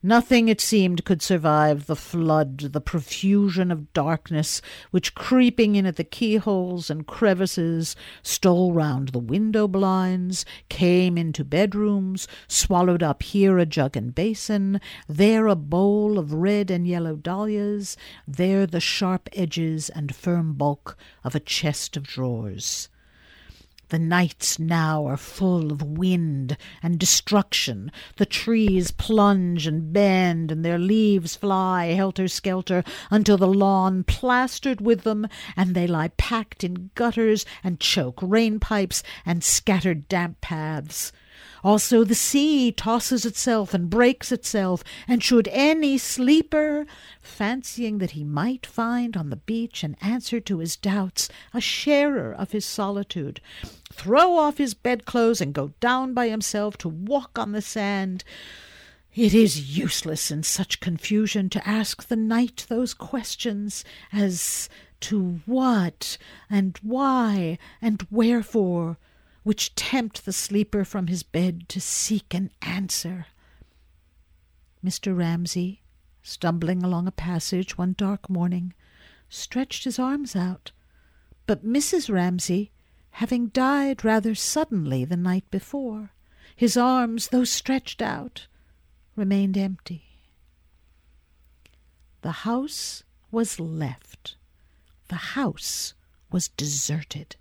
Nothing, 0.06 0.48
it 0.48 0.60
seemed, 0.60 1.06
could 1.06 1.22
survive 1.22 1.86
the 1.86 1.96
flood, 1.96 2.58
the 2.58 2.80
profusion 2.82 3.70
of 3.70 3.90
darkness 3.94 4.60
which, 4.90 5.14
creeping 5.14 5.76
in 5.76 5.86
at 5.86 5.96
the 5.96 6.04
keyholes 6.04 6.90
and 6.90 7.06
crevices, 7.06 7.96
stole 8.22 8.74
round 8.74 9.08
the 9.08 9.18
window 9.18 9.66
blinds, 9.66 10.44
came 10.68 11.16
into 11.16 11.42
bedrooms, 11.42 12.28
swallowed 12.46 13.02
up 13.02 13.22
here 13.22 13.56
a 13.56 13.64
jug 13.64 13.96
and 13.96 14.14
basin, 14.14 14.78
there 15.08 15.46
a 15.46 15.56
bowl 15.56 16.18
of 16.18 16.34
red 16.34 16.70
and 16.70 16.86
yellow 16.86 17.16
dahlias, 17.16 17.96
there 18.28 18.66
the 18.66 18.80
sharp 18.80 19.30
edges 19.32 19.88
and 19.88 20.14
firm 20.14 20.52
bulk 20.52 20.98
of 21.24 21.34
a 21.34 21.40
chest 21.40 21.96
of 21.96 22.02
drawers. 22.02 22.90
The 23.94 24.00
nights 24.00 24.58
now 24.58 25.06
are 25.06 25.16
full 25.16 25.70
of 25.70 25.80
wind 25.80 26.56
and 26.82 26.98
destruction. 26.98 27.92
The 28.16 28.26
trees 28.26 28.90
plunge 28.90 29.68
and 29.68 29.92
bend, 29.92 30.50
and 30.50 30.64
their 30.64 30.80
leaves 30.80 31.36
fly 31.36 31.92
helter 31.92 32.26
skelter 32.26 32.82
until 33.08 33.36
the 33.36 33.46
lawn 33.46 34.02
plastered 34.02 34.80
with 34.80 35.02
them, 35.02 35.28
and 35.56 35.76
they 35.76 35.86
lie 35.86 36.08
packed 36.08 36.64
in 36.64 36.90
gutters 36.96 37.46
and 37.62 37.78
choke 37.78 38.18
rain 38.20 38.58
pipes 38.58 39.04
and 39.24 39.44
scattered 39.44 40.08
damp 40.08 40.40
paths. 40.40 41.12
Also, 41.62 42.04
the 42.04 42.14
sea 42.14 42.70
tosses 42.70 43.24
itself 43.24 43.74
and 43.74 43.90
breaks 43.90 44.30
itself, 44.30 44.84
and 45.08 45.22
should 45.22 45.48
any 45.48 45.98
sleeper, 45.98 46.86
fancying 47.20 47.98
that 47.98 48.12
he 48.12 48.22
might 48.22 48.66
find 48.66 49.16
on 49.16 49.30
the 49.30 49.36
beach 49.36 49.82
an 49.82 49.96
answer 50.00 50.40
to 50.40 50.58
his 50.58 50.76
doubts, 50.76 51.28
a 51.52 51.60
sharer 51.60 52.32
of 52.32 52.52
his 52.52 52.64
solitude, 52.64 53.40
throw 53.90 54.36
off 54.36 54.58
his 54.58 54.74
bedclothes 54.74 55.40
and 55.40 55.54
go 55.54 55.72
down 55.80 56.14
by 56.14 56.28
himself 56.28 56.76
to 56.76 56.88
walk 56.88 57.38
on 57.38 57.52
the 57.52 57.62
sand, 57.62 58.24
it 59.14 59.32
is 59.32 59.78
useless 59.78 60.32
in 60.32 60.42
such 60.42 60.80
confusion 60.80 61.48
to 61.50 61.68
ask 61.68 62.08
the 62.08 62.16
night 62.16 62.66
those 62.68 62.92
questions 62.92 63.84
as 64.12 64.68
to 65.00 65.40
what 65.46 66.18
and 66.50 66.78
why 66.82 67.58
and 67.80 68.04
wherefore 68.10 68.98
which 69.44 69.74
tempt 69.74 70.24
the 70.24 70.32
sleeper 70.32 70.84
from 70.84 71.06
his 71.06 71.22
bed 71.22 71.68
to 71.68 71.80
seek 71.80 72.34
an 72.34 72.50
answer. 72.62 73.26
Mr. 74.84 75.16
Ramsay, 75.16 75.82
stumbling 76.22 76.82
along 76.82 77.06
a 77.06 77.12
passage 77.12 77.78
one 77.78 77.94
dark 77.96 78.28
morning, 78.28 78.74
stretched 79.28 79.84
his 79.84 79.98
arms 79.98 80.34
out, 80.34 80.72
but 81.46 81.64
Mrs. 81.64 82.12
Ramsay, 82.12 82.72
having 83.10 83.48
died 83.48 84.04
rather 84.04 84.34
suddenly 84.34 85.04
the 85.04 85.16
night 85.16 85.48
before, 85.50 86.10
his 86.56 86.76
arms, 86.76 87.28
though 87.28 87.44
stretched 87.44 88.00
out, 88.00 88.46
remained 89.14 89.58
empty. 89.58 90.04
The 92.22 92.32
house 92.32 93.02
was 93.30 93.60
left. 93.60 94.36
The 95.08 95.36
house 95.36 95.92
was 96.30 96.48
deserted. 96.48 97.36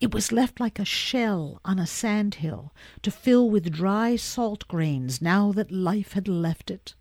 It 0.00 0.14
was 0.14 0.32
left 0.32 0.58
like 0.58 0.78
a 0.78 0.84
shell 0.86 1.60
on 1.64 1.78
a 1.78 1.86
sand 1.86 2.36
hill 2.36 2.72
to 3.02 3.10
fill 3.10 3.50
with 3.50 3.72
dry 3.72 4.16
salt 4.16 4.66
grains 4.68 5.20
now 5.20 5.52
that 5.52 5.70
life 5.70 6.12
had 6.12 6.28
left 6.28 6.70
it. 6.70 6.94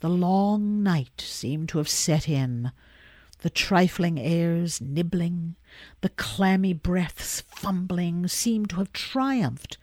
The 0.00 0.08
long 0.08 0.82
night 0.82 1.20
seemed 1.20 1.68
to 1.70 1.78
have 1.78 1.90
set 1.90 2.26
in, 2.26 2.72
the 3.40 3.50
trifling 3.50 4.18
airs 4.18 4.80
nibbling, 4.80 5.56
the 6.02 6.10
clammy 6.10 6.74
breaths 6.74 7.42
fumbling 7.42 8.28
seemed 8.28 8.70
to 8.70 8.76
have 8.76 8.92
triumphed. 8.92 9.78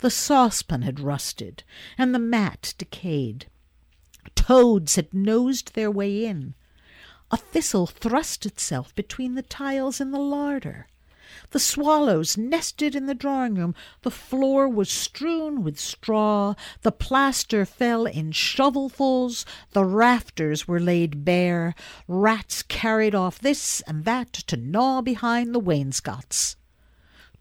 The 0.00 0.10
saucepan 0.10 0.82
had 0.82 1.00
rusted, 1.00 1.64
and 1.96 2.14
the 2.14 2.18
mat 2.18 2.74
decayed. 2.76 3.46
Toads 4.34 4.96
had 4.96 5.14
nosed 5.14 5.74
their 5.74 5.90
way 5.90 6.26
in. 6.26 6.54
A 7.30 7.36
thistle 7.36 7.86
thrust 7.86 8.44
itself 8.44 8.94
between 8.94 9.36
the 9.36 9.42
tiles 9.42 10.00
in 10.00 10.10
the 10.10 10.20
larder. 10.20 10.86
The 11.50 11.58
swallows 11.58 12.36
nested 12.36 12.94
in 12.94 13.06
the 13.06 13.14
drawing 13.14 13.54
room. 13.54 13.74
The 14.02 14.10
floor 14.10 14.68
was 14.68 14.90
strewn 14.90 15.62
with 15.62 15.78
straw. 15.78 16.54
The 16.82 16.92
plaster 16.92 17.64
fell 17.64 18.06
in 18.06 18.32
shovelfuls. 18.32 19.44
The 19.72 19.84
rafters 19.84 20.66
were 20.66 20.80
laid 20.80 21.24
bare. 21.24 21.74
Rats 22.08 22.62
carried 22.62 23.14
off 23.14 23.38
this 23.38 23.80
and 23.82 24.04
that 24.04 24.32
to 24.32 24.56
gnaw 24.56 25.02
behind 25.02 25.54
the 25.54 25.60
wainscots. 25.60 26.56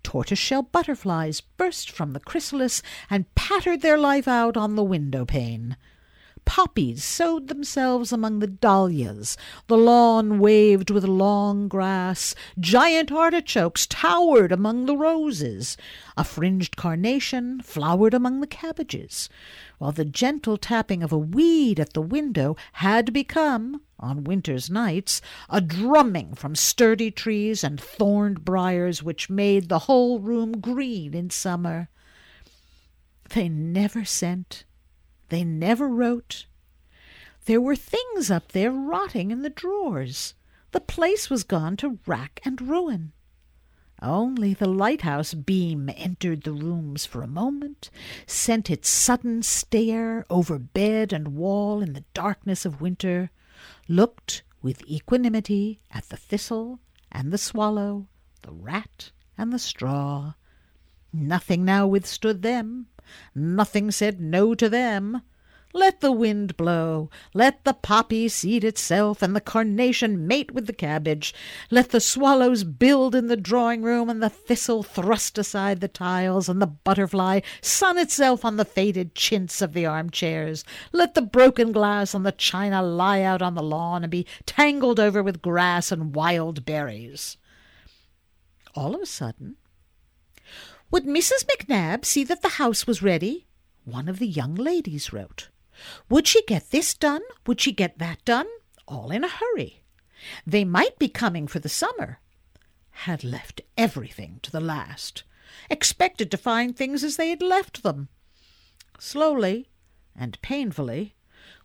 Tortoiseshell 0.04 0.64
butterflies 0.64 1.42
burst 1.42 1.92
from 1.92 2.14
the 2.14 2.20
chrysalis 2.20 2.82
and 3.10 3.34
pattered 3.36 3.82
their 3.82 3.98
life 3.98 4.28
out 4.28 4.58
on 4.58 4.76
the 4.76 4.84
window 4.84 5.26
pane. 5.26 5.78
Poppies 6.46 7.04
sowed 7.04 7.48
themselves 7.48 8.12
among 8.12 8.40
the 8.40 8.48
dahlias. 8.48 9.38
The 9.68 9.78
lawn 9.78 10.40
waved 10.40 10.90
with 10.90 11.04
long 11.04 11.68
grass. 11.68 12.36
Giant 12.60 13.12
artichokes 13.12 13.88
towered 13.88 14.52
among 14.52 14.86
the 14.86 14.98
roses. 14.98 15.78
A 16.18 16.24
fringed 16.24 16.76
carnation 16.76 17.62
flowered 17.62 18.14
among 18.14 18.42
the 18.42 18.48
cabbages, 18.48 19.30
while 19.78 19.92
the 19.92 20.04
gentle 20.04 20.58
tapping 20.58 21.04
of 21.04 21.12
a 21.12 21.18
weed 21.18 21.80
at 21.80 21.94
the 21.94 22.02
window 22.02 22.58
had 22.74 23.14
become, 23.14 23.82
on 24.00 24.24
winter's 24.24 24.70
nights, 24.70 25.22
a 25.50 25.62
drumming 25.62 26.34
from 26.34 26.56
sturdy 26.56 27.12
trees 27.12 27.64
and 27.64 27.80
thorned 27.80 28.44
briars 28.44 29.02
which 29.02 29.30
made 29.30 29.70
the 29.70 29.80
whole 29.80 30.20
room 30.20 30.60
green 30.60 31.14
in 31.14 31.30
summer. 31.30 31.90
They 33.30 33.48
never 33.48 34.04
sent 34.04 34.66
they 35.32 35.46
never 35.46 35.88
wrote. 35.88 36.46
There 37.46 37.62
were 37.62 37.76
things 37.76 38.30
up 38.30 38.52
there 38.52 38.70
rotting 38.70 39.32
in 39.32 39.42
the 39.42 39.50
drawers. 39.50 40.36
The 40.72 40.82
place 40.82 41.30
was 41.30 41.46
gone 41.46 41.78
to 41.78 42.00
rack 42.06 42.42
and 42.44 42.62
ruin. 42.62 43.14
Only 44.02 44.54
the 44.54 44.68
lighthouse 44.68 45.34
beam 45.34 45.90
entered 45.96 46.44
the 46.44 46.52
rooms 46.52 47.06
for 47.06 47.24
a 47.24 47.28
moment, 47.28 47.90
sent 48.28 48.70
its 48.70 48.90
sudden 48.90 49.42
stare 49.42 50.26
over 50.30 50.60
bed 50.60 51.14
and 51.14 51.30
wall 51.30 51.82
in 51.82 51.94
the 51.94 52.04
darkness 52.14 52.66
of 52.66 52.82
winter, 52.82 53.32
looked 53.88 54.44
with 54.62 54.86
equanimity 54.86 55.80
at 55.92 56.10
the 56.10 56.18
thistle 56.18 56.82
and 57.10 57.32
the 57.32 57.38
swallow, 57.38 58.08
the 58.42 58.52
rat 58.52 59.12
and 59.38 59.54
the 59.54 59.60
straw. 59.60 60.34
Nothing 61.14 61.64
now 61.64 61.88
withstood 61.88 62.42
them. 62.42 62.88
Nothing 63.34 63.92
said 63.92 64.20
no 64.20 64.56
to 64.56 64.70
them. 64.70 65.22
Let 65.74 66.02
the 66.02 66.12
wind 66.12 66.58
blow. 66.58 67.10
Let 67.34 67.64
the 67.64 67.74
poppy 67.74 68.28
seed 68.28 68.64
itself 68.64 69.22
and 69.22 69.34
the 69.34 69.42
carnation 69.42 70.28
mate 70.28 70.52
with 70.52 70.68
the 70.68 70.74
cabbage. 70.74 71.34
Let 71.70 71.92
the 71.92 72.02
swallows 72.02 72.66
build 72.66 73.16
in 73.16 73.28
the 73.28 73.38
drawing 73.38 73.82
room 73.82 74.10
and 74.10 74.22
the 74.22 74.30
thistle 74.30 74.84
thrust 74.84 75.38
aside 75.38 75.80
the 75.80 75.88
tiles 75.88 76.50
and 76.50 76.62
the 76.62 76.68
butterfly 76.68 77.40
sun 77.62 77.98
itself 77.98 78.44
on 78.44 78.58
the 78.58 78.66
faded 78.66 79.16
chintz 79.16 79.62
of 79.62 79.72
the 79.72 79.86
armchairs. 79.86 80.66
Let 80.92 81.14
the 81.14 81.22
broken 81.22 81.72
glass 81.72 82.14
and 82.14 82.26
the 82.26 82.34
china 82.34 82.84
lie 82.84 83.22
out 83.22 83.42
on 83.42 83.56
the 83.56 83.64
lawn 83.64 84.04
and 84.04 84.12
be 84.12 84.28
tangled 84.46 85.00
over 85.00 85.24
with 85.24 85.42
grass 85.42 85.92
and 85.92 86.14
wild 86.14 86.66
berries. 86.66 87.38
All 88.76 88.94
of 88.94 89.02
a 89.02 89.06
sudden, 89.06 89.56
would 90.92 91.06
Mrs. 91.06 91.46
McNab 91.46 92.04
see 92.04 92.24
that 92.26 92.42
the 92.42 92.50
house 92.60 92.86
was 92.86 93.02
ready? 93.02 93.48
One 93.86 94.10
of 94.10 94.20
the 94.20 94.28
young 94.28 94.56
ladies 94.56 95.14
wrote. 95.14 95.50
Would 96.10 96.28
she 96.28 96.44
get 96.44 96.70
this 96.70 96.94
done? 96.94 97.22
Would 97.48 97.62
she 97.62 97.72
get 97.72 97.98
that 98.00 98.24
done? 98.26 98.48
All 98.88 99.10
in 99.10 99.24
a 99.24 99.30
hurry. 99.30 99.84
They 100.46 100.66
might 100.66 101.00
be 101.00 101.08
coming 101.08 101.48
for 101.48 101.60
the 101.60 101.70
summer. 101.70 102.20
Had 102.92 103.24
left 103.24 103.62
everything 103.78 104.40
to 104.44 104.52
the 104.52 104.60
last. 104.60 105.24
Expected 105.70 106.30
to 106.32 106.38
find 106.38 106.76
things 106.76 107.04
as 107.04 107.16
they 107.16 107.30
had 107.30 107.42
left 107.42 107.84
them. 107.84 108.10
Slowly 109.00 109.70
and 110.16 110.42
painfully, 110.42 111.16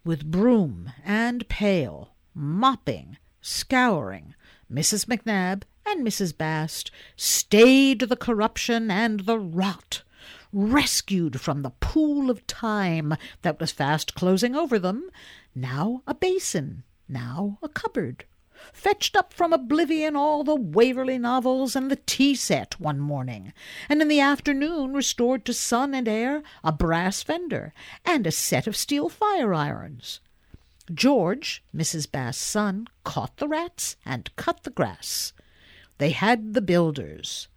with 0.05 0.31
broom 0.31 0.93
and 1.05 1.49
pail, 1.49 2.15
mopping, 2.33 3.19
scouring, 3.41 4.35
Mrs. 4.73 5.07
McNab 5.07 5.63
and 5.87 6.07
Mrs. 6.07 6.37
Bast 6.37 6.91
stayed 7.17 8.01
the 8.01 8.17
corruption 8.17 8.91
and 8.91 9.21
the 9.21 9.39
rot, 9.39 10.03
rescued 10.53 11.41
from 11.41 11.63
the 11.63 11.71
pool 11.71 12.29
of 12.31 12.47
time 12.47 13.15
that 13.43 13.61
was 13.61 13.71
fast 13.73 14.15
closing 14.15 14.57
over 14.57 14.79
them, 14.79 15.09
now 15.55 16.03
a 16.07 16.15
basin, 16.15 16.83
now 17.09 17.59
a 17.63 17.69
cupboard, 17.69 18.25
fetched 18.73 19.15
up 19.17 19.33
from 19.33 19.53
oblivion 19.53 20.17
all 20.17 20.43
the 20.43 20.57
Waverley 20.57 21.19
novels 21.19 21.77
and 21.77 21.91
the 21.91 22.01
tea 22.05 22.35
set 22.35 22.81
one 22.81 22.99
morning, 22.99 23.53
and 23.89 24.03
in 24.03 24.09
the 24.09 24.21
afternoon 24.21 24.93
restored 24.95 25.45
to 25.45 25.55
sun 25.55 25.95
and 25.95 26.09
air 26.09 26.43
a 26.65 26.73
brass 26.73 27.23
fender 27.23 27.73
and 28.05 28.27
a 28.27 28.33
set 28.33 28.67
of 28.67 28.77
steel 28.77 29.09
fire 29.09 29.55
irons. 29.55 30.21
George, 30.93 31.63
Mrs. 31.75 32.11
Bast's 32.11 32.45
son, 32.45 32.89
caught 33.05 33.37
the 33.37 33.49
rats 33.49 33.97
and 34.05 34.35
cut 34.37 34.63
the 34.63 34.71
grass. 34.71 35.33
They 35.99 36.11
had 36.11 36.55
the 36.55 36.61
builders. 36.61 37.49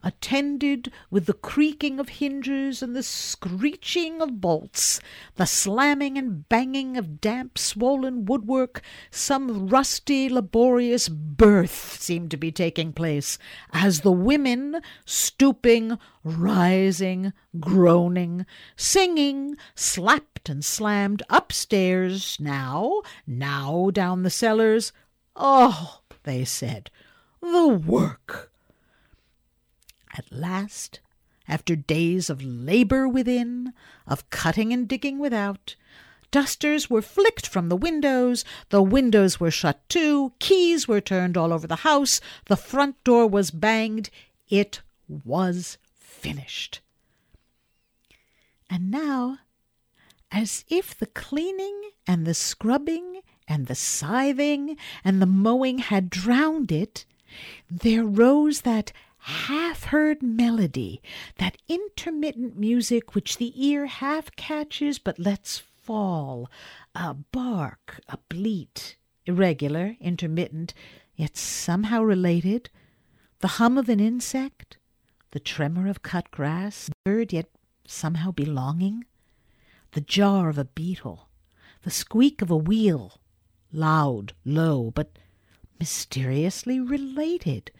Attended 0.00 0.92
with 1.10 1.26
the 1.26 1.32
creaking 1.32 1.98
of 1.98 2.08
hinges 2.08 2.84
and 2.84 2.94
the 2.94 3.02
screeching 3.02 4.22
of 4.22 4.40
bolts, 4.40 5.00
the 5.34 5.44
slamming 5.44 6.16
and 6.16 6.48
banging 6.48 6.96
of 6.96 7.20
damp, 7.20 7.58
swollen 7.58 8.24
woodwork, 8.24 8.80
some 9.10 9.66
rusty, 9.66 10.28
laborious 10.28 11.08
birth 11.08 12.00
seemed 12.00 12.30
to 12.30 12.36
be 12.36 12.52
taking 12.52 12.92
place, 12.92 13.38
as 13.72 14.02
the 14.02 14.12
women, 14.12 14.80
stooping, 15.04 15.98
rising, 16.22 17.32
groaning, 17.58 18.46
singing, 18.76 19.56
slapped 19.74 20.48
and 20.48 20.64
slammed 20.64 21.24
upstairs, 21.28 22.38
now, 22.38 23.02
now 23.26 23.90
down 23.90 24.22
the 24.22 24.30
cellars. 24.30 24.92
Oh, 25.34 26.02
they 26.22 26.44
said, 26.44 26.92
the 27.40 27.68
work! 27.68 28.52
At 30.16 30.32
last, 30.32 31.00
after 31.46 31.76
days 31.76 32.28
of 32.28 32.42
labor 32.42 33.08
within, 33.08 33.72
of 34.06 34.28
cutting 34.30 34.72
and 34.72 34.88
digging 34.88 35.18
without, 35.18 35.76
dusters 36.30 36.90
were 36.90 37.02
flicked 37.02 37.46
from 37.46 37.68
the 37.68 37.76
windows, 37.76 38.44
the 38.70 38.82
windows 38.82 39.40
were 39.40 39.50
shut 39.50 39.88
to, 39.90 40.32
keys 40.38 40.86
were 40.86 41.00
turned 41.00 41.36
all 41.36 41.52
over 41.52 41.66
the 41.66 41.76
house, 41.76 42.20
the 42.46 42.56
front 42.56 43.02
door 43.04 43.26
was 43.26 43.50
banged. 43.50 44.10
It 44.48 44.82
was 45.08 45.78
finished. 45.94 46.80
And 48.68 48.90
now, 48.90 49.38
as 50.30 50.64
if 50.68 50.98
the 50.98 51.06
cleaning 51.06 51.90
and 52.06 52.26
the 52.26 52.34
scrubbing 52.34 53.20
and 53.46 53.66
the 53.66 53.74
scything 53.74 54.76
and 55.02 55.22
the 55.22 55.26
mowing 55.26 55.78
had 55.78 56.10
drowned 56.10 56.70
it, 56.70 57.06
there 57.70 58.04
rose 58.04 58.62
that 58.62 58.92
half 59.18 59.84
heard 59.84 60.22
melody, 60.22 61.02
that 61.36 61.58
intermittent 61.68 62.58
music 62.58 63.14
which 63.14 63.36
the 63.36 63.52
ear 63.54 63.86
half 63.86 64.34
catches 64.36 64.98
but 64.98 65.18
lets 65.18 65.58
fall, 65.58 66.50
a 66.94 67.14
bark, 67.14 68.00
a 68.08 68.18
bleat, 68.28 68.96
irregular, 69.26 69.96
intermittent, 70.00 70.74
yet 71.16 71.36
somehow 71.36 72.02
related, 72.02 72.70
the 73.40 73.48
hum 73.48 73.78
of 73.78 73.88
an 73.88 74.00
insect, 74.00 74.78
the 75.30 75.40
tremor 75.40 75.88
of 75.88 76.02
cut 76.02 76.30
grass, 76.30 76.90
bird 77.04 77.32
yet 77.32 77.48
somehow 77.86 78.30
belonging, 78.30 79.04
the 79.92 80.00
jar 80.00 80.48
of 80.48 80.58
a 80.58 80.64
beetle, 80.64 81.28
the 81.82 81.90
squeak 81.90 82.42
of 82.42 82.50
a 82.50 82.56
wheel, 82.56 83.20
loud, 83.72 84.32
low, 84.44 84.90
but 84.94 85.18
mysteriously 85.78 86.80
related, 86.80 87.70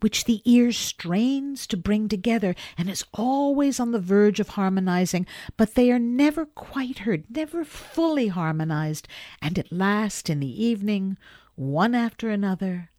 which 0.00 0.24
the 0.24 0.42
ear 0.44 0.72
strains 0.72 1.66
to 1.68 1.76
bring 1.76 2.08
together 2.08 2.54
and 2.76 2.90
is 2.90 3.04
always 3.14 3.78
on 3.78 3.92
the 3.92 4.00
verge 4.00 4.40
of 4.40 4.50
harmonizing, 4.50 5.26
but 5.56 5.74
they 5.74 5.92
are 5.92 5.98
never 5.98 6.44
quite 6.44 7.00
heard, 7.00 7.24
never 7.30 7.64
fully 7.64 8.28
harmonized, 8.28 9.06
and 9.40 9.58
at 9.58 9.72
last 9.72 10.28
in 10.28 10.40
the 10.40 10.64
evening, 10.64 11.16
one 11.54 11.94
after 11.94 12.30
another, 12.30 12.90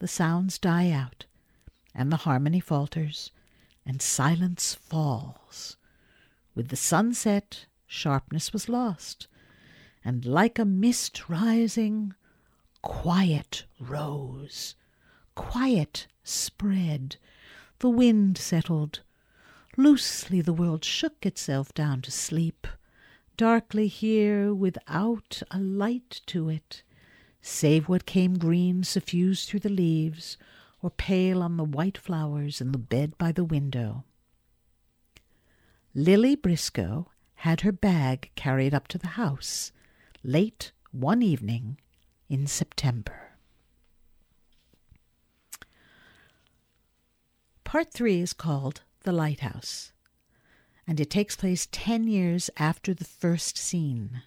the 0.00 0.08
sounds 0.08 0.58
die 0.58 0.90
out, 0.90 1.24
and 1.94 2.12
the 2.12 2.18
harmony 2.18 2.60
falters, 2.60 3.32
and 3.86 4.02
silence 4.02 4.74
falls. 4.74 5.76
With 6.54 6.68
the 6.68 6.76
sunset, 6.76 7.66
sharpness 7.86 8.52
was 8.52 8.68
lost, 8.68 9.28
and 10.04 10.24
like 10.24 10.58
a 10.58 10.64
mist 10.64 11.28
rising, 11.28 12.14
quiet 12.82 13.64
rose, 13.78 14.74
quiet 15.34 16.06
spread, 16.22 17.16
the 17.78 17.90
wind 17.90 18.38
settled. 18.38 19.00
Loosely 19.76 20.40
the 20.40 20.52
world 20.52 20.84
shook 20.84 21.24
itself 21.24 21.72
down 21.74 22.02
to 22.02 22.10
sleep, 22.10 22.66
darkly 23.36 23.86
here 23.86 24.52
without 24.54 25.42
a 25.50 25.58
light 25.58 26.20
to 26.26 26.48
it, 26.48 26.82
save 27.40 27.88
what 27.88 28.06
came 28.06 28.38
green 28.38 28.84
suffused 28.84 29.48
through 29.48 29.60
the 29.60 29.68
leaves, 29.68 30.36
or 30.82 30.90
pale 30.90 31.42
on 31.42 31.56
the 31.56 31.64
white 31.64 31.98
flowers 31.98 32.60
in 32.60 32.72
the 32.72 32.78
bed 32.78 33.16
by 33.18 33.32
the 33.32 33.44
window. 33.44 34.04
Lily 35.94 36.36
Briscoe 36.36 37.10
had 37.36 37.62
her 37.62 37.72
bag 37.72 38.30
carried 38.34 38.74
up 38.74 38.86
to 38.88 38.98
the 38.98 39.08
house 39.08 39.72
late 40.22 40.72
one 40.92 41.22
evening 41.22 41.78
in 42.30 42.46
September. 42.46 43.32
Part 47.64 47.92
three 47.92 48.20
is 48.20 48.32
called 48.32 48.82
The 49.02 49.12
Lighthouse, 49.12 49.92
and 50.86 51.00
it 51.00 51.10
takes 51.10 51.36
place 51.36 51.68
ten 51.70 52.06
years 52.06 52.48
after 52.56 52.94
the 52.94 53.04
first 53.04 53.58
scene. 53.58 54.22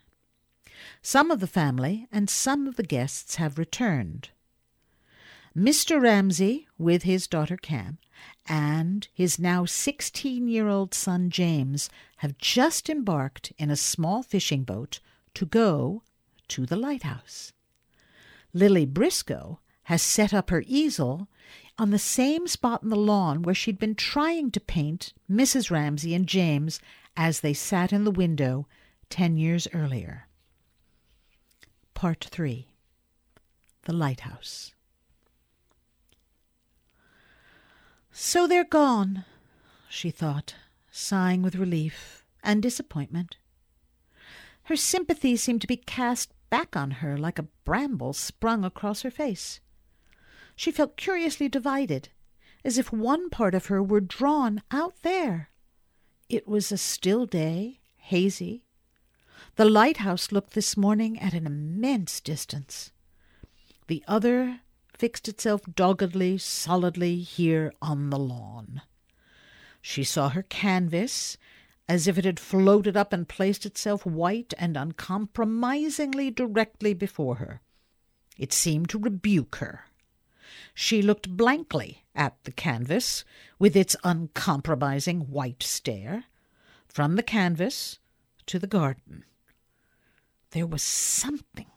Some 1.02 1.32
of 1.32 1.40
the 1.40 1.48
family 1.48 2.08
and 2.12 2.30
some 2.30 2.68
of 2.68 2.76
the 2.76 2.84
guests 2.84 3.36
have 3.38 3.58
returned. 3.58 4.30
Mr. 5.56 6.02
Ramsay, 6.02 6.68
with 6.78 7.04
his 7.04 7.28
daughter 7.28 7.58
Cam, 7.58 8.00
and 8.48 9.08
his 9.14 9.40
now 9.40 9.66
16 9.66 10.48
year 10.48 10.68
old 10.68 10.94
son 10.94 11.30
James 11.30 11.90
have 12.18 12.38
just 12.38 12.90
embarked 12.90 13.54
in 13.58 13.70
a 13.70 13.76
small 13.76 14.24
fishing 14.24 14.64
boat 14.64 15.00
to 15.36 15.46
go 15.46 16.04
to 16.50 16.66
the 16.66 16.76
lighthouse. 16.76 17.54
Lily 18.54 18.86
Briscoe 18.86 19.60
has 19.84 20.02
set 20.02 20.34
up 20.34 20.50
her 20.50 20.64
easel 20.68 21.28
on 21.78 21.90
the 21.90 22.00
same 22.00 22.48
spot 22.48 22.84
in 22.84 22.90
the 22.90 22.96
lawn 22.96 23.42
where 23.42 23.56
she'd 23.56 23.80
been 23.80 23.96
trying 23.96 24.52
to 24.52 24.60
paint 24.60 25.14
Mrs. 25.30 25.72
Ramsay 25.72 26.14
and 26.14 26.28
James 26.28 26.80
as 27.18 27.40
they 27.40 27.54
sat 27.54 27.92
in 27.92 28.04
the 28.04 28.12
window 28.12 28.68
ten 29.10 29.38
years 29.38 29.68
earlier. 29.74 30.28
Part 31.94 32.28
3 32.30 32.68
The 33.84 33.94
Lighthouse 33.94 34.74
So 38.12 38.48
they're 38.48 38.64
gone, 38.64 39.26
she 39.90 40.12
thought, 40.12 40.56
sighing 40.92 41.42
with 41.42 41.56
relief 41.56 42.24
and 42.44 42.62
disappointment. 42.62 43.38
Her 44.64 44.76
sympathy 44.76 45.36
seemed 45.36 45.62
to 45.62 45.68
be 45.68 45.78
cast 45.78 46.32
back 46.54 46.76
on 46.76 46.92
her 47.02 47.18
like 47.18 47.40
a 47.40 47.48
bramble 47.66 48.14
sprung 48.14 48.64
across 48.64 49.02
her 49.02 49.10
face. 49.10 49.60
She 50.56 50.72
felt 50.72 50.98
curiously 50.98 51.50
divided, 51.50 52.10
as 52.64 52.78
if 52.78 52.94
one 52.94 53.32
part 53.32 53.56
of 53.56 53.66
her 53.66 53.82
were 53.82 54.00
drawn 54.00 54.62
out 54.70 54.94
there. 55.02 55.50
It 56.30 56.48
was 56.48 56.72
a 56.72 56.78
still 56.78 57.26
day, 57.26 57.80
hazy. 57.96 58.66
The 59.56 59.66
lighthouse 59.66 60.32
looked 60.32 60.54
this 60.54 60.78
morning 60.78 61.18
at 61.18 61.34
an 61.34 61.48
immense 61.48 62.22
distance. 62.22 62.92
The 63.88 64.04
other 64.08 64.60
fixed 64.96 65.28
itself 65.28 65.62
doggedly, 65.74 66.38
solidly 66.38 67.18
here 67.22 67.74
on 67.82 68.12
the 68.12 68.20
lawn. 68.20 68.84
She 69.82 70.04
saw 70.04 70.30
her 70.30 70.44
canvas 70.44 71.36
as 71.88 72.08
if 72.08 72.18
it 72.18 72.26
had 72.26 72.40
floated 72.40 72.96
up 72.96 73.12
and 73.12 73.28
placed 73.28 73.66
itself 73.66 74.06
white 74.06 74.54
and 74.58 74.78
uncompromisingly 74.78 76.32
directly 76.32 76.94
before 76.94 77.36
her. 77.36 77.62
It 78.38 78.54
seemed 78.54 78.90
to 78.90 79.00
rebuke 79.00 79.58
her. 79.58 79.86
She 80.74 81.02
looked 81.02 81.30
blankly 81.30 82.04
at 82.16 82.42
the 82.44 82.52
canvas 82.52 83.24
with 83.60 83.76
its 83.76 83.96
uncompromising 84.04 85.32
white 85.32 85.64
stare, 85.64 86.26
from 86.88 87.16
the 87.16 87.24
canvas 87.24 88.00
to 88.46 88.60
the 88.60 88.68
garden. 88.68 89.26
There 90.52 90.68
was 90.68 90.84
something 90.84 91.68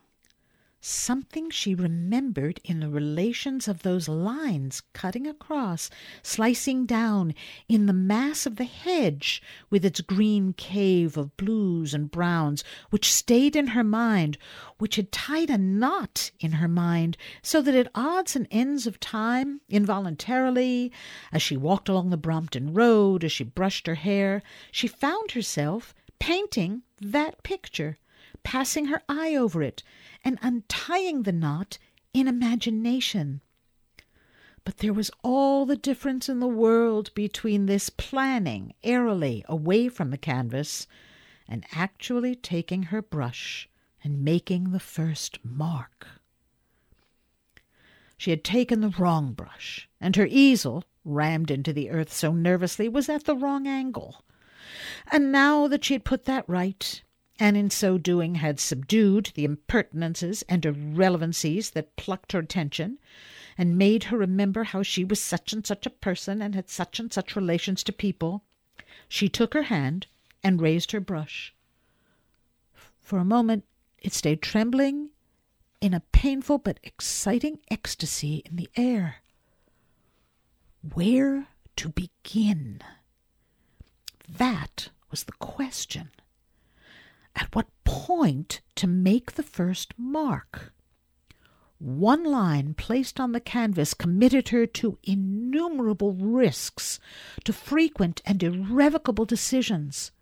Something 0.88 1.51
she 1.51 1.75
remembered 1.75 2.61
in 2.62 2.79
the 2.79 2.88
relations 2.88 3.66
of 3.66 3.83
those 3.83 4.07
lines 4.07 4.83
cutting 4.92 5.27
across, 5.27 5.90
slicing 6.22 6.87
down, 6.87 7.35
in 7.66 7.87
the 7.87 7.92
mass 7.92 8.46
of 8.46 8.55
the 8.55 8.62
hedge 8.66 9.42
with 9.68 9.85
its 9.85 10.01
green 10.01 10.53
cave 10.53 11.16
of 11.16 11.37
blues 11.37 11.92
and 11.92 12.09
browns, 12.09 12.62
which 12.90 13.12
stayed 13.12 13.57
in 13.57 13.66
her 13.66 13.83
mind, 13.83 14.38
which 14.79 14.94
had 14.94 15.11
tied 15.11 15.51
a 15.51 15.59
knot 15.59 16.31
in 16.38 16.53
her 16.53 16.68
mind, 16.68 17.16
so 17.42 17.61
that 17.61 17.75
at 17.75 17.90
odds 17.92 18.37
and 18.37 18.46
ends 18.53 18.87
of 18.87 19.01
time, 19.01 19.61
involuntarily, 19.68 20.92
as 21.33 21.42
she 21.42 21.57
walked 21.57 21.88
along 21.88 22.11
the 22.11 22.16
Brompton 22.16 22.72
Road, 22.72 23.25
as 23.25 23.33
she 23.33 23.42
brushed 23.42 23.88
her 23.88 23.96
hair, 23.96 24.40
she 24.70 24.87
found 24.87 25.33
herself 25.33 25.96
painting 26.20 26.83
that 27.01 27.42
picture, 27.42 27.99
passing 28.44 28.85
her 28.85 29.03
eye 29.09 29.35
over 29.35 29.64
it 29.64 29.83
and 30.27 30.41
untying 30.43 31.23
the 31.23 31.31
knot 31.31 31.79
in 32.12 32.27
imagination. 32.27 33.41
But 34.65 34.79
there 34.79 34.93
was 34.93 35.09
all 35.23 35.65
the 35.65 35.77
difference 35.77 36.29
in 36.29 36.41
the 36.41 36.49
world 36.49 37.15
between 37.15 37.67
this 37.67 37.91
planning 37.91 38.75
airily 38.83 39.45
away 39.49 39.89
from 39.89 40.11
the 40.11 40.19
canvas 40.19 40.89
and 41.47 41.65
actually 41.73 42.35
taking 42.35 42.85
her 42.85 43.01
brush 43.01 43.69
and 44.03 44.24
making 44.24 44.72
the 44.72 44.81
first 44.81 45.39
mark. 45.45 46.09
She 48.16 48.31
had 48.31 48.43
taken 48.43 48.81
the 48.81 48.95
wrong 48.99 49.33
brush, 49.33 49.89
and 50.01 50.16
her 50.16 50.27
easel, 50.29 50.83
rammed 51.05 51.53
into 51.53 51.72
the 51.72 51.91
earth 51.91 52.12
so 52.12 52.33
nervously, 52.33 52.89
was 52.89 53.09
at 53.09 53.27
the 53.27 53.37
wrong 53.37 53.68
angle. 53.68 54.24
And 55.12 55.31
now 55.31 55.68
that 55.68 55.85
she 55.85 55.95
had 55.95 56.05
put 56.05 56.24
that 56.24 56.49
right, 56.49 57.01
and 57.39 57.57
in 57.57 57.70
so 57.70 57.99
doing 57.99 58.37
had 58.37 58.59
subdued 58.59 59.32
the 59.34 59.45
impertinences 59.45 60.43
and 60.49 60.64
irrelevancies 60.64 61.70
that 61.70 61.97
plucked 61.97 62.32
her 62.32 62.39
attention, 62.39 62.99
and 63.59 63.78
made 63.78 64.05
her 64.05 64.18
remember 64.18 64.64
how 64.64 64.82
she 64.82 65.05
was 65.05 65.20
such 65.20 65.53
and 65.53 65.66
such 65.66 65.87
a 65.87 65.91
person 65.91 66.43
and 66.43 66.55
had 66.55 66.68
such 66.68 66.99
and 66.99 67.12
such 67.12 67.37
relations 67.37 67.82
to 67.82 67.93
people, 67.93 68.43
she 69.09 69.28
took 69.28 69.55
her 69.55 69.64
hand 69.64 70.07
and 70.43 70.61
raised 70.61 70.93
her 70.93 71.01
brush. 71.01 71.55
For 73.01 73.18
a 73.18 73.24
moment 73.24 73.64
it 73.99 74.12
stayed 74.12 74.43
trembling 74.43 75.11
in 75.80 75.95
a 75.95 76.01
painful 76.12 76.59
but 76.59 76.80
exciting 76.82 77.59
ecstasy 77.70 78.43
in 78.45 78.57
the 78.57 78.68
air. 78.76 79.16
Where 80.95 81.49
to 81.76 81.89
begin? 81.89 82.80
That 84.28 84.89
was 85.11 85.24
the 85.24 85.32
question. 85.32 86.11
At 87.37 87.55
what 87.55 87.68
point 87.84 88.62
to 88.76 88.87
make 88.87 89.32
the 89.32 89.43
first 89.43 89.93
mark? 89.99 90.72
One 91.78 92.24
line 92.24 92.72
placed 92.72 93.20
on 93.20 93.32
the 93.32 93.41
canvas 93.41 93.93
committed 93.93 94.49
her 94.49 94.66
to 94.66 94.99
innumerable 95.05 96.14
risks, 96.14 96.99
to 97.45 97.53
frequent 97.53 98.22
and 98.24 98.43
irrevocable 98.43 99.26
decisions. 99.26 100.12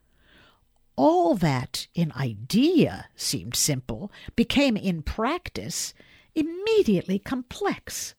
All 0.97 1.37
that 1.37 1.87
in 1.95 2.11
idea 2.13 3.07
seemed 3.15 3.55
simple 3.55 4.11
became 4.35 4.77
in 4.77 5.03
practice 5.03 5.95
immediately 6.35 7.21
complex. 7.21 8.17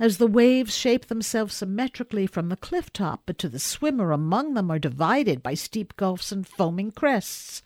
As 0.00 0.18
the 0.18 0.26
waves 0.26 0.76
shape 0.76 1.06
themselves 1.06 1.54
symmetrically 1.54 2.26
from 2.26 2.48
the 2.48 2.56
cliff 2.56 2.92
top, 2.92 3.22
but 3.26 3.38
to 3.38 3.48
the 3.48 3.58
swimmer 3.60 4.10
among 4.10 4.54
them 4.54 4.70
are 4.70 4.78
divided 4.80 5.42
by 5.42 5.54
steep 5.54 5.94
gulfs 5.96 6.32
and 6.32 6.48
foaming 6.48 6.90
crests. 6.90 7.62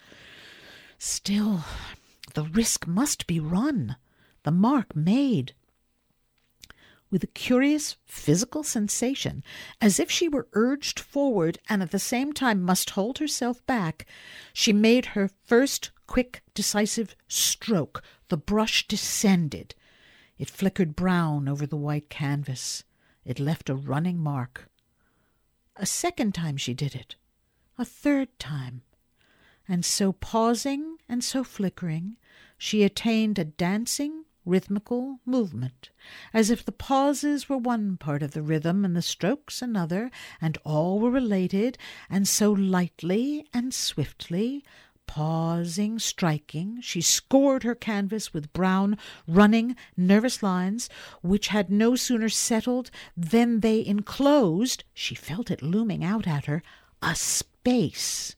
Still, 1.07 1.63
the 2.33 2.45
risk 2.45 2.87
must 2.87 3.27
be 3.27 3.39
run 3.39 3.97
the 4.43 4.51
mark 4.51 4.97
made. 4.97 5.53
With 7.11 7.23
a 7.23 7.27
curious 7.27 7.97
physical 8.07 8.63
sensation, 8.63 9.45
as 9.83 10.01
if 10.01 10.11
she 10.11 10.31
were 10.31 10.49
urged 10.55 10.99
forward 10.99 11.59
and 11.69 11.83
at 11.83 11.91
the 11.91 11.99
same 11.99 12.33
time 12.33 12.63
must 12.63 12.89
hold 12.89 13.19
herself 13.19 13.65
back, 13.67 14.07
she 14.55 14.73
made 14.73 15.13
her 15.13 15.29
first 15.29 15.91
quick, 16.07 16.43
decisive 16.55 17.15
stroke. 17.29 18.03
The 18.29 18.39
brush 18.39 18.89
descended. 18.89 19.75
It 20.39 20.49
flickered 20.49 20.97
brown 20.97 21.51
over 21.51 21.67
the 21.67 21.77
white 21.77 22.09
canvas. 22.09 22.83
It 23.27 23.39
left 23.39 23.69
a 23.69 23.75
running 23.75 24.19
mark. 24.19 24.71
A 25.77 25.85
second 25.85 26.33
time 26.33 26.57
she 26.57 26.73
did 26.73 26.95
it. 26.95 27.17
A 27.77 27.85
third 27.85 28.39
time. 28.39 28.84
And 29.67 29.85
so 29.85 30.13
pausing 30.13 30.99
and 31.09 31.25
so 31.25 31.43
flickering, 31.43 32.17
she 32.59 32.83
attained 32.83 33.39
a 33.39 33.45
dancing, 33.45 34.25
rhythmical 34.45 35.21
movement, 35.25 35.91
as 36.33 36.51
if 36.51 36.65
the 36.65 36.73
pauses 36.73 37.49
were 37.49 37.57
one 37.57 37.97
part 37.97 38.23
of 38.23 38.33
the 38.33 38.43
rhythm 38.43 38.85
and 38.85 38.95
the 38.95 39.03
strokes 39.03 39.63
another, 39.63 40.11
and 40.41 40.59
all 40.65 41.01
were 41.01 41.11
related, 41.11 41.79
and 42.11 42.29
so 42.29 42.53
lightly 42.53 43.47
and 43.55 43.73
swiftly, 43.73 44.63
pausing, 45.07 45.99
striking, 45.99 46.81
she 46.81 47.01
scored 47.01 47.63
her 47.63 47.75
canvas 47.75 48.33
with 48.35 48.53
brown, 48.53 48.99
running, 49.27 49.77
nervous 49.97 50.43
lines, 50.43 50.89
which 51.23 51.49
had 51.49 51.71
no 51.71 51.97
sooner 51.97 52.29
settled 52.29 52.91
than 53.17 53.61
they 53.61 53.85
enclosed, 53.85 54.85
she 54.93 55.15
felt 55.15 55.51
it 55.51 55.63
looming 55.63 56.05
out 56.05 56.27
at 56.27 56.47
her, 56.47 56.63
a 57.03 57.15
space 57.15 58.37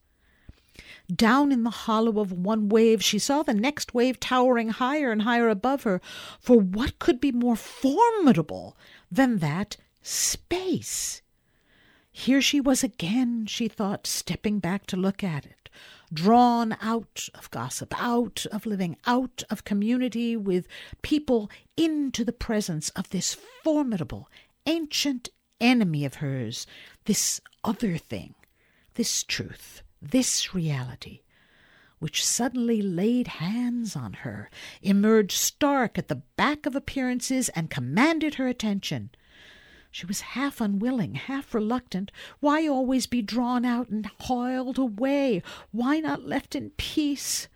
down 1.14 1.52
in 1.52 1.62
the 1.62 1.70
hollow 1.70 2.20
of 2.20 2.32
one 2.32 2.68
wave, 2.68 3.02
she 3.02 3.18
saw 3.18 3.42
the 3.42 3.54
next 3.54 3.94
wave 3.94 4.18
towering 4.18 4.70
higher 4.70 5.12
and 5.12 5.22
higher 5.22 5.48
above 5.48 5.84
her. 5.84 6.00
For 6.40 6.59
what 6.59 6.98
could 6.98 7.20
be 7.20 7.32
more 7.32 7.57
formidable 7.57 8.76
than 9.11 9.38
that 9.38 9.76
space? 10.02 11.22
Here 12.11 12.40
she 12.40 12.61
was 12.61 12.82
again, 12.82 13.46
she 13.46 13.68
thought, 13.68 14.07
stepping 14.07 14.59
back 14.59 14.86
to 14.86 14.96
look 14.96 15.22
at 15.22 15.44
it, 15.44 15.68
drawn 16.12 16.76
out 16.80 17.28
of 17.34 17.50
gossip, 17.50 17.94
out 18.02 18.46
of 18.50 18.64
living, 18.64 18.96
out 19.07 19.42
of 19.50 19.64
community 19.64 20.36
with 20.36 20.66
people 21.02 21.50
into 21.76 22.24
the 22.24 22.32
presence 22.32 22.88
of 22.90 23.11
this 23.11 23.36
formidable, 23.62 24.30
ancient 24.64 25.28
enemy 25.61 26.04
of 26.04 26.16
hers, 26.16 26.66
this 27.04 27.40
other 27.62 27.98
thing, 27.98 28.34
this 28.94 29.22
truth 29.22 29.82
this 30.01 30.55
reality, 30.55 31.20
which 31.99 32.24
suddenly 32.24 32.82
laid 32.82 33.28
hands 33.28 33.97
on 33.97 34.12
her, 34.12 34.51
emerged 34.82 35.38
stark 35.38 35.99
at 35.99 36.09
the 36.09 36.22
back 36.36 36.66
of 36.66 36.76
appearances, 36.76 37.49
and 37.51 37.70
commanded 37.70 38.34
her 38.34 38.49
attention. 38.49 39.11
She 39.90 40.05
was 40.05 40.20
half 40.20 40.61
unwilling, 40.61 41.14
half 41.14 41.55
reluctant. 41.55 42.12
Why 42.40 42.66
always 42.66 43.07
be 43.07 43.22
drawn 43.22 43.64
out 43.64 43.88
and 43.88 44.07
hauled 44.20 44.78
away? 44.78 45.42
Why 45.72 46.01
not 46.01 46.26
left 46.26 46.55
in 46.55 46.70
peace? 46.76 47.49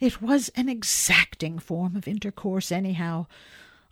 It 0.00 0.20
was 0.20 0.48
an 0.56 0.68
exacting 0.68 1.60
form 1.60 1.94
of 1.94 2.08
intercourse, 2.08 2.72
anyhow. 2.72 3.26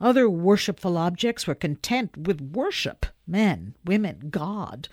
Other 0.01 0.29
worshipful 0.29 0.99
objects 0.99 1.47
were 1.47 1.55
content 1.55 2.17
with 2.17 2.41
worship 2.41 3.07
men, 3.25 3.77
women, 3.85 4.31
God 4.31 4.89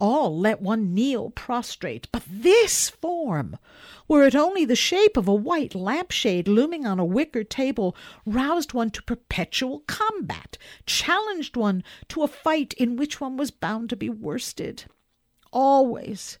all 0.00 0.36
let 0.36 0.60
one 0.60 0.94
kneel 0.94 1.30
prostrate. 1.30 2.08
But 2.10 2.24
this 2.28 2.88
form, 2.88 3.58
were 4.08 4.24
it 4.24 4.34
only 4.34 4.64
the 4.64 4.74
shape 4.74 5.16
of 5.16 5.28
a 5.28 5.34
white 5.34 5.74
lampshade 5.74 6.48
looming 6.48 6.86
on 6.86 6.98
a 6.98 7.04
wicker 7.04 7.44
table, 7.44 7.94
roused 8.26 8.72
one 8.72 8.90
to 8.90 9.02
perpetual 9.02 9.80
combat, 9.86 10.58
challenged 10.86 11.56
one 11.56 11.84
to 12.08 12.22
a 12.22 12.28
fight 12.28 12.72
in 12.74 12.96
which 12.96 13.20
one 13.20 13.36
was 13.36 13.50
bound 13.50 13.90
to 13.90 13.96
be 13.96 14.08
worsted. 14.08 14.84
Always. 15.52 16.38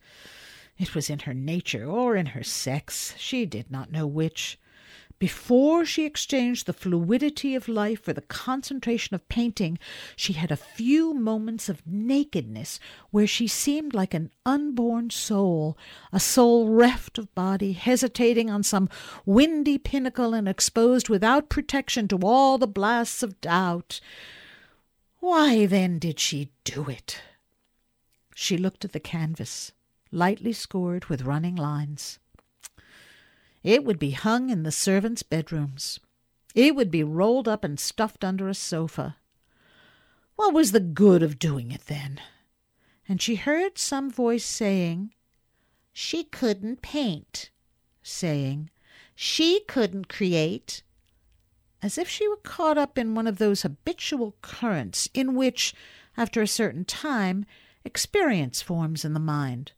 It 0.78 0.94
was 0.94 1.10
in 1.10 1.20
her 1.20 1.34
nature 1.34 1.84
or 1.84 2.16
in 2.16 2.26
her 2.26 2.42
sex, 2.42 3.14
she 3.18 3.44
did 3.46 3.70
not 3.70 3.92
know 3.92 4.06
which. 4.06 4.58
Before 5.20 5.84
she 5.84 6.06
exchanged 6.06 6.64
the 6.64 6.72
fluidity 6.72 7.54
of 7.54 7.68
life 7.68 8.02
for 8.02 8.14
the 8.14 8.22
concentration 8.22 9.14
of 9.14 9.28
painting, 9.28 9.78
she 10.16 10.32
had 10.32 10.50
a 10.50 10.56
few 10.56 11.12
moments 11.12 11.68
of 11.68 11.86
nakedness 11.86 12.80
where 13.10 13.26
she 13.26 13.46
seemed 13.46 13.92
like 13.92 14.14
an 14.14 14.30
unborn 14.46 15.10
soul, 15.10 15.76
a 16.10 16.18
soul 16.18 16.70
reft 16.70 17.18
of 17.18 17.34
body, 17.34 17.72
hesitating 17.72 18.48
on 18.48 18.62
some 18.62 18.88
windy 19.26 19.76
pinnacle 19.76 20.32
and 20.32 20.48
exposed 20.48 21.10
without 21.10 21.50
protection 21.50 22.08
to 22.08 22.18
all 22.22 22.56
the 22.56 22.66
blasts 22.66 23.22
of 23.22 23.42
doubt. 23.42 24.00
Why 25.18 25.66
then 25.66 25.98
did 25.98 26.18
she 26.18 26.50
do 26.64 26.88
it? 26.88 27.20
She 28.34 28.56
looked 28.56 28.86
at 28.86 28.92
the 28.92 29.00
canvas, 29.00 29.72
lightly 30.10 30.54
scored 30.54 31.04
with 31.10 31.26
running 31.26 31.56
lines. 31.56 32.18
It 33.62 33.84
would 33.84 33.98
be 33.98 34.12
hung 34.12 34.48
in 34.48 34.62
the 34.62 34.72
servants' 34.72 35.22
bedrooms. 35.22 36.00
It 36.54 36.74
would 36.74 36.90
be 36.90 37.04
rolled 37.04 37.46
up 37.46 37.62
and 37.62 37.78
stuffed 37.78 38.24
under 38.24 38.48
a 38.48 38.54
sofa. 38.54 39.16
What 40.36 40.54
was 40.54 40.72
the 40.72 40.80
good 40.80 41.22
of 41.22 41.38
doing 41.38 41.70
it 41.70 41.86
then? 41.86 42.20
And 43.08 43.20
she 43.20 43.34
heard 43.34 43.76
some 43.76 44.10
voice 44.10 44.44
saying, 44.44 45.12
She 45.92 46.24
couldn't 46.24 46.80
paint, 46.80 47.50
saying, 48.02 48.70
She 49.14 49.60
couldn't 49.68 50.08
create, 50.08 50.82
as 51.82 51.98
if 51.98 52.08
she 52.08 52.26
were 52.28 52.36
caught 52.36 52.78
up 52.78 52.96
in 52.96 53.14
one 53.14 53.26
of 53.26 53.38
those 53.38 53.62
habitual 53.62 54.36
currents 54.40 55.08
in 55.12 55.34
which, 55.34 55.74
after 56.16 56.40
a 56.40 56.46
certain 56.46 56.84
time, 56.84 57.44
experience 57.84 58.62
forms 58.62 59.04
in 59.04 59.12
the 59.12 59.20
mind 59.20 59.72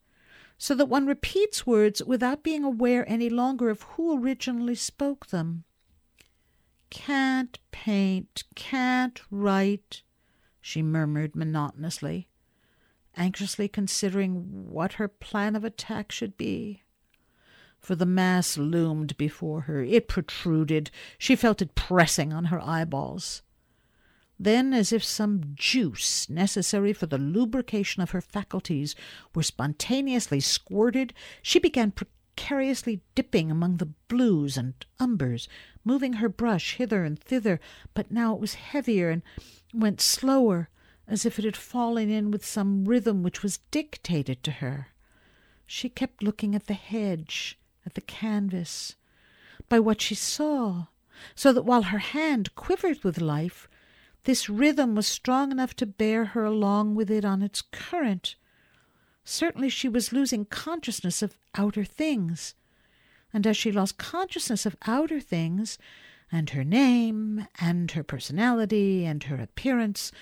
so 0.62 0.76
that 0.76 0.86
one 0.86 1.06
repeats 1.06 1.66
words 1.66 2.04
without 2.04 2.44
being 2.44 2.62
aware 2.62 3.04
any 3.08 3.28
longer 3.28 3.68
of 3.68 3.82
who 3.82 4.16
originally 4.16 4.76
spoke 4.76 5.26
them. 5.26 5.64
Can't 6.88 7.58
paint, 7.72 8.44
can't 8.54 9.20
write, 9.28 10.02
she 10.60 10.80
murmured 10.80 11.34
monotonously, 11.34 12.28
anxiously 13.16 13.66
considering 13.66 14.68
what 14.70 14.92
her 14.92 15.08
plan 15.08 15.56
of 15.56 15.64
attack 15.64 16.12
should 16.12 16.36
be. 16.36 16.84
For 17.80 17.96
the 17.96 18.06
mass 18.06 18.56
loomed 18.56 19.16
before 19.16 19.62
her. 19.62 19.82
It 19.82 20.06
protruded. 20.06 20.92
She 21.18 21.34
felt 21.34 21.60
it 21.60 21.74
pressing 21.74 22.32
on 22.32 22.44
her 22.44 22.60
eyeballs. 22.60 23.42
Then, 24.38 24.72
as 24.72 24.92
if 24.92 25.04
some 25.04 25.52
juice 25.54 26.28
necessary 26.28 26.92
for 26.92 27.06
the 27.06 27.18
lubrication 27.18 28.02
of 28.02 28.10
her 28.10 28.20
faculties 28.20 28.96
were 29.34 29.42
spontaneously 29.42 30.40
squirted, 30.40 31.14
she 31.42 31.58
began 31.58 31.92
precariously 31.92 33.02
dipping 33.14 33.50
among 33.50 33.76
the 33.76 33.92
blues 34.08 34.56
and 34.56 34.74
umbers, 34.98 35.48
moving 35.84 36.14
her 36.14 36.28
brush 36.28 36.74
hither 36.74 37.04
and 37.04 37.20
thither, 37.20 37.60
but 37.94 38.10
now 38.10 38.34
it 38.34 38.40
was 38.40 38.54
heavier 38.54 39.10
and 39.10 39.22
went 39.72 40.00
slower, 40.00 40.68
as 41.06 41.26
if 41.26 41.38
it 41.38 41.44
had 41.44 41.56
fallen 41.56 42.08
in 42.10 42.30
with 42.30 42.44
some 42.44 42.84
rhythm 42.84 43.22
which 43.22 43.42
was 43.42 43.60
dictated 43.70 44.42
to 44.42 44.50
her. 44.50 44.88
She 45.66 45.88
kept 45.88 46.22
looking 46.22 46.54
at 46.54 46.66
the 46.66 46.74
hedge, 46.74 47.58
at 47.86 47.94
the 47.94 48.00
canvas, 48.00 48.96
by 49.68 49.78
what 49.78 50.00
she 50.00 50.14
saw, 50.14 50.86
so 51.34 51.52
that 51.52 51.62
while 51.62 51.82
her 51.82 51.98
hand 51.98 52.54
quivered 52.54 53.04
with 53.04 53.20
life, 53.20 53.68
this 54.24 54.48
rhythm 54.48 54.94
was 54.94 55.06
strong 55.06 55.50
enough 55.50 55.74
to 55.76 55.86
bear 55.86 56.26
her 56.26 56.44
along 56.44 56.94
with 56.94 57.10
it 57.10 57.24
on 57.24 57.42
its 57.42 57.62
current. 57.62 58.36
Certainly 59.24 59.70
she 59.70 59.88
was 59.88 60.12
losing 60.12 60.44
consciousness 60.44 61.22
of 61.22 61.36
outer 61.54 61.84
things. 61.84 62.54
And 63.32 63.46
as 63.46 63.56
she 63.56 63.72
lost 63.72 63.98
consciousness 63.98 64.66
of 64.66 64.76
outer 64.86 65.20
things, 65.20 65.78
and 66.30 66.50
her 66.50 66.64
name, 66.64 67.46
and 67.60 67.90
her 67.90 68.02
personality, 68.02 69.04
and 69.04 69.22
her 69.24 69.36
appearance, 69.36 70.12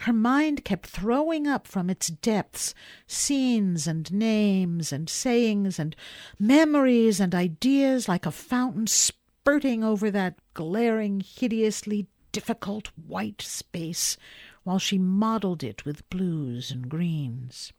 Her 0.00 0.12
mind 0.14 0.64
kept 0.64 0.86
throwing 0.86 1.46
up 1.46 1.66
from 1.66 1.90
its 1.90 2.08
depths 2.08 2.74
scenes 3.06 3.86
and 3.86 4.10
names 4.10 4.92
and 4.92 5.10
sayings 5.10 5.78
and 5.78 5.94
memories 6.38 7.20
and 7.20 7.34
ideas 7.34 8.08
like 8.08 8.24
a 8.24 8.30
fountain 8.30 8.86
spurting 8.86 9.84
over 9.84 10.10
that 10.10 10.38
glaring, 10.54 11.20
hideously 11.20 12.06
difficult 12.32 12.88
white 12.96 13.42
space 13.42 14.16
while 14.62 14.78
she 14.78 14.98
modeled 14.98 15.62
it 15.62 15.84
with 15.84 16.08
blues 16.10 16.70
and 16.70 16.88
greens. 16.88 17.72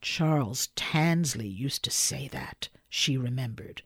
Charles 0.00 0.68
Tansley 0.76 1.48
used 1.48 1.82
to 1.84 1.90
say 1.90 2.28
that, 2.28 2.68
she 2.88 3.16
remembered. 3.16 3.82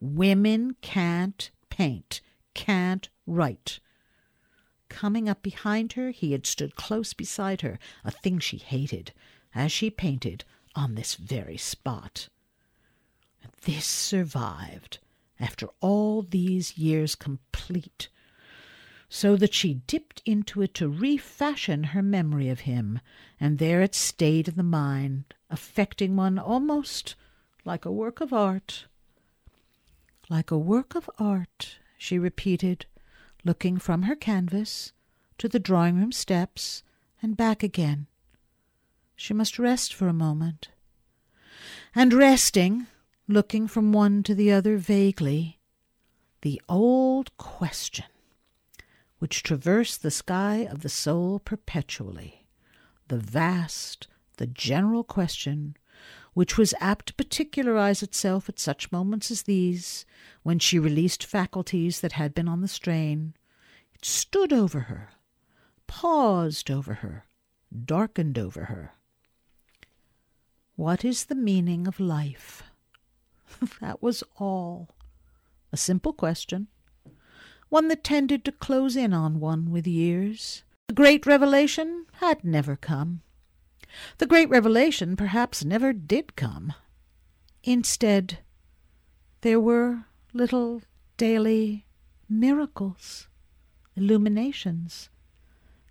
Women 0.00 0.76
can't 0.80 1.50
paint, 1.68 2.20
can't 2.54 3.08
write. 3.26 3.80
Coming 4.88 5.28
up 5.28 5.42
behind 5.42 5.92
her, 5.92 6.10
he 6.10 6.32
had 6.32 6.46
stood 6.46 6.76
close 6.76 7.12
beside 7.12 7.60
her, 7.60 7.78
a 8.04 8.10
thing 8.10 8.38
she 8.38 8.56
hated, 8.56 9.12
as 9.54 9.70
she 9.70 9.90
painted 9.90 10.44
on 10.74 10.94
this 10.94 11.14
very 11.14 11.56
spot. 11.56 12.28
This 13.62 13.86
survived, 13.86 14.98
after 15.38 15.68
all 15.80 16.22
these 16.22 16.78
years 16.78 17.14
complete, 17.14 18.08
so 19.12 19.34
that 19.34 19.52
she 19.52 19.74
dipped 19.74 20.22
into 20.24 20.62
it 20.62 20.72
to 20.72 20.88
refashion 20.88 21.82
her 21.82 22.00
memory 22.02 22.48
of 22.48 22.60
him, 22.60 23.00
and 23.40 23.58
there 23.58 23.82
it 23.82 23.92
stayed 23.92 24.46
in 24.46 24.54
the 24.54 24.62
mind, 24.62 25.34
affecting 25.50 26.14
one 26.14 26.38
almost 26.38 27.16
like 27.64 27.84
a 27.84 27.90
work 27.90 28.20
of 28.20 28.32
art. 28.32 28.86
Like 30.28 30.52
a 30.52 30.56
work 30.56 30.94
of 30.94 31.10
art, 31.18 31.80
she 31.98 32.20
repeated, 32.20 32.86
looking 33.44 33.78
from 33.78 34.02
her 34.02 34.14
canvas 34.14 34.92
to 35.38 35.48
the 35.48 35.58
drawing 35.58 35.96
room 35.96 36.12
steps 36.12 36.84
and 37.20 37.36
back 37.36 37.64
again. 37.64 38.06
She 39.16 39.34
must 39.34 39.58
rest 39.58 39.92
for 39.92 40.06
a 40.06 40.12
moment. 40.12 40.68
And 41.96 42.12
resting, 42.12 42.86
looking 43.26 43.66
from 43.66 43.92
one 43.92 44.22
to 44.22 44.36
the 44.36 44.52
other 44.52 44.76
vaguely, 44.76 45.58
the 46.42 46.62
old 46.68 47.36
question, 47.36 48.06
which 49.20 49.42
traversed 49.42 50.02
the 50.02 50.10
sky 50.10 50.66
of 50.70 50.80
the 50.80 50.88
soul 50.88 51.38
perpetually, 51.38 52.46
the 53.08 53.18
vast, 53.18 54.08
the 54.38 54.46
general 54.46 55.04
question, 55.04 55.76
which 56.32 56.56
was 56.56 56.74
apt 56.80 57.06
to 57.06 57.14
particularize 57.14 58.02
itself 58.02 58.48
at 58.48 58.58
such 58.58 58.90
moments 58.90 59.30
as 59.30 59.42
these, 59.42 60.06
when 60.42 60.58
she 60.58 60.78
released 60.78 61.22
faculties 61.22 62.00
that 62.00 62.12
had 62.12 62.34
been 62.34 62.48
on 62.48 62.62
the 62.62 62.68
strain. 62.68 63.34
It 63.94 64.06
stood 64.06 64.54
over 64.54 64.80
her, 64.80 65.10
paused 65.86 66.70
over 66.70 66.94
her, 66.94 67.26
darkened 67.84 68.38
over 68.38 68.64
her. 68.64 68.94
What 70.76 71.04
is 71.04 71.26
the 71.26 71.34
meaning 71.34 71.86
of 71.86 72.00
life? 72.00 72.62
that 73.82 74.02
was 74.02 74.24
all. 74.38 74.94
A 75.72 75.76
simple 75.76 76.14
question, 76.14 76.68
one 77.70 77.88
that 77.88 78.04
tended 78.04 78.44
to 78.44 78.52
close 78.52 78.96
in 78.96 79.14
on 79.14 79.40
one 79.40 79.70
with 79.70 79.86
years. 79.86 80.62
The 80.88 80.94
great 80.94 81.24
revelation 81.24 82.06
had 82.14 82.44
never 82.44 82.76
come. 82.76 83.22
The 84.18 84.26
great 84.26 84.48
revelation 84.50 85.16
perhaps 85.16 85.64
never 85.64 85.92
did 85.92 86.36
come. 86.36 86.74
Instead, 87.64 88.38
there 89.40 89.60
were 89.60 90.04
little 90.32 90.82
daily 91.16 91.86
miracles, 92.28 93.28
illuminations, 93.96 95.08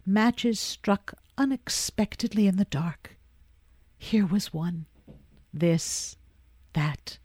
matches 0.06 0.60
struck 0.60 1.14
unexpectedly 1.38 2.48
in 2.48 2.58
the 2.58 2.66
dark. 2.66 3.18
Here 3.98 4.26
was 4.26 4.54
one, 4.54 4.86
this, 5.54 6.18
that, 6.74 7.20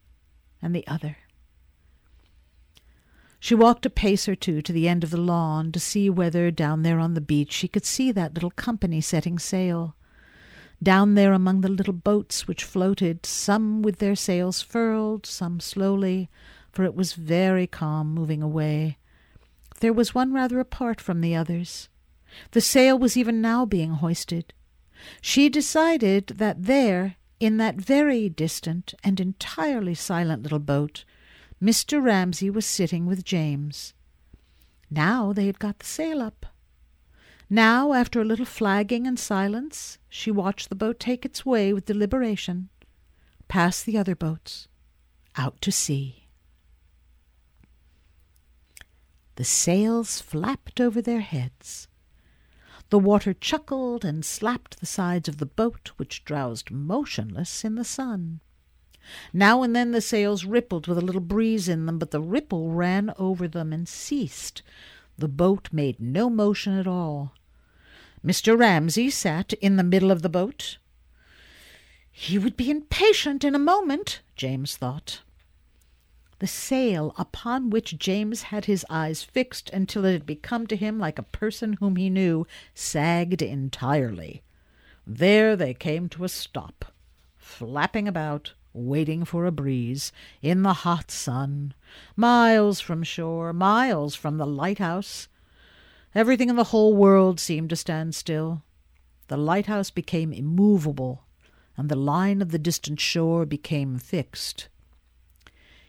and 0.60 0.74
the 0.74 0.86
other. 0.86 1.16
She 3.44 3.54
walked 3.54 3.84
a 3.84 3.90
pace 3.90 4.26
or 4.26 4.34
two 4.34 4.62
to 4.62 4.72
the 4.72 4.88
end 4.88 5.04
of 5.04 5.10
the 5.10 5.20
lawn 5.20 5.70
to 5.72 5.78
see 5.78 6.08
whether 6.08 6.50
down 6.50 6.80
there 6.80 6.98
on 6.98 7.12
the 7.12 7.20
beach 7.20 7.52
she 7.52 7.68
could 7.68 7.84
see 7.84 8.10
that 8.10 8.32
little 8.32 8.50
company 8.50 9.02
setting 9.02 9.38
sail 9.38 9.94
down 10.82 11.14
there 11.14 11.34
among 11.34 11.60
the 11.60 11.68
little 11.68 11.92
boats 11.92 12.48
which 12.48 12.64
floated, 12.64 13.26
some 13.26 13.82
with 13.82 13.98
their 13.98 14.16
sails 14.16 14.62
furled, 14.62 15.26
some 15.26 15.60
slowly, 15.60 16.30
for 16.72 16.84
it 16.84 16.94
was 16.94 17.12
very 17.12 17.66
calm 17.66 18.14
moving 18.14 18.42
away. 18.42 18.96
There 19.80 19.92
was 19.92 20.14
one 20.14 20.32
rather 20.32 20.58
apart 20.58 20.98
from 20.98 21.20
the 21.20 21.36
others. 21.36 21.90
The 22.52 22.62
sail 22.62 22.98
was 22.98 23.14
even 23.14 23.42
now 23.42 23.66
being 23.66 23.90
hoisted. 23.90 24.54
She 25.20 25.50
decided 25.50 26.28
that 26.28 26.64
there, 26.64 27.16
in 27.40 27.58
that 27.58 27.76
very 27.76 28.30
distant 28.30 28.94
and 29.04 29.20
entirely 29.20 29.94
silent 29.94 30.44
little 30.44 30.58
boat, 30.58 31.04
Mr. 31.64 32.04
Ramsay 32.04 32.50
was 32.50 32.66
sitting 32.66 33.06
with 33.06 33.24
James. 33.24 33.94
Now 34.90 35.32
they 35.32 35.46
had 35.46 35.58
got 35.58 35.78
the 35.78 35.86
sail 35.86 36.20
up. 36.20 36.44
Now, 37.48 37.94
after 37.94 38.20
a 38.20 38.24
little 38.24 38.44
flagging 38.44 39.06
and 39.06 39.18
silence, 39.18 39.96
she 40.10 40.30
watched 40.30 40.68
the 40.68 40.74
boat 40.74 41.00
take 41.00 41.24
its 41.24 41.46
way 41.46 41.72
with 41.72 41.86
deliberation, 41.86 42.68
past 43.48 43.86
the 43.86 43.96
other 43.96 44.14
boats, 44.14 44.68
out 45.36 45.58
to 45.62 45.72
sea. 45.72 46.28
The 49.36 49.44
sails 49.44 50.20
flapped 50.20 50.82
over 50.82 51.00
their 51.00 51.20
heads. 51.20 51.88
The 52.90 52.98
water 52.98 53.32
chuckled 53.32 54.04
and 54.04 54.22
slapped 54.22 54.80
the 54.80 54.86
sides 54.86 55.30
of 55.30 55.38
the 55.38 55.46
boat, 55.46 55.92
which 55.96 56.26
drowsed 56.26 56.70
motionless 56.70 57.64
in 57.64 57.76
the 57.76 57.84
sun. 57.84 58.40
Now 59.32 59.62
and 59.62 59.74
then 59.74 59.92
the 59.92 60.00
sails 60.00 60.44
rippled 60.44 60.86
with 60.86 60.98
a 60.98 61.02
little 61.02 61.20
breeze 61.20 61.68
in 61.68 61.86
them, 61.86 61.98
but 61.98 62.10
the 62.10 62.20
ripple 62.20 62.70
ran 62.70 63.12
over 63.18 63.46
them 63.46 63.72
and 63.72 63.88
ceased, 63.88 64.62
the 65.18 65.28
boat 65.28 65.68
made 65.72 66.00
no 66.00 66.28
motion 66.28 66.78
at 66.78 66.86
all. 66.86 67.34
Mr. 68.24 68.58
Ramsay 68.58 69.10
sat 69.10 69.52
in 69.54 69.76
the 69.76 69.84
middle 69.84 70.10
of 70.10 70.22
the 70.22 70.28
boat. 70.28 70.78
He 72.10 72.38
would 72.38 72.56
be 72.56 72.70
impatient 72.70 73.44
in 73.44 73.54
a 73.54 73.58
moment, 73.58 74.20
James 74.36 74.76
thought. 74.76 75.20
The 76.38 76.46
sail 76.46 77.14
upon 77.16 77.70
which 77.70 77.98
James 77.98 78.42
had 78.44 78.64
his 78.64 78.84
eyes 78.90 79.22
fixed 79.22 79.70
until 79.70 80.04
it 80.04 80.12
had 80.12 80.26
become 80.26 80.66
to 80.68 80.76
him 80.76 80.98
like 80.98 81.18
a 81.18 81.22
person 81.22 81.74
whom 81.74 81.96
he 81.96 82.10
knew 82.10 82.46
sagged 82.74 83.42
entirely. 83.42 84.42
There 85.06 85.54
they 85.54 85.74
came 85.74 86.08
to 86.10 86.24
a 86.24 86.28
stop, 86.28 86.86
flapping 87.36 88.08
about, 88.08 88.54
waiting 88.74 89.24
for 89.24 89.46
a 89.46 89.52
breeze, 89.52 90.12
in 90.42 90.62
the 90.62 90.72
hot 90.72 91.10
sun, 91.10 91.72
miles 92.16 92.80
from 92.80 93.02
shore, 93.02 93.52
miles 93.52 94.14
from 94.14 94.36
the 94.36 94.46
lighthouse. 94.46 95.28
Everything 96.14 96.50
in 96.50 96.56
the 96.56 96.64
whole 96.64 96.94
world 96.94 97.40
seemed 97.40 97.70
to 97.70 97.76
stand 97.76 98.14
still. 98.14 98.62
The 99.28 99.36
lighthouse 99.36 99.90
became 99.90 100.32
immovable, 100.32 101.24
and 101.76 101.88
the 101.88 101.96
line 101.96 102.42
of 102.42 102.50
the 102.50 102.58
distant 102.58 103.00
shore 103.00 103.46
became 103.46 103.98
fixed. 103.98 104.68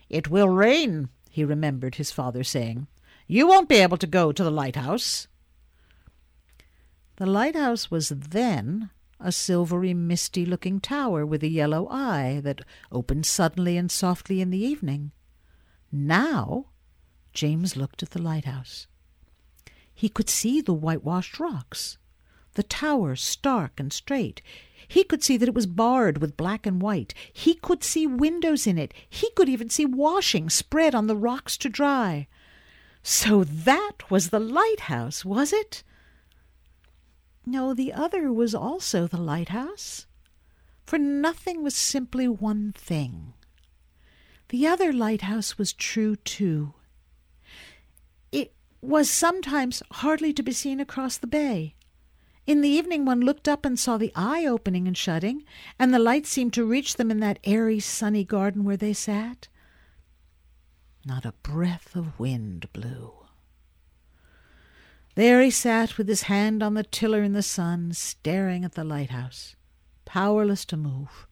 It 0.10 0.30
will 0.30 0.50
rain, 0.50 1.10
he 1.30 1.44
remembered 1.44 1.96
his 1.96 2.12
father 2.12 2.44
saying. 2.44 2.88
You 3.28 3.48
won't 3.48 3.68
be 3.68 3.78
able 3.78 3.98
to 3.98 4.08
go 4.08 4.32
to 4.32 4.44
the 4.44 4.52
lighthouse. 4.52 5.28
The 7.18 7.26
lighthouse 7.26 7.90
was 7.90 8.10
then 8.10 8.92
a 9.26 9.32
silvery, 9.32 9.92
misty 9.92 10.46
looking 10.46 10.80
tower 10.80 11.26
with 11.26 11.44
a 11.44 11.50
yellow 11.50 11.88
eye 11.90 12.40
that 12.44 12.62
opened 12.92 13.26
suddenly 13.26 13.76
and 13.76 13.92
softly 13.92 14.40
in 14.40 14.52
the 14.52 14.64
evening. 14.64 15.12
Now 15.92 16.68
James 17.34 17.76
looked 17.76 18.04
at 18.04 18.12
the 18.12 18.22
lighthouse. 18.22 18.86
He 19.92 20.10
could 20.10 20.30
see 20.30 20.62
the 20.62 20.74
whitewashed 20.74 21.40
rocks, 21.40 21.98
the 22.54 22.62
tower 22.62 23.16
stark 23.16 23.80
and 23.80 23.92
straight. 23.92 24.44
He 24.88 25.04
could 25.04 25.24
see 25.24 25.38
that 25.38 25.50
it 25.50 25.56
was 25.56 25.66
barred 25.66 26.20
with 26.20 26.38
black 26.38 26.68
and 26.68 26.80
white. 26.80 27.16
He 27.34 27.56
could 27.56 27.84
see 27.84 28.06
windows 28.06 28.68
in 28.68 28.78
it. 28.78 28.94
He 29.10 29.32
could 29.32 29.50
even 29.50 29.70
see 29.72 29.86
washing 29.86 30.52
spread 30.52 30.94
on 30.94 31.08
the 31.08 31.16
rocks 31.16 31.58
to 31.58 31.70
dry. 31.70 32.28
So 33.02 33.44
that 33.44 34.12
was 34.12 34.30
the 34.30 34.40
lighthouse, 34.40 35.26
was 35.26 35.52
it? 35.52 35.84
No, 37.46 37.74
the 37.74 37.94
other 37.94 38.34
was 38.34 38.56
also 38.56 39.08
the 39.08 39.22
lighthouse, 39.22 40.08
for 40.86 40.98
nothing 40.98 41.62
was 41.64 41.76
simply 41.76 42.28
one 42.28 42.72
thing. 42.72 43.34
The 44.50 44.68
other 44.68 44.92
lighthouse 44.92 45.58
was 45.58 45.74
true 45.74 46.16
too. 46.16 46.74
It 48.32 48.54
was 48.82 49.10
sometimes 49.10 49.84
hardly 49.92 50.34
to 50.34 50.44
be 50.44 50.52
seen 50.52 50.80
across 50.80 51.18
the 51.18 51.28
bay. 51.28 51.76
In 52.48 52.62
the 52.62 52.70
evening 52.70 53.06
one 53.06 53.22
looked 53.22 53.48
up 53.48 53.66
and 53.66 53.80
saw 53.80 53.98
the 53.98 54.12
eye 54.16 54.46
opening 54.46 54.88
and 54.88 54.96
shutting, 54.96 55.44
and 55.80 55.94
the 55.94 56.00
light 56.00 56.28
seemed 56.28 56.54
to 56.54 56.66
reach 56.66 56.96
them 56.96 57.10
in 57.10 57.20
that 57.20 57.40
airy, 57.44 57.80
sunny 57.80 58.24
garden 58.24 58.64
where 58.64 58.78
they 58.78 58.94
sat. 58.94 59.48
Not 61.04 61.26
a 61.26 61.34
breath 61.44 61.96
of 61.96 62.20
wind 62.20 62.72
blew. 62.72 63.25
There 65.16 65.42
he 65.42 65.50
sat 65.50 65.98
with 65.98 66.10
his 66.10 66.24
hand 66.24 66.62
on 66.62 66.74
the 66.74 66.84
tiller 66.84 67.24
in 67.24 67.32
the 67.32 67.42
sun, 67.42 67.94
staring 67.94 68.66
at 68.66 68.74
the 68.74 68.84
lighthouse, 68.84 69.56
powerless 70.04 70.66
to 70.66 70.78
move, 70.78 71.26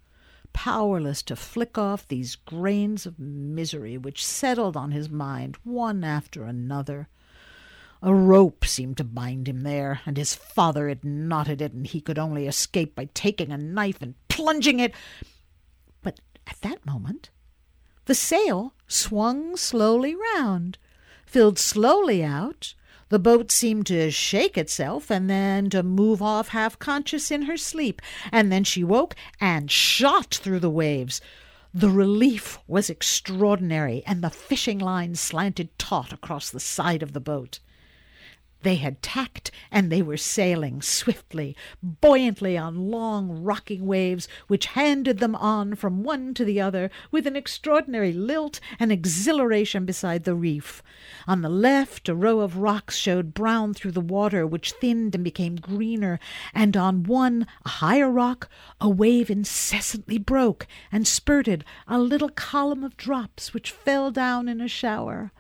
powerless 0.54 1.22
to 1.24 1.36
flick 1.36 1.78
off 1.78 2.08
these 2.08 2.38
grains 2.38 3.06
of 3.06 3.20
misery 3.20 3.98
which 3.98 4.26
settled 4.26 4.78
on 4.78 4.92
his 4.92 5.10
mind 5.10 5.58
one 5.66 6.06
after 6.06 6.46
another. 6.46 7.10
A 8.02 8.16
rope 8.16 8.64
seemed 8.64 8.96
to 8.98 9.04
bind 9.04 9.50
him 9.50 9.64
there, 9.64 10.00
and 10.06 10.16
his 10.16 10.34
father 10.34 10.88
had 10.88 11.04
knotted 11.04 11.62
it, 11.62 11.74
and 11.74 11.86
he 11.86 12.00
could 12.00 12.18
only 12.18 12.48
escape 12.48 12.96
by 12.96 13.10
taking 13.14 13.52
a 13.52 13.58
knife 13.58 14.02
and 14.02 14.16
plunging 14.30 14.80
it. 14.80 14.94
But 16.02 16.22
at 16.48 16.62
that 16.62 16.86
moment, 16.86 17.32
the 18.06 18.16
sail 18.16 18.76
swung 18.88 19.58
slowly 19.58 20.16
round, 20.16 20.78
filled 21.26 21.60
slowly 21.60 22.24
out, 22.24 22.76
the 23.14 23.20
boat 23.20 23.52
seemed 23.52 23.86
to 23.86 24.10
shake 24.10 24.58
itself 24.58 25.12
and 25.12 25.30
then 25.30 25.70
to 25.70 25.84
move 25.84 26.20
off 26.20 26.48
half 26.48 26.80
conscious 26.80 27.30
in 27.30 27.44
her 27.44 27.56
sleep, 27.56 28.02
and 28.32 28.52
then 28.52 28.64
she 28.64 28.84
woke 28.84 29.14
and 29.40 29.70
shot 29.70 30.34
through 30.34 30.60
the 30.60 30.68
waves. 30.68 31.22
The 31.76 31.92
relief 31.92 32.58
was 32.66 32.90
extraordinary, 32.90 34.02
and 34.08 34.24
the 34.24 34.32
fishing 34.32 34.80
line 34.80 35.14
slanted 35.14 35.78
taut 35.78 36.12
across 36.12 36.50
the 36.50 36.60
side 36.60 37.04
of 37.04 37.14
the 37.14 37.20
boat. 37.20 37.60
They 38.64 38.76
had 38.76 39.02
tacked 39.02 39.52
and 39.72 39.92
they 39.92 40.02
were 40.02 40.16
sailing 40.16 40.82
swiftly, 40.82 41.54
buoyantly 41.84 42.58
on 42.58 42.90
long 42.90 43.44
rocking 43.44 43.86
waves 43.86 44.30
which 44.48 44.68
handed 44.68 45.20
them 45.20 45.36
on 45.36 45.76
from 45.76 46.04
one 46.04 46.34
to 46.36 46.46
the 46.46 46.62
other 46.62 46.90
with 47.12 47.28
an 47.28 47.36
extraordinary 47.36 48.14
lilt 48.14 48.62
and 48.80 48.90
exhilaration 48.90 49.86
beside 49.86 50.24
the 50.24 50.34
reef. 50.34 50.82
On 51.28 51.42
the 51.42 51.50
left, 51.50 52.08
a 52.08 52.16
row 52.16 52.40
of 52.40 52.58
rocks 52.58 52.96
showed 52.96 53.34
brown 53.34 53.74
through 53.74 53.92
the 53.92 54.00
water, 54.00 54.48
which 54.48 54.72
thinned 54.72 55.14
and 55.14 55.26
became 55.26 55.58
greener, 55.58 56.18
and 56.54 56.78
on 56.78 57.04
one, 57.04 57.46
a 57.66 57.70
higher 57.70 58.10
rock, 58.10 58.50
a 58.80 58.88
wave 58.88 59.30
incessantly 59.30 60.18
broke 60.18 60.68
and 60.90 61.06
spurted 61.06 61.66
a 61.86 62.00
little 62.00 62.30
column 62.30 62.84
of 62.86 62.96
drops 62.96 63.54
which 63.54 63.72
fell 63.72 64.10
down 64.10 64.48
in 64.48 64.62
a 64.62 64.70
shower. 64.70 65.34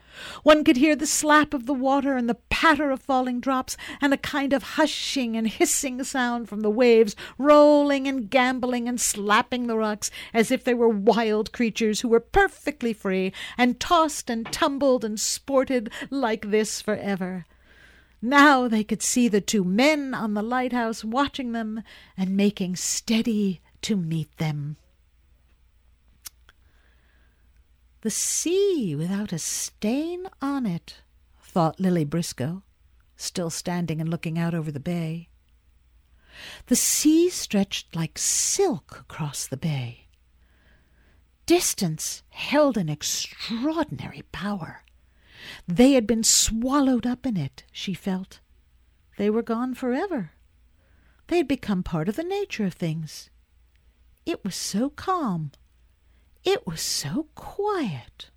One 0.43 0.63
could 0.63 0.77
hear 0.77 0.95
the 0.95 1.07
slap 1.07 1.53
of 1.53 1.65
the 1.65 1.73
water 1.73 2.15
and 2.15 2.29
the 2.29 2.35
patter 2.49 2.91
of 2.91 3.01
falling 3.01 3.39
drops, 3.39 3.75
and 4.01 4.13
a 4.13 4.17
kind 4.17 4.53
of 4.53 4.63
hushing 4.63 5.35
and 5.35 5.47
hissing 5.47 6.03
sound 6.03 6.49
from 6.49 6.61
the 6.61 6.69
waves, 6.69 7.15
rolling 7.37 8.07
and 8.07 8.29
gambolling 8.29 8.87
and 8.87 8.99
slapping 8.99 9.67
the 9.67 9.77
rocks 9.77 10.11
as 10.33 10.51
if 10.51 10.63
they 10.63 10.73
were 10.73 10.89
wild 10.89 11.51
creatures 11.51 12.01
who 12.01 12.09
were 12.09 12.19
perfectly 12.19 12.93
free, 12.93 13.33
and 13.57 13.79
tossed 13.79 14.29
and 14.29 14.51
tumbled 14.51 15.03
and 15.03 15.19
sported 15.19 15.91
like 16.09 16.51
this 16.51 16.81
for 16.81 16.95
ever. 16.95 17.45
Now 18.21 18.69
they 18.69 18.83
could 18.83 19.01
see 19.01 19.27
the 19.27 19.41
two 19.41 19.65
men 19.65 20.13
on 20.13 20.33
the 20.33 20.41
lighthouse 20.41 21.03
watching 21.03 21.51
them 21.51 21.83
and 22.17 22.37
making 22.37 22.77
steady 22.77 23.61
to 23.81 23.97
meet 23.97 24.37
them. 24.37 24.77
The 28.03 28.11
sea 28.11 28.97
without 28.97 29.31
a 29.31 29.39
stain 29.39 30.27
on 30.41 30.65
it, 30.65 30.97
thought 31.41 31.79
Lily 31.79 32.03
Briscoe, 32.03 32.61
still 33.15 33.49
standing 33.49 34.01
and 34.01 34.09
looking 34.09 34.37
out 34.37 34.53
over 34.53 34.73
the 34.73 34.79
bay. 34.81 35.29
The 36.65 36.75
sea 36.75 37.29
stretched 37.29 37.95
like 37.95 38.17
silk 38.17 38.99
across 38.99 39.47
the 39.47 39.55
bay. 39.55 40.07
Distance 41.45 42.23
held 42.27 42.75
an 42.75 42.89
extraordinary 42.89 44.23
power. 44.33 44.83
They 45.65 45.93
had 45.93 46.05
been 46.05 46.25
swallowed 46.25 47.07
up 47.07 47.25
in 47.25 47.37
it, 47.37 47.63
she 47.71 47.93
felt. 47.93 48.41
They 49.17 49.29
were 49.29 49.41
gone 49.41 49.75
forever. 49.75 50.31
They 51.27 51.37
had 51.37 51.47
become 51.47 51.83
part 51.83 52.09
of 52.09 52.17
the 52.17 52.25
nature 52.25 52.65
of 52.65 52.73
things. 52.73 53.29
It 54.25 54.43
was 54.43 54.57
so 54.57 54.89
calm, 54.89 55.51
it 56.43 56.67
was 56.67 56.81
so 56.81 57.27
quiet. 57.35 58.29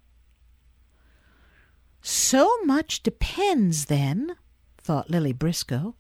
So 2.01 2.63
much 2.65 3.03
depends, 3.03 3.87
then, 3.87 4.37
thought 4.79 5.11
Lily 5.11 5.33
Briscoe, 5.33 5.97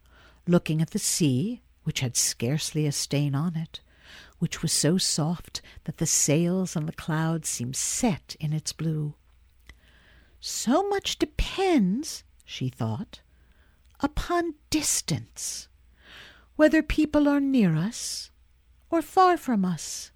looking 0.47 0.81
at 0.81 0.91
the 0.91 0.99
sea, 0.99 1.63
which 1.83 2.01
had 2.01 2.17
scarcely 2.17 2.87
a 2.87 2.93
stain 2.93 3.35
on 3.35 3.57
it, 3.57 3.81
which 4.39 4.63
was 4.63 4.73
so 4.73 4.99
soft 4.99 5.63
that 5.85 5.97
the 5.99 6.07
sails 6.07 6.77
and 6.77 6.89
the 6.89 6.93
clouds 6.93 7.49
seemed 7.49 7.77
set 7.77 8.37
in 8.39 8.53
its 8.53 8.73
blue. 8.73 9.15
So 10.39 10.89
much 10.89 11.19
depends, 11.19 12.23
she 12.45 12.69
thought, 12.69 13.21
upon 14.01 14.55
distance, 14.71 15.69
whether 16.55 16.83
people 16.83 17.29
are 17.29 17.41
near 17.41 17.75
us 17.75 18.31
or 18.91 19.03
far 19.03 19.37
from 19.37 19.65
us 19.65 20.13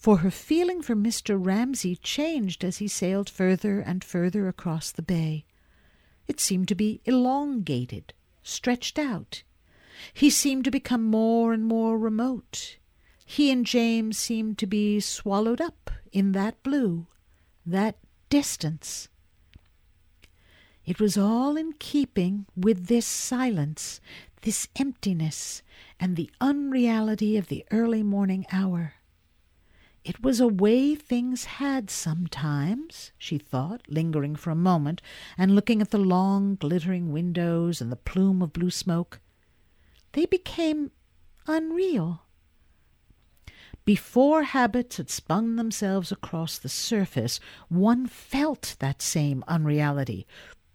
for 0.00 0.16
her 0.18 0.30
feeling 0.30 0.80
for 0.80 0.96
Mr. 0.96 1.38
Ramsay 1.38 1.94
changed 1.94 2.64
as 2.64 2.78
he 2.78 2.88
sailed 2.88 3.28
further 3.28 3.80
and 3.80 4.02
further 4.02 4.48
across 4.48 4.90
the 4.90 5.02
bay. 5.02 5.44
It 6.26 6.40
seemed 6.40 6.68
to 6.68 6.74
be 6.74 7.02
elongated, 7.04 8.14
stretched 8.42 8.98
out. 8.98 9.42
He 10.14 10.30
seemed 10.30 10.64
to 10.64 10.70
become 10.70 11.04
more 11.04 11.52
and 11.52 11.66
more 11.66 11.98
remote. 11.98 12.78
He 13.26 13.50
and 13.50 13.66
James 13.66 14.16
seemed 14.16 14.56
to 14.58 14.66
be 14.66 15.00
swallowed 15.00 15.60
up 15.60 15.90
in 16.12 16.32
that 16.32 16.62
blue, 16.62 17.06
that 17.66 17.98
distance. 18.30 19.10
It 20.86 20.98
was 20.98 21.18
all 21.18 21.58
in 21.58 21.74
keeping 21.74 22.46
with 22.56 22.86
this 22.86 23.04
silence, 23.04 24.00
this 24.40 24.66
emptiness, 24.76 25.60
and 26.00 26.16
the 26.16 26.30
unreality 26.40 27.36
of 27.36 27.48
the 27.48 27.66
early 27.70 28.02
morning 28.02 28.46
hour. 28.50 28.94
It 30.02 30.22
was 30.22 30.40
a 30.40 30.48
way 30.48 30.94
things 30.94 31.44
had 31.44 31.90
sometimes, 31.90 33.12
she 33.18 33.36
thought, 33.36 33.82
lingering 33.86 34.34
for 34.34 34.50
a 34.50 34.54
moment 34.54 35.02
and 35.36 35.54
looking 35.54 35.82
at 35.82 35.90
the 35.90 35.98
long 35.98 36.54
glittering 36.54 37.12
windows 37.12 37.80
and 37.82 37.92
the 37.92 37.96
plume 37.96 38.40
of 38.40 38.54
blue 38.54 38.70
smoke. 38.70 39.20
They 40.12 40.24
became 40.24 40.90
unreal. 41.46 42.22
Before 43.84 44.44
habits 44.44 44.96
had 44.96 45.10
spun 45.10 45.56
themselves 45.56 46.10
across 46.10 46.58
the 46.58 46.68
surface, 46.68 47.38
one 47.68 48.06
felt 48.06 48.76
that 48.78 49.02
same 49.02 49.44
unreality, 49.48 50.26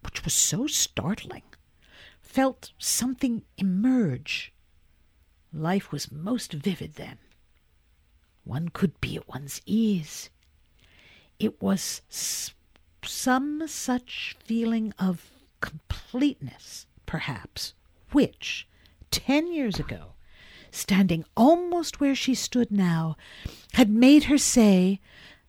which 0.04 0.24
was 0.24 0.34
so 0.34 0.68
startling, 0.68 1.44
felt 2.22 2.74
something 2.78 3.44
emerge. 3.58 4.54
Life 5.52 5.92
was 5.92 6.12
most 6.12 6.54
vivid 6.54 6.96
then 6.96 7.18
one 8.46 8.70
could 8.70 9.02
be 9.02 9.18
at 9.18 9.28
one's 9.28 9.62
ease. 9.66 10.30
It 11.40 11.62
was 11.62 12.02
some 13.04 13.68
such 13.68 14.36
feeling 14.40 14.94
of 14.98 15.30
completeness, 15.60 16.88
perhaps, 17.06 17.74
which, 18.12 18.68
ten 19.12 19.52
years 19.52 19.80
ago, 19.80 20.14
standing 20.72 21.26
almost 21.36 22.00
where 22.00 22.16
she 22.16 22.36
stood 22.36 22.72
now, 22.72 23.18
had 23.74 23.90
made 23.90 24.26
her 24.26 24.38
say 24.38 25.02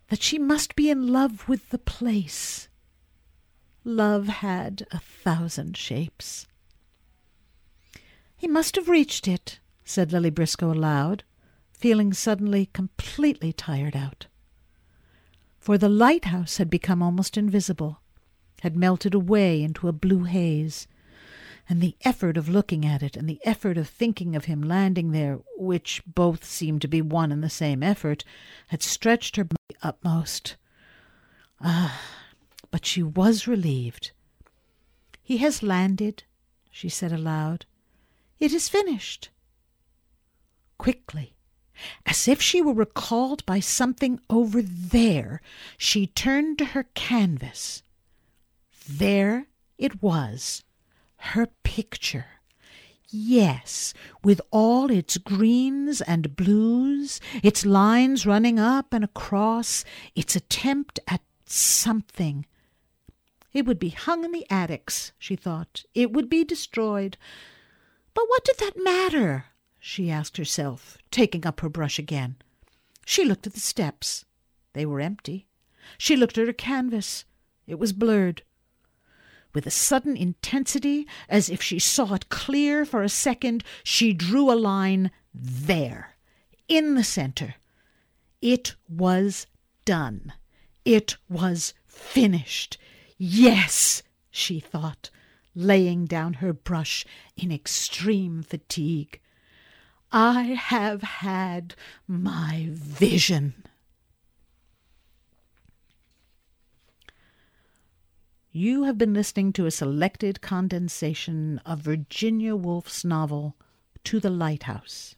that 0.09 0.23
she 0.23 0.39
must 0.39 0.75
be 0.75 0.91
in 0.91 1.09
love 1.09 1.49
with 1.49 1.71
the 1.71 1.79
place. 1.79 2.69
Love 3.85 4.27
had 4.29 4.87
a 4.91 4.99
thousand 4.99 5.77
shapes. 5.77 6.47
He 8.37 8.49
must 8.49 8.77
have 8.77 8.89
reached 8.89 9.27
it, 9.29 9.61
said 9.85 10.13
Lily 10.13 10.31
Briscoe 10.31 10.73
aloud, 10.73 11.25
feeling 11.77 12.13
suddenly 12.13 12.71
completely 12.73 13.53
tired 13.53 13.95
out. 13.95 14.27
For 15.59 15.77
the 15.77 15.89
lighthouse 15.89 16.57
had 16.57 16.71
become 16.71 17.03
almost 17.03 17.37
invisible, 17.37 18.01
had 18.63 18.77
melted 18.77 19.15
away 19.15 19.63
into 19.63 19.89
a 19.89 19.93
blue 19.93 20.25
haze, 20.25 20.89
and 21.69 21.81
the 21.81 21.97
effort 22.03 22.37
of 22.37 22.49
looking 22.49 22.87
at 22.87 23.03
it 23.03 23.17
and 23.17 23.29
the 23.29 23.41
effort 23.45 23.77
of 23.77 23.89
thinking 23.89 24.35
of 24.37 24.47
him 24.47 24.63
landing 24.63 25.11
there, 25.11 25.41
which 25.57 26.03
both 26.07 26.45
seemed 26.45 26.81
to 26.83 26.89
be 26.89 27.03
one 27.03 27.31
and 27.33 27.43
the 27.43 27.51
same 27.51 27.83
effort, 27.83 28.25
had 28.69 28.83
stretched 28.83 29.37
her 29.37 29.47
utmost. 29.83 30.57
Ah, 31.61 32.01
but 32.71 32.87
she 32.87 33.03
was 33.03 33.47
relieved. 33.47 34.13
He 35.23 35.39
has 35.39 35.63
landed, 35.63 36.23
she 36.71 36.89
said 36.89 37.13
aloud. 37.13 37.67
It 38.39 38.53
is 38.53 38.69
finished. 38.69 39.31
Quickly, 40.79 41.36
as 42.05 42.29
if 42.29 42.41
she 42.41 42.63
were 42.63 42.73
recalled 42.73 43.45
by 43.47 43.61
something 43.61 44.21
over 44.31 44.63
there, 44.63 45.41
she 45.77 46.07
turned 46.07 46.59
to 46.59 46.65
her 46.67 46.85
canvas. 46.95 47.83
There 48.89 49.47
it 49.79 50.03
was, 50.03 50.65
her 51.17 51.49
picture. 51.63 52.27
Yes, 53.09 53.95
with 54.25 54.41
all 54.51 54.91
its 54.91 55.17
greens 55.17 56.01
and 56.01 56.35
blues, 56.35 57.21
its 57.43 57.65
lines 57.65 58.27
running 58.27 58.59
up 58.59 58.93
and 58.93 59.05
across, 59.05 59.85
its 60.15 60.35
attempt 60.35 60.99
at 61.07 61.23
something. 61.45 62.47
It 63.53 63.65
would 63.65 63.79
be 63.79 63.91
hung 63.91 64.25
in 64.25 64.33
the 64.33 64.47
attics, 64.51 65.13
she 65.19 65.37
thought. 65.37 65.85
It 65.95 66.13
would 66.13 66.29
be 66.29 66.45
destroyed. 66.45 67.17
But 68.13 68.25
what 68.29 68.45
did 68.45 68.59
that 68.59 68.83
matter? 68.83 69.47
She 69.89 70.11
asked 70.11 70.37
herself, 70.37 70.99
taking 71.13 71.47
up 71.47 71.61
her 71.61 71.69
brush 71.69 71.97
again. 71.97 72.35
She 73.05 73.25
looked 73.25 73.47
at 73.47 73.53
the 73.53 73.61
steps. 73.61 74.25
They 74.73 74.85
were 74.85 75.01
empty. 75.01 75.47
She 75.97 76.17
looked 76.17 76.37
at 76.37 76.49
her 76.49 76.53
canvas. 76.53 77.25
It 77.69 77.79
was 77.79 77.93
blurred. 77.93 78.43
With 79.55 79.65
a 79.65 79.71
sudden 79.71 80.17
intensity, 80.17 81.07
as 81.29 81.49
if 81.49 81.63
she 81.63 81.79
saw 81.79 82.15
it 82.15 82.29
clear 82.31 82.85
for 82.85 83.05
a 83.05 83.09
second, 83.09 83.63
she 83.85 84.13
drew 84.13 84.51
a 84.51 84.59
line 84.59 85.13
there, 85.33 86.17
in 86.67 86.97
the 86.97 87.05
center. 87.05 87.55
It 88.43 88.75
was 88.89 89.47
done. 89.85 90.33
It 90.85 91.17
was 91.29 91.75
finished. 91.87 92.77
Yes, 93.19 94.03
she 94.33 94.59
thought, 94.59 95.11
laying 95.55 96.07
down 96.07 96.35
her 96.35 96.53
brush 96.53 97.07
in 97.37 97.53
extreme 97.53 98.43
fatigue. 98.43 99.21
I 100.19 100.57
have 100.59 101.03
had 101.03 101.75
my 102.09 102.69
vision. 102.71 103.53
You 108.51 108.85
have 108.85 108.97
been 108.97 109.13
listening 109.13 109.53
to 109.53 109.67
a 109.67 109.71
selected 109.71 110.41
condensation 110.41 111.61
of 111.67 111.81
Virginia 111.81 112.57
Woolf's 112.57 113.05
novel, 113.05 113.57
To 114.05 114.19
the 114.19 114.31
Lighthouse. 114.31 115.17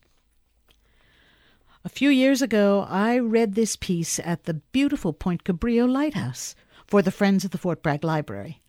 A 1.84 1.88
few 1.88 2.10
years 2.10 2.42
ago, 2.42 2.84
I 2.88 3.20
read 3.20 3.54
this 3.54 3.76
piece 3.76 4.18
at 4.18 4.46
the 4.46 4.54
beautiful 4.54 5.12
Point 5.12 5.44
Cabrillo 5.44 5.88
Lighthouse 5.88 6.56
for 6.88 7.02
the 7.02 7.12
Friends 7.12 7.44
of 7.44 7.52
the 7.52 7.58
Fort 7.58 7.84
Bragg 7.84 8.02
Library. 8.02 8.62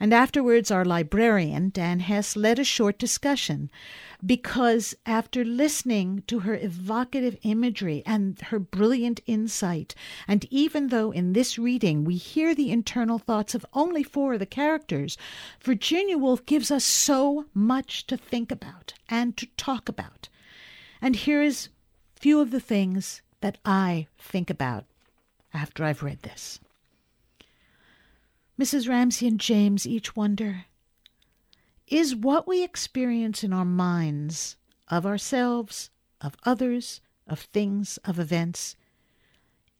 And 0.00 0.12
afterwards, 0.12 0.70
our 0.70 0.84
librarian, 0.84 1.70
Dan 1.70 2.00
Hess, 2.00 2.36
led 2.36 2.58
a 2.58 2.64
short 2.64 2.98
discussion 2.98 3.70
because 4.24 4.94
after 5.06 5.44
listening 5.44 6.22
to 6.26 6.40
her 6.40 6.54
evocative 6.54 7.36
imagery 7.42 8.02
and 8.06 8.40
her 8.40 8.58
brilliant 8.58 9.20
insight, 9.26 9.94
and 10.26 10.46
even 10.50 10.88
though 10.88 11.10
in 11.10 11.32
this 11.32 11.58
reading 11.58 12.04
we 12.04 12.16
hear 12.16 12.54
the 12.54 12.70
internal 12.70 13.18
thoughts 13.18 13.54
of 13.54 13.66
only 13.72 14.02
four 14.02 14.34
of 14.34 14.40
the 14.40 14.46
characters, 14.46 15.16
Virginia 15.60 16.18
Woolf 16.18 16.44
gives 16.46 16.70
us 16.70 16.84
so 16.84 17.46
much 17.54 18.06
to 18.06 18.16
think 18.16 18.50
about 18.50 18.94
and 19.08 19.36
to 19.36 19.46
talk 19.56 19.88
about. 19.88 20.28
And 21.00 21.16
here 21.16 21.42
is 21.42 21.68
few 22.14 22.40
of 22.40 22.50
the 22.50 22.60
things 22.60 23.20
that 23.42 23.58
I 23.64 24.06
think 24.18 24.48
about 24.48 24.84
after 25.52 25.84
I've 25.84 26.02
read 26.02 26.22
this. 26.22 26.58
Mrs. 28.58 28.88
Ramsay 28.88 29.26
and 29.26 29.40
James 29.40 29.86
each 29.86 30.14
wonder 30.14 30.66
is 31.88 32.14
what 32.14 32.46
we 32.46 32.62
experience 32.62 33.44
in 33.44 33.52
our 33.52 33.64
minds 33.64 34.56
of 34.88 35.04
ourselves, 35.04 35.90
of 36.20 36.36
others, 36.44 37.00
of 37.26 37.40
things, 37.40 37.98
of 38.04 38.18
events, 38.18 38.76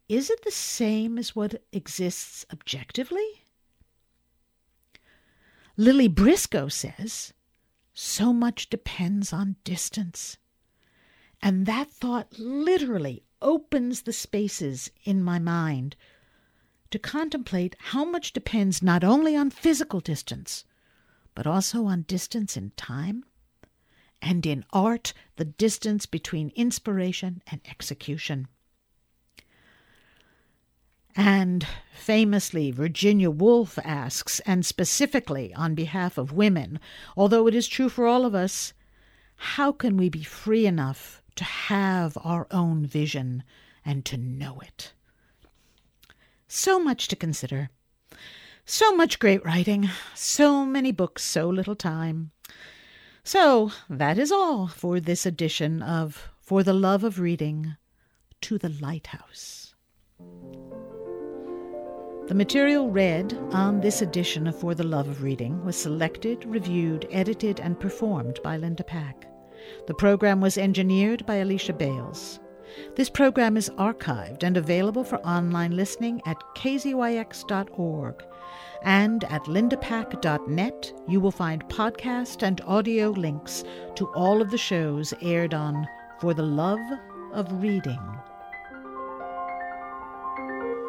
is 0.09 0.29
it 0.29 0.43
the 0.43 0.51
same 0.51 1.16
as 1.16 1.35
what 1.35 1.62
exists 1.72 2.45
objectively? 2.53 3.43
Lily 5.77 6.09
Briscoe 6.09 6.68
says, 6.68 7.33
so 7.95 8.33
much 8.33 8.68
depends 8.68 9.33
on 9.33 9.57
distance. 9.64 10.37
And 11.41 11.66
that 11.66 11.91
thought 11.91 12.39
literally 12.39 13.22
opens 13.41 14.03
the 14.03 14.12
spaces 14.12 14.91
in 15.05 15.22
my 15.22 15.39
mind 15.39 15.97
to 16.95 16.99
contemplate 17.01 17.74
how 17.90 18.05
much 18.05 18.32
depends 18.32 18.80
not 18.80 19.03
only 19.03 19.34
on 19.34 19.51
physical 19.51 19.99
distance, 19.99 20.64
but 21.34 21.45
also 21.45 21.86
on 21.86 22.03
distance 22.03 22.57
in 22.57 22.70
time, 22.76 23.24
and 24.22 24.47
in 24.47 24.64
art, 24.72 25.12
the 25.34 25.45
distance 25.45 26.07
between 26.07 26.53
inspiration 26.55 27.42
and 27.51 27.61
execution. 27.68 28.47
And 31.16 31.66
famously, 31.92 32.70
Virginia 32.70 33.28
Woolf 33.28 33.76
asks, 33.84 34.38
and 34.47 34.64
specifically 34.64 35.53
on 35.53 35.74
behalf 35.74 36.16
of 36.16 36.30
women, 36.30 36.78
although 37.16 37.49
it 37.49 37.57
is 37.57 37.66
true 37.66 37.88
for 37.88 38.07
all 38.07 38.24
of 38.24 38.36
us, 38.36 38.72
how 39.34 39.72
can 39.72 39.97
we 39.97 40.09
be 40.09 40.22
free 40.22 40.64
enough 40.64 41.24
to 41.34 41.42
have 41.42 42.16
our 42.22 42.47
own 42.53 42.86
vision 42.86 43.42
and 43.84 44.05
to 44.05 44.16
know 44.16 44.61
it? 44.61 44.92
So 46.49 46.78
much 46.78 47.09
to 47.09 47.16
consider. 47.16 47.70
So 48.66 48.95
much 48.95 49.18
great 49.18 49.45
writing, 49.45 49.90
so 50.14 50.64
many 50.64 50.92
books, 50.92 51.22
so 51.22 51.49
little 51.49 51.74
time. 51.74 52.30
So 53.22 53.72
that 53.88 54.18
is 54.18 54.32
all 54.32 54.68
for 54.68 55.01
this 55.01 55.26
edition 55.26 55.82
of 55.82 56.30
For 56.40 56.62
the 56.62 56.72
Love 56.72 57.05
of 57.05 57.20
Reading 57.20 57.76
to 58.42 58.59
the 58.59 58.68
Lighthouse. 58.68 59.74
The 62.26 62.34
material 62.34 62.90
read 62.90 63.34
on 63.51 63.80
this 63.80 64.01
edition 64.01 64.47
of 64.47 64.59
For 64.59 64.74
the 64.74 64.84
Love 64.84 65.09
of 65.09 65.22
Reading 65.22 65.62
was 65.64 65.76
selected, 65.76 66.45
reviewed, 66.47 67.07
edited, 67.11 67.61
and 67.61 67.78
performed 67.78 68.40
by 68.42 68.57
Linda 68.57 68.84
Pack. 68.84 69.26
The 69.86 69.95
program 69.95 70.40
was 70.40 70.57
engineered 70.57 71.26
by 71.26 71.36
Alicia 71.36 71.74
Bales. 71.74 72.40
This 72.97 73.11
program 73.11 73.57
is 73.57 73.70
archived 73.70 74.43
and 74.43 74.57
available 74.57 75.05
for 75.05 75.18
online 75.27 75.77
listening 75.77 76.20
at 76.27 76.43
kzyx.org. 76.57 78.25
And 78.83 79.25
at 79.25 79.45
lindapack.net, 79.45 80.93
you 81.09 81.20
will 81.20 81.31
find 81.31 81.68
podcast 81.68 82.43
and 82.43 82.61
audio 82.62 83.11
links 83.11 83.64
to 83.97 84.07
all 84.14 84.43
of 84.43 84.51
the 84.51 84.59
shows 84.59 85.14
aired 85.22 85.55
on 85.55 85.89
For 86.20 86.35
the 86.35 86.43
Love 86.43 86.81
of 87.33 87.62
Reading. 87.62 88.01